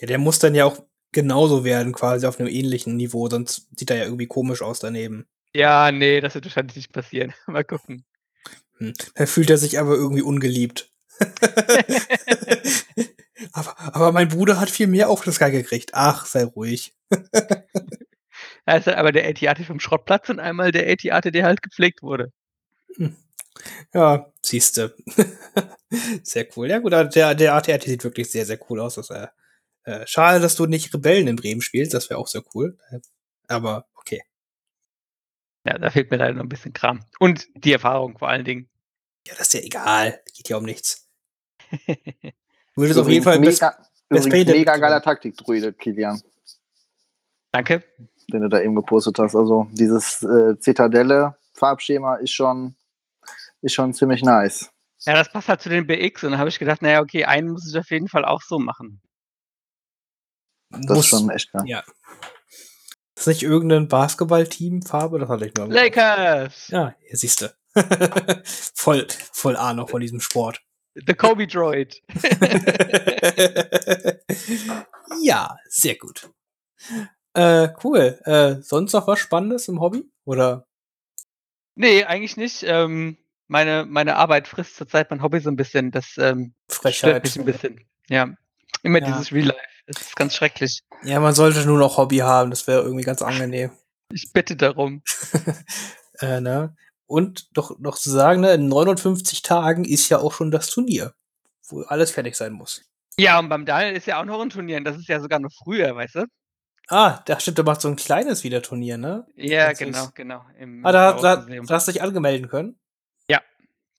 [0.00, 0.82] Ja, der muss dann ja auch
[1.12, 5.26] genauso werden, quasi auf einem ähnlichen Niveau, sonst sieht er ja irgendwie komisch aus daneben.
[5.54, 7.32] Ja, nee, das wird wahrscheinlich nicht passieren.
[7.46, 8.04] Mal gucken.
[8.78, 8.92] Hm.
[9.14, 10.90] Dann fühlt er sich aber irgendwie ungeliebt.
[13.52, 15.90] aber, aber mein Bruder hat viel mehr Aufmerksamkeit gekriegt.
[15.94, 16.94] Ach, sei ruhig.
[18.64, 22.02] Da ist halt aber der AT-AT vom Schrottplatz und einmal der AT-AT, der halt gepflegt
[22.02, 22.32] wurde.
[23.92, 24.96] Ja, siehste.
[26.22, 26.68] sehr cool.
[26.68, 28.94] Ja gut, der, der ATRT sieht wirklich sehr, sehr cool aus.
[28.94, 29.28] Das, äh,
[29.84, 31.94] äh, schade, dass du nicht Rebellen in Bremen spielst.
[31.94, 32.78] Das wäre auch sehr cool.
[32.90, 33.00] Äh,
[33.48, 33.86] Aber.
[35.64, 37.04] Ja, da fehlt mir leider noch ein bisschen Kram.
[37.20, 38.68] Und die Erfahrung vor allen Dingen.
[39.26, 40.20] Ja, das ist ja egal.
[40.34, 41.08] Geht ja um nichts.
[42.74, 43.76] Du würdest auf jeden Fall mega,
[44.08, 46.22] übrigens Painted- mega geiler Taktik-Druide, Kilian,
[47.50, 47.84] Danke.
[48.32, 49.36] den du da eben gepostet hast.
[49.36, 52.74] Also dieses äh, Zitadelle-Farbschema ist schon,
[53.60, 54.70] ist schon ziemlich nice.
[55.00, 57.50] Ja, das passt halt zu den BX und dann habe ich gedacht, naja, okay, einen
[57.50, 59.02] muss ich auf jeden Fall auch so machen.
[60.70, 61.64] Das muss, ist schon echt geil.
[61.66, 61.84] Ja.
[63.22, 65.20] Ist nicht irgendein Basketball-Team-Farbe?
[65.20, 65.68] Das hatte ich nur.
[65.68, 66.66] Lakers!
[66.70, 67.54] Ja, hier siehst du.
[68.74, 70.60] voll, voll Ahnung von diesem Sport.
[70.96, 72.02] The Kobe Droid.
[75.22, 76.30] ja, sehr gut.
[77.34, 78.18] Äh, cool.
[78.24, 80.02] Äh, sonst noch was Spannendes im Hobby?
[80.24, 80.66] Oder?
[81.76, 82.64] nee, eigentlich nicht.
[82.64, 85.92] Ähm, meine, meine Arbeit frisst zurzeit mein Hobby so ein bisschen.
[85.92, 87.22] Das ähm, stört Frechheit.
[87.22, 87.86] mich ein bisschen.
[88.08, 88.34] Ja.
[88.82, 89.06] Immer Ja.
[89.06, 89.60] dieses Real Life.
[89.86, 90.80] Das ist ganz schrecklich.
[91.02, 92.50] Ja, man sollte nur noch Hobby haben.
[92.50, 93.70] Das wäre irgendwie ganz angenehm.
[94.14, 95.02] Ich bitte darum.
[96.20, 96.76] äh, ne?
[97.06, 101.14] Und doch noch zu sagen, ne, in 59 Tagen ist ja auch schon das Turnier,
[101.68, 102.82] wo alles fertig sein muss.
[103.18, 104.82] Ja, und beim Daniel ist ja auch noch ein Turnier.
[104.82, 106.26] Das ist ja sogar noch früher, weißt du?
[106.88, 109.26] Ah, da stimmt, der macht so ein kleines wieder Turnier, ne?
[109.34, 110.44] Ja, Das genau, ist- genau.
[110.58, 112.78] Im Ah, da, da, da hast du dich angemelden können.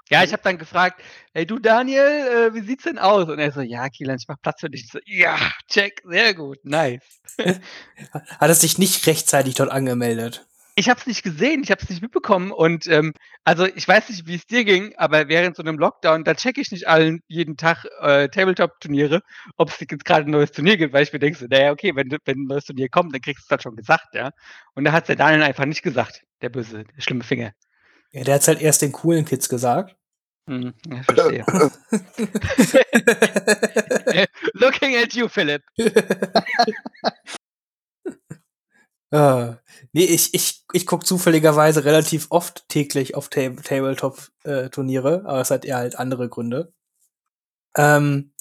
[0.09, 1.01] Ja, ich habe dann gefragt,
[1.33, 3.29] hey du Daniel, äh, wie sieht's denn aus?
[3.29, 4.83] Und er so, ja, Kielan, ich mach Platz für dich.
[4.83, 5.37] Ich so, ja,
[5.69, 7.21] check, sehr gut, nice.
[8.39, 10.45] Hat es sich nicht rechtzeitig dort angemeldet.
[10.75, 13.13] Ich habe es nicht gesehen, ich habe es nicht mitbekommen und ähm,
[13.43, 16.61] also ich weiß nicht, wie es dir ging, aber während so einem Lockdown, da checke
[16.61, 19.21] ich nicht allen jeden Tag äh, Tabletop-Turniere,
[19.57, 21.95] ob es jetzt gerade ein neues Turnier gibt, weil ich mir denke, so, naja, okay,
[21.95, 24.31] wenn, wenn ein neues Turnier kommt, dann kriegst du es dann schon gesagt, ja.
[24.73, 27.51] Und da hat der Daniel einfach nicht gesagt, der böse, der schlimme Finger.
[28.13, 29.95] Ja, der hat's halt erst den coolen Kids gesagt.
[30.49, 31.45] Hm, ja, verstehe.
[34.53, 35.63] Looking at you, Philipp.
[39.13, 39.59] Ah,
[39.91, 45.65] nee, ich, ich, ich gucke zufälligerweise relativ oft täglich auf Ta Tabletop-Turniere, aber es hat
[45.65, 46.73] eher halt andere Gründe.
[47.77, 48.33] Ähm,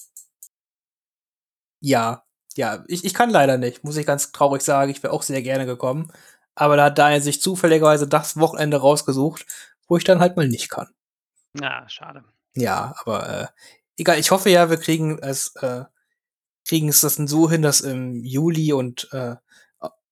[1.81, 2.23] ja,
[2.55, 4.91] ja, ich, ich kann leider nicht, muss ich ganz traurig sagen.
[4.91, 6.11] Ich wäre auch sehr gerne gekommen.
[6.55, 9.45] Aber da hat Daniel sich zufälligerweise das Wochenende rausgesucht,
[9.87, 10.89] wo ich dann halt mal nicht kann.
[11.53, 12.23] Na, schade.
[12.55, 13.47] Ja, aber äh,
[13.97, 15.85] egal, ich hoffe ja, wir kriegen es, äh,
[16.67, 19.35] kriegen es das so hin, dass im Juli und äh,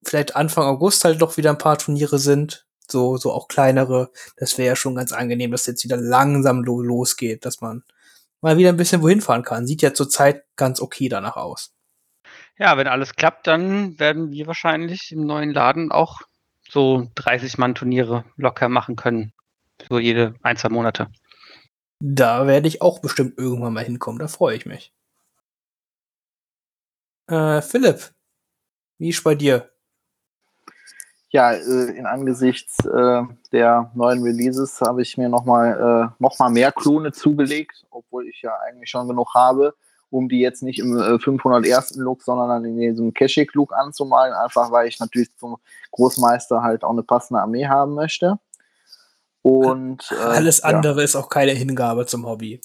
[0.03, 2.65] vielleicht Anfang August halt doch wieder ein paar Turniere sind.
[2.88, 4.11] So, so auch kleinere.
[4.38, 7.84] Das wäre ja schon ganz angenehm, dass jetzt wieder langsam lo losgeht, dass man
[8.41, 9.68] mal wieder ein bisschen wohin fahren kann.
[9.68, 11.73] Sieht ja zurzeit ganz okay danach aus.
[12.57, 16.22] Ja, wenn alles klappt, dann werden wir wahrscheinlich im neuen Laden auch
[16.72, 19.34] so 30 Mann Turniere locker machen können.
[19.89, 21.07] So jede ein, zwei Monate.
[21.99, 24.19] Da werde ich auch bestimmt irgendwann mal hinkommen.
[24.19, 24.93] Da freue ich mich.
[27.27, 28.11] Äh, Philipp,
[28.98, 29.69] wie ist bei dir?
[31.30, 33.22] Ja, äh, in angesichts äh,
[33.52, 38.41] der neuen Releases habe ich mir nochmal äh, noch mal mehr Klone zugelegt, obwohl ich
[38.41, 39.76] ja eigentlich schon genug habe,
[40.12, 41.96] um die jetzt nicht im äh, 501.
[41.96, 45.58] Look, sondern dann in diesem Keshik-Look anzumalen, einfach weil ich natürlich zum
[45.92, 48.38] Großmeister halt auch eine passende Armee haben möchte.
[49.42, 50.66] Und äh, Alles ja.
[50.66, 52.62] andere ist auch keine Hingabe zum Hobby.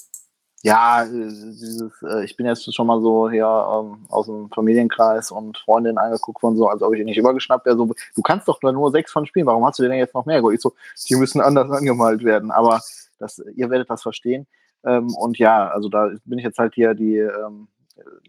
[0.62, 5.30] Ja, äh, dieses, äh, ich bin jetzt schon mal so hier ähm, aus dem Familienkreis
[5.30, 7.76] und Freundinnen angeguckt von so, als ob ich ihn nicht übergeschnappt wäre.
[7.76, 10.26] So, du kannst doch da nur sechs von spielen, warum hast du denn jetzt noch
[10.26, 10.42] mehr?
[10.52, 10.74] Ich so,
[11.08, 12.80] die müssen anders angemalt werden, aber
[13.18, 14.46] das, ihr werdet das verstehen.
[14.86, 17.68] Ähm, und ja, also da bin ich jetzt halt hier die ähm,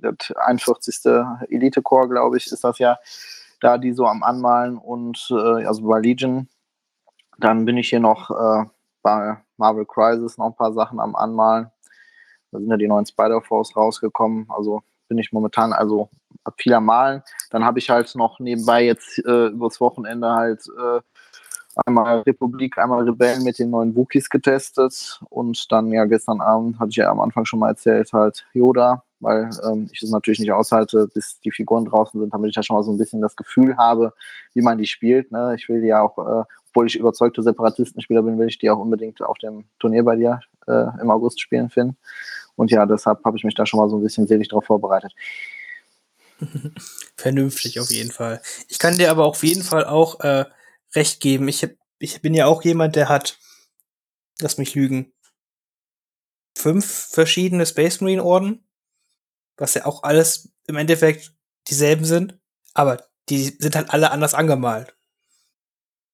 [0.01, 1.05] das 41.
[1.49, 2.97] Elite Core, glaube ich, ist das ja,
[3.59, 6.47] da die so am Anmalen und äh, also bei Legion.
[7.39, 8.65] Dann bin ich hier noch äh,
[9.01, 11.69] bei Marvel Crisis noch ein paar Sachen am Anmalen.
[12.51, 14.47] Da sind ja die neuen Spider-Force rausgekommen.
[14.49, 16.09] Also bin ich momentan also
[16.57, 17.23] viel am Malen.
[17.51, 21.01] Dann habe ich halt noch nebenbei jetzt äh, übers Wochenende halt äh,
[21.85, 26.89] einmal Republik, einmal Rebellen mit den neuen Wookies getestet und dann ja gestern Abend, hatte
[26.89, 30.51] ich ja am Anfang schon mal erzählt, halt Yoda, weil ähm, ich es natürlich nicht
[30.51, 33.35] aushalte, bis die Figuren draußen sind, damit ich ja schon mal so ein bisschen das
[33.35, 34.13] Gefühl habe,
[34.53, 35.31] wie man die spielt.
[35.31, 35.55] Ne?
[35.57, 38.79] Ich will die ja auch, äh, obwohl ich überzeugte Separatistenspieler bin, will ich die auch
[38.79, 41.97] unbedingt auf dem Turnier bei dir äh, im August spielen finden.
[42.55, 45.13] Und ja, deshalb habe ich mich da schon mal so ein bisschen selig darauf vorbereitet.
[47.15, 48.41] Vernünftig auf jeden Fall.
[48.67, 50.45] Ich kann dir aber auf jeden Fall auch äh,
[50.95, 51.47] recht geben.
[51.47, 51.68] Ich,
[51.99, 53.39] ich bin ja auch jemand, der hat,
[54.39, 55.14] lass mich lügen,
[56.57, 58.68] fünf verschiedene Space Marine Orden,
[59.57, 61.35] was ja auch alles im Endeffekt
[61.68, 62.39] dieselben sind,
[62.73, 64.95] aber die sind halt alle anders angemalt.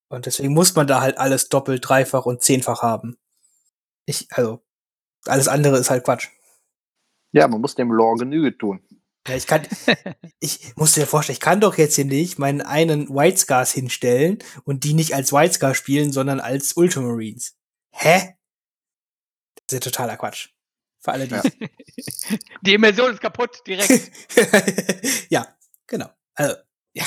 [0.10, 3.18] Und deswegen muss man da halt alles doppelt, dreifach und zehnfach haben.
[4.06, 4.64] Ich, also,
[5.26, 6.30] alles andere ist halt Quatsch.
[7.32, 8.86] Ja, man muss dem Lore Genüge tun.
[9.28, 9.66] Ja, ich kann,
[10.40, 14.40] ich muss dir vorstellen, ich kann doch jetzt hier nicht meinen einen White Scars hinstellen
[14.66, 17.56] und die nicht als White Scar spielen, sondern als Ultramarines.
[17.91, 18.36] Hä?
[19.56, 20.50] Das ist ja totaler Quatsch.
[21.00, 21.36] Für alle, die.
[21.36, 21.44] Ja.
[22.62, 24.12] Die Immersion ist kaputt, direkt.
[25.30, 25.48] ja,
[25.88, 26.10] genau.
[26.36, 26.56] Also,
[26.94, 27.06] ja.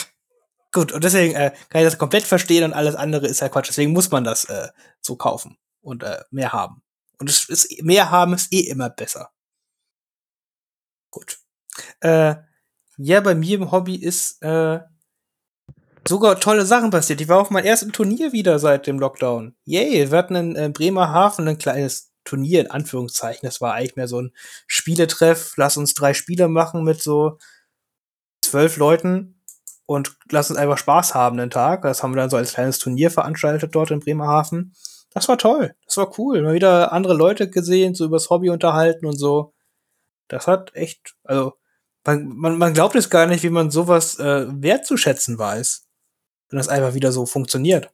[0.73, 3.69] Gut, und deswegen äh, kann ich das komplett verstehen und alles andere ist ja Quatsch.
[3.69, 4.69] Deswegen muss man das äh,
[5.01, 6.83] so kaufen und äh, mehr haben.
[7.19, 9.33] Und es ist, mehr haben ist eh immer besser.
[11.11, 11.39] Gut.
[12.01, 12.37] Äh,
[12.99, 14.81] ja, bei mir im Hobby ist äh,
[16.09, 17.21] sogar tolle Sachen passiert.
[17.21, 19.55] Ich war auf meinem ersten Turnier wieder seit dem Lockdown.
[19.65, 23.47] Yay, wir hatten in äh, Bremerhaven ein kleines Turnier, in Anführungszeichen.
[23.47, 24.33] Das war eigentlich mehr so ein
[24.67, 25.55] Spieletreff.
[25.57, 27.39] Lass uns drei Spiele machen mit so
[28.43, 29.43] zwölf Leuten
[29.87, 31.83] und lass uns einfach Spaß haben den Tag.
[31.83, 34.75] Das haben wir dann so als kleines Turnier veranstaltet dort in Bremerhaven.
[35.11, 35.75] Das war toll.
[35.87, 36.43] Das war cool.
[36.43, 39.55] Mal wieder andere Leute gesehen, so übers Hobby unterhalten und so.
[40.29, 41.55] Das hat echt, also
[42.07, 45.87] man, man, man glaubt es gar nicht, wie man sowas äh, wertzuschätzen weiß.
[46.49, 47.91] Wenn das einfach wieder so funktioniert.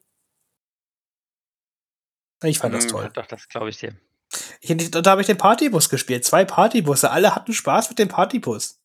[2.43, 3.09] Ich fand das mhm, toll.
[3.13, 3.95] Doch, das glaube ich dir.
[4.61, 6.25] Ich, da habe ich den Partybus gespielt.
[6.25, 7.09] Zwei Partybusse.
[7.09, 8.79] Alle hatten Spaß mit dem Partybus.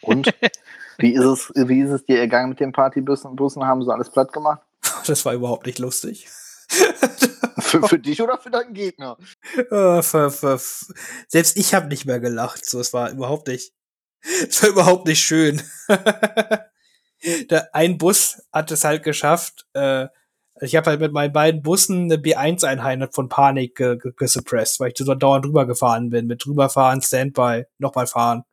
[0.00, 0.26] Und?
[0.98, 3.36] wie, ist es, wie ist es dir ergangen mit den Partybussen?
[3.36, 3.64] Bussen?
[3.64, 4.62] Haben sie alles platt gemacht?
[5.06, 6.28] Das war überhaupt nicht lustig.
[7.58, 9.16] für, für dich oder für deinen Gegner?
[9.68, 10.60] Für, für,
[11.26, 12.64] selbst ich habe nicht mehr gelacht.
[12.64, 13.72] So, es war überhaupt nicht.
[14.22, 15.62] Es war überhaupt nicht schön.
[17.50, 19.66] Der, ein Bus hat es halt geschafft.
[19.74, 20.08] Äh,
[20.60, 24.90] ich habe halt mit meinen beiden Bussen eine B1-Einheit von Panik ge ge gesuppressed, weil
[24.90, 26.26] ich so dauernd drüber gefahren bin.
[26.26, 28.44] Mit drüberfahren, Standby, nochmal fahren.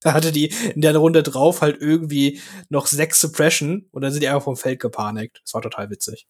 [0.00, 2.40] Da hatte die in der Runde drauf halt irgendwie
[2.70, 5.42] noch sechs Suppression und dann sind die einfach vom Feld gepanikt.
[5.44, 6.26] Das war total witzig.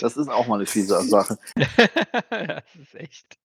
[0.00, 1.38] Das ist auch mal eine fiese Sache.
[2.30, 3.38] das ist echt.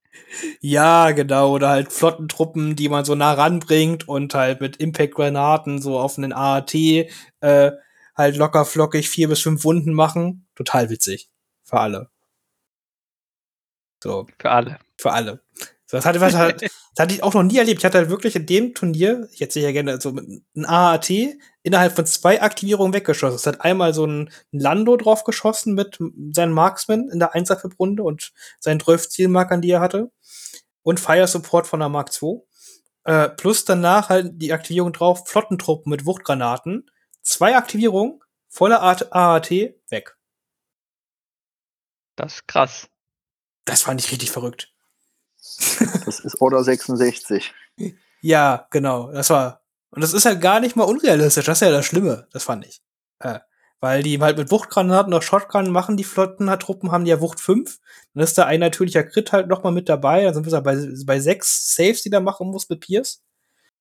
[0.61, 1.51] Ja, genau.
[1.51, 6.33] Oder halt Flottentruppen, die man so nah ranbringt und halt mit Impact-Granaten so auf einen
[6.33, 7.71] AAT äh,
[8.15, 10.47] halt locker flockig vier bis fünf Wunden machen.
[10.55, 11.29] Total witzig.
[11.63, 12.09] Für alle.
[14.03, 14.27] So.
[14.39, 14.79] Für alle.
[14.97, 15.41] Für alle.
[15.93, 16.65] So, das, hatte, das, hatte,
[16.95, 17.81] das hatte ich auch noch nie erlebt.
[17.81, 21.11] Ich hatte halt wirklich in dem Turnier, ich erzähle ja gerne, so mit einem AAT
[21.61, 23.35] innerhalb von zwei Aktivierungen weggeschossen.
[23.35, 25.99] Es hat einmal so ein Lando drauf geschossen mit
[26.31, 30.11] seinem Marksman in der Einser-Runde und seinen 12 Zielmarkern, die er hatte.
[30.81, 32.41] Und Fire Support von der Mark II.
[33.03, 36.89] Äh, plus danach halt die Aktivierung drauf, Flottentruppen mit Wuchtgranaten.
[37.21, 40.17] Zwei Aktivierungen, voller AAT, weg.
[42.15, 42.87] Das ist krass.
[43.65, 44.72] Das fand ich richtig verrückt.
[46.05, 47.53] Das ist Order 66.
[48.21, 49.11] Ja, genau.
[49.11, 49.61] Das war.
[49.89, 51.45] Und das ist halt gar nicht mal unrealistisch.
[51.45, 52.27] Das ist ja das Schlimme.
[52.31, 52.81] Das fand ich.
[53.19, 53.39] Äh,
[53.79, 57.79] weil die halt mit Wuchtgranaten noch Shotgun machen, die Flottentruppen haben ja Wucht 5.
[58.13, 60.23] Dann ist da ein natürlicher Crit halt noch mal mit dabei.
[60.23, 63.21] Dann sind wir bei, bei sechs Saves, die er machen muss mit Pierce.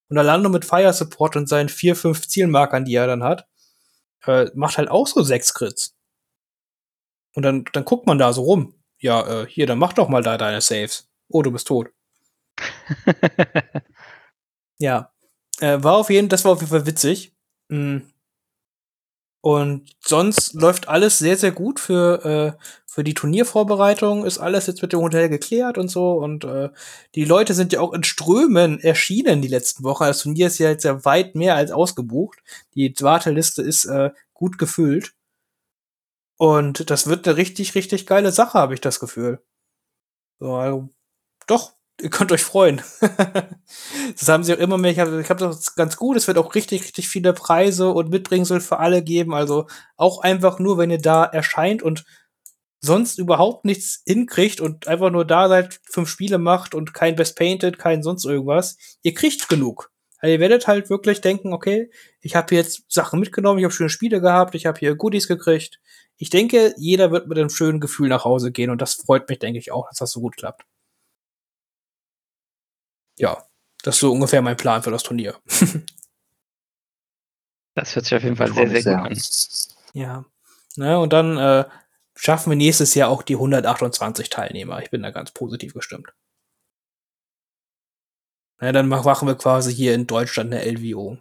[0.08, 3.46] Und Alando mit Fire Support und seinen vier, fünf Zielmarkern, die er dann hat,
[4.26, 5.96] äh, macht halt auch so sechs Crits.
[7.34, 8.74] Und dann, dann guckt man da so rum.
[8.98, 11.08] Ja, äh, hier, dann mach doch mal da deine Saves.
[11.32, 11.90] Oh, du bist tot.
[14.78, 15.12] ja.
[15.60, 17.34] Äh, war auf jeden, das war auf jeden Fall witzig.
[17.68, 18.12] Mhm.
[19.44, 24.24] Und sonst läuft alles sehr, sehr gut für, äh, für die Turniervorbereitung.
[24.24, 26.12] Ist alles jetzt mit dem Hotel geklärt und so.
[26.12, 26.70] Und äh,
[27.16, 30.04] die Leute sind ja auch in Strömen erschienen die letzten Wochen.
[30.04, 32.38] Das Turnier ist ja jetzt ja weit mehr als ausgebucht.
[32.74, 35.14] Die Warteliste ist äh, gut gefüllt.
[36.38, 39.42] Und das wird eine richtig, richtig geile Sache, habe ich das Gefühl.
[40.38, 40.88] So, also,
[41.46, 42.82] doch, ihr könnt euch freuen.
[43.00, 44.92] das haben sie auch immer mehr.
[44.92, 46.16] Ich habe hab das ganz gut.
[46.16, 49.34] Es wird auch richtig, richtig viele Preise und Mitbringsel für alle geben.
[49.34, 49.66] Also
[49.96, 52.04] auch einfach nur, wenn ihr da erscheint und
[52.80, 57.36] sonst überhaupt nichts hinkriegt und einfach nur da seid, fünf Spiele macht und kein Best
[57.36, 59.90] Painted, kein sonst irgendwas, ihr kriegt genug.
[60.18, 61.90] Also ihr werdet halt wirklich denken, okay,
[62.20, 65.80] ich habe jetzt Sachen mitgenommen, ich habe schöne Spiele gehabt, ich habe hier Goodies gekriegt.
[66.16, 69.38] Ich denke, jeder wird mit einem schönen Gefühl nach Hause gehen und das freut mich,
[69.38, 70.62] denke ich auch, dass das so gut klappt.
[73.22, 73.46] Ja,
[73.84, 75.40] das ist so ungefähr mein Plan für das Turnier.
[77.76, 79.18] das hört sich auf jeden Fall sehr, sehr, sehr gut an.
[79.92, 80.24] Ja.
[80.74, 81.64] Ne, und dann äh,
[82.16, 84.82] schaffen wir nächstes Jahr auch die 128 Teilnehmer.
[84.82, 86.12] Ich bin da ganz positiv gestimmt.
[88.60, 91.18] Ja, dann machen wir quasi hier in Deutschland eine LWO.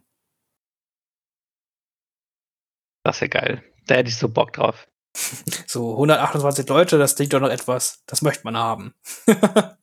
[3.03, 3.63] Das wäre geil.
[3.85, 4.87] Da hätte ich so Bock drauf.
[5.67, 8.93] So, 128 Leute, das klingt doch noch etwas, das möchte man haben.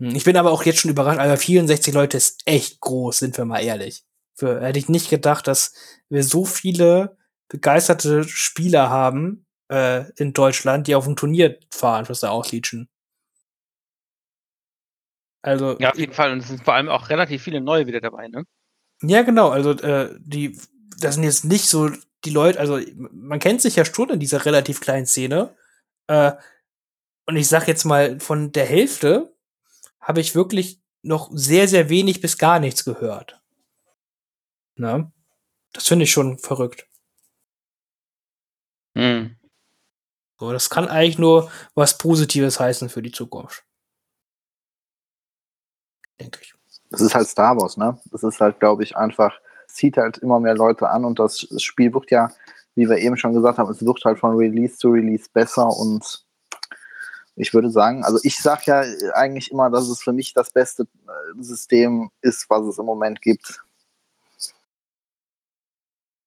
[0.00, 3.44] ich bin aber auch jetzt schon überrascht, aber 64 Leute ist echt groß, sind wir
[3.44, 4.04] mal ehrlich.
[4.34, 5.74] Für, hätte ich nicht gedacht, dass
[6.08, 7.18] wir so viele
[7.48, 12.88] begeisterte Spieler haben äh, in Deutschland, die auf ein Turnier fahren fürs Ausleachen.
[15.42, 16.32] Also ja, auf jeden Fall.
[16.32, 18.44] Und es sind vor allem auch relativ viele neue wieder dabei, ne?
[19.02, 19.48] Ja, genau.
[19.48, 20.58] Also äh, die,
[20.98, 21.90] das sind jetzt nicht so
[22.24, 22.60] die Leute.
[22.60, 25.54] Also man kennt sich ja schon in dieser relativ kleinen Szene.
[26.06, 26.32] Äh,
[27.26, 29.34] und ich sag jetzt mal von der Hälfte
[30.00, 33.40] habe ich wirklich noch sehr sehr wenig bis gar nichts gehört.
[34.76, 35.12] Na,
[35.72, 36.88] das finde ich schon verrückt.
[38.96, 39.36] Hm.
[40.38, 43.64] So, das kann eigentlich nur was Positives heißen für die Zukunft
[46.20, 46.54] denke ich.
[46.90, 47.98] Das ist halt Star Wars, ne?
[48.10, 51.94] Das ist halt, glaube ich, einfach, zieht halt immer mehr Leute an und das Spiel
[51.94, 52.30] wird ja,
[52.74, 56.24] wie wir eben schon gesagt haben, es wird halt von Release zu Release besser und
[57.40, 58.80] ich würde sagen, also ich sage ja
[59.14, 63.22] eigentlich immer, dass es für mich das beste äh, System ist, was es im Moment
[63.22, 63.62] gibt.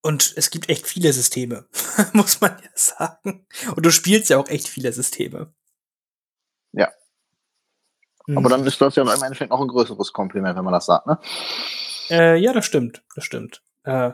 [0.01, 1.65] Und es gibt echt viele Systeme,
[2.13, 3.45] muss man ja sagen.
[3.75, 5.53] Und du spielst ja auch echt viele Systeme.
[6.71, 6.91] Ja.
[8.25, 8.39] Mhm.
[8.39, 11.07] Aber dann ist das ja im Endeffekt auch ein größeres Kompliment, wenn man das sagt,
[11.07, 11.19] ne?
[12.09, 13.03] Äh, ja, das stimmt.
[13.15, 13.61] Das stimmt.
[13.83, 14.11] Äh,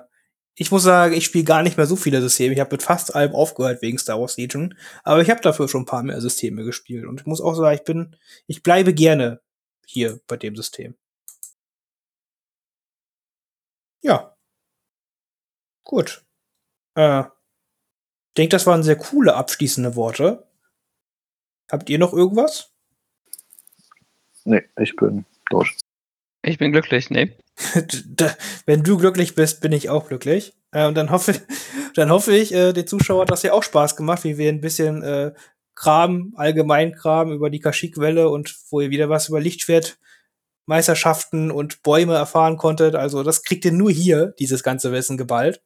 [0.59, 2.53] ich muss sagen, ich spiele gar nicht mehr so viele Systeme.
[2.53, 4.77] Ich habe mit fast allem aufgehört wegen Star Wars Legion.
[5.05, 7.05] Aber ich habe dafür schon ein paar mehr Systeme gespielt.
[7.05, 9.39] Und ich muss auch sagen, ich bin, ich bleibe gerne
[9.85, 10.95] hier bei dem System.
[14.01, 14.35] Ja.
[15.85, 16.25] Gut.
[16.95, 20.45] Äh, ich denke, das waren sehr coole abschließende Worte.
[21.71, 22.73] Habt ihr noch irgendwas?
[24.43, 25.77] Nee, ich bin durch.
[26.41, 27.37] Ich bin glücklich, nee.
[28.65, 30.53] Wenn du glücklich bist, bin ich auch glücklich.
[30.71, 31.33] Äh, und dann hoffe,
[31.95, 34.61] dann hoffe ich, äh, den Zuschauer hat das ja auch Spaß gemacht, wie wir ein
[34.61, 35.33] bisschen äh,
[35.75, 42.15] Kram, allgemein Kram über die Kaschikwelle und wo ihr wieder was über Lichtschwertmeisterschaften und Bäume
[42.15, 42.95] erfahren konntet.
[42.95, 45.61] Also das kriegt ihr nur hier, dieses ganze Wissen geballt.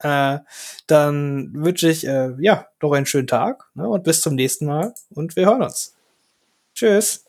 [0.00, 0.40] Äh,
[0.86, 4.94] dann wünsche ich äh, ja noch einen schönen Tag ne, und bis zum nächsten Mal
[5.10, 5.96] und wir hören uns.
[6.74, 7.24] Tschüss.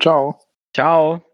[0.00, 0.38] Ciao.
[0.74, 1.33] Ciao.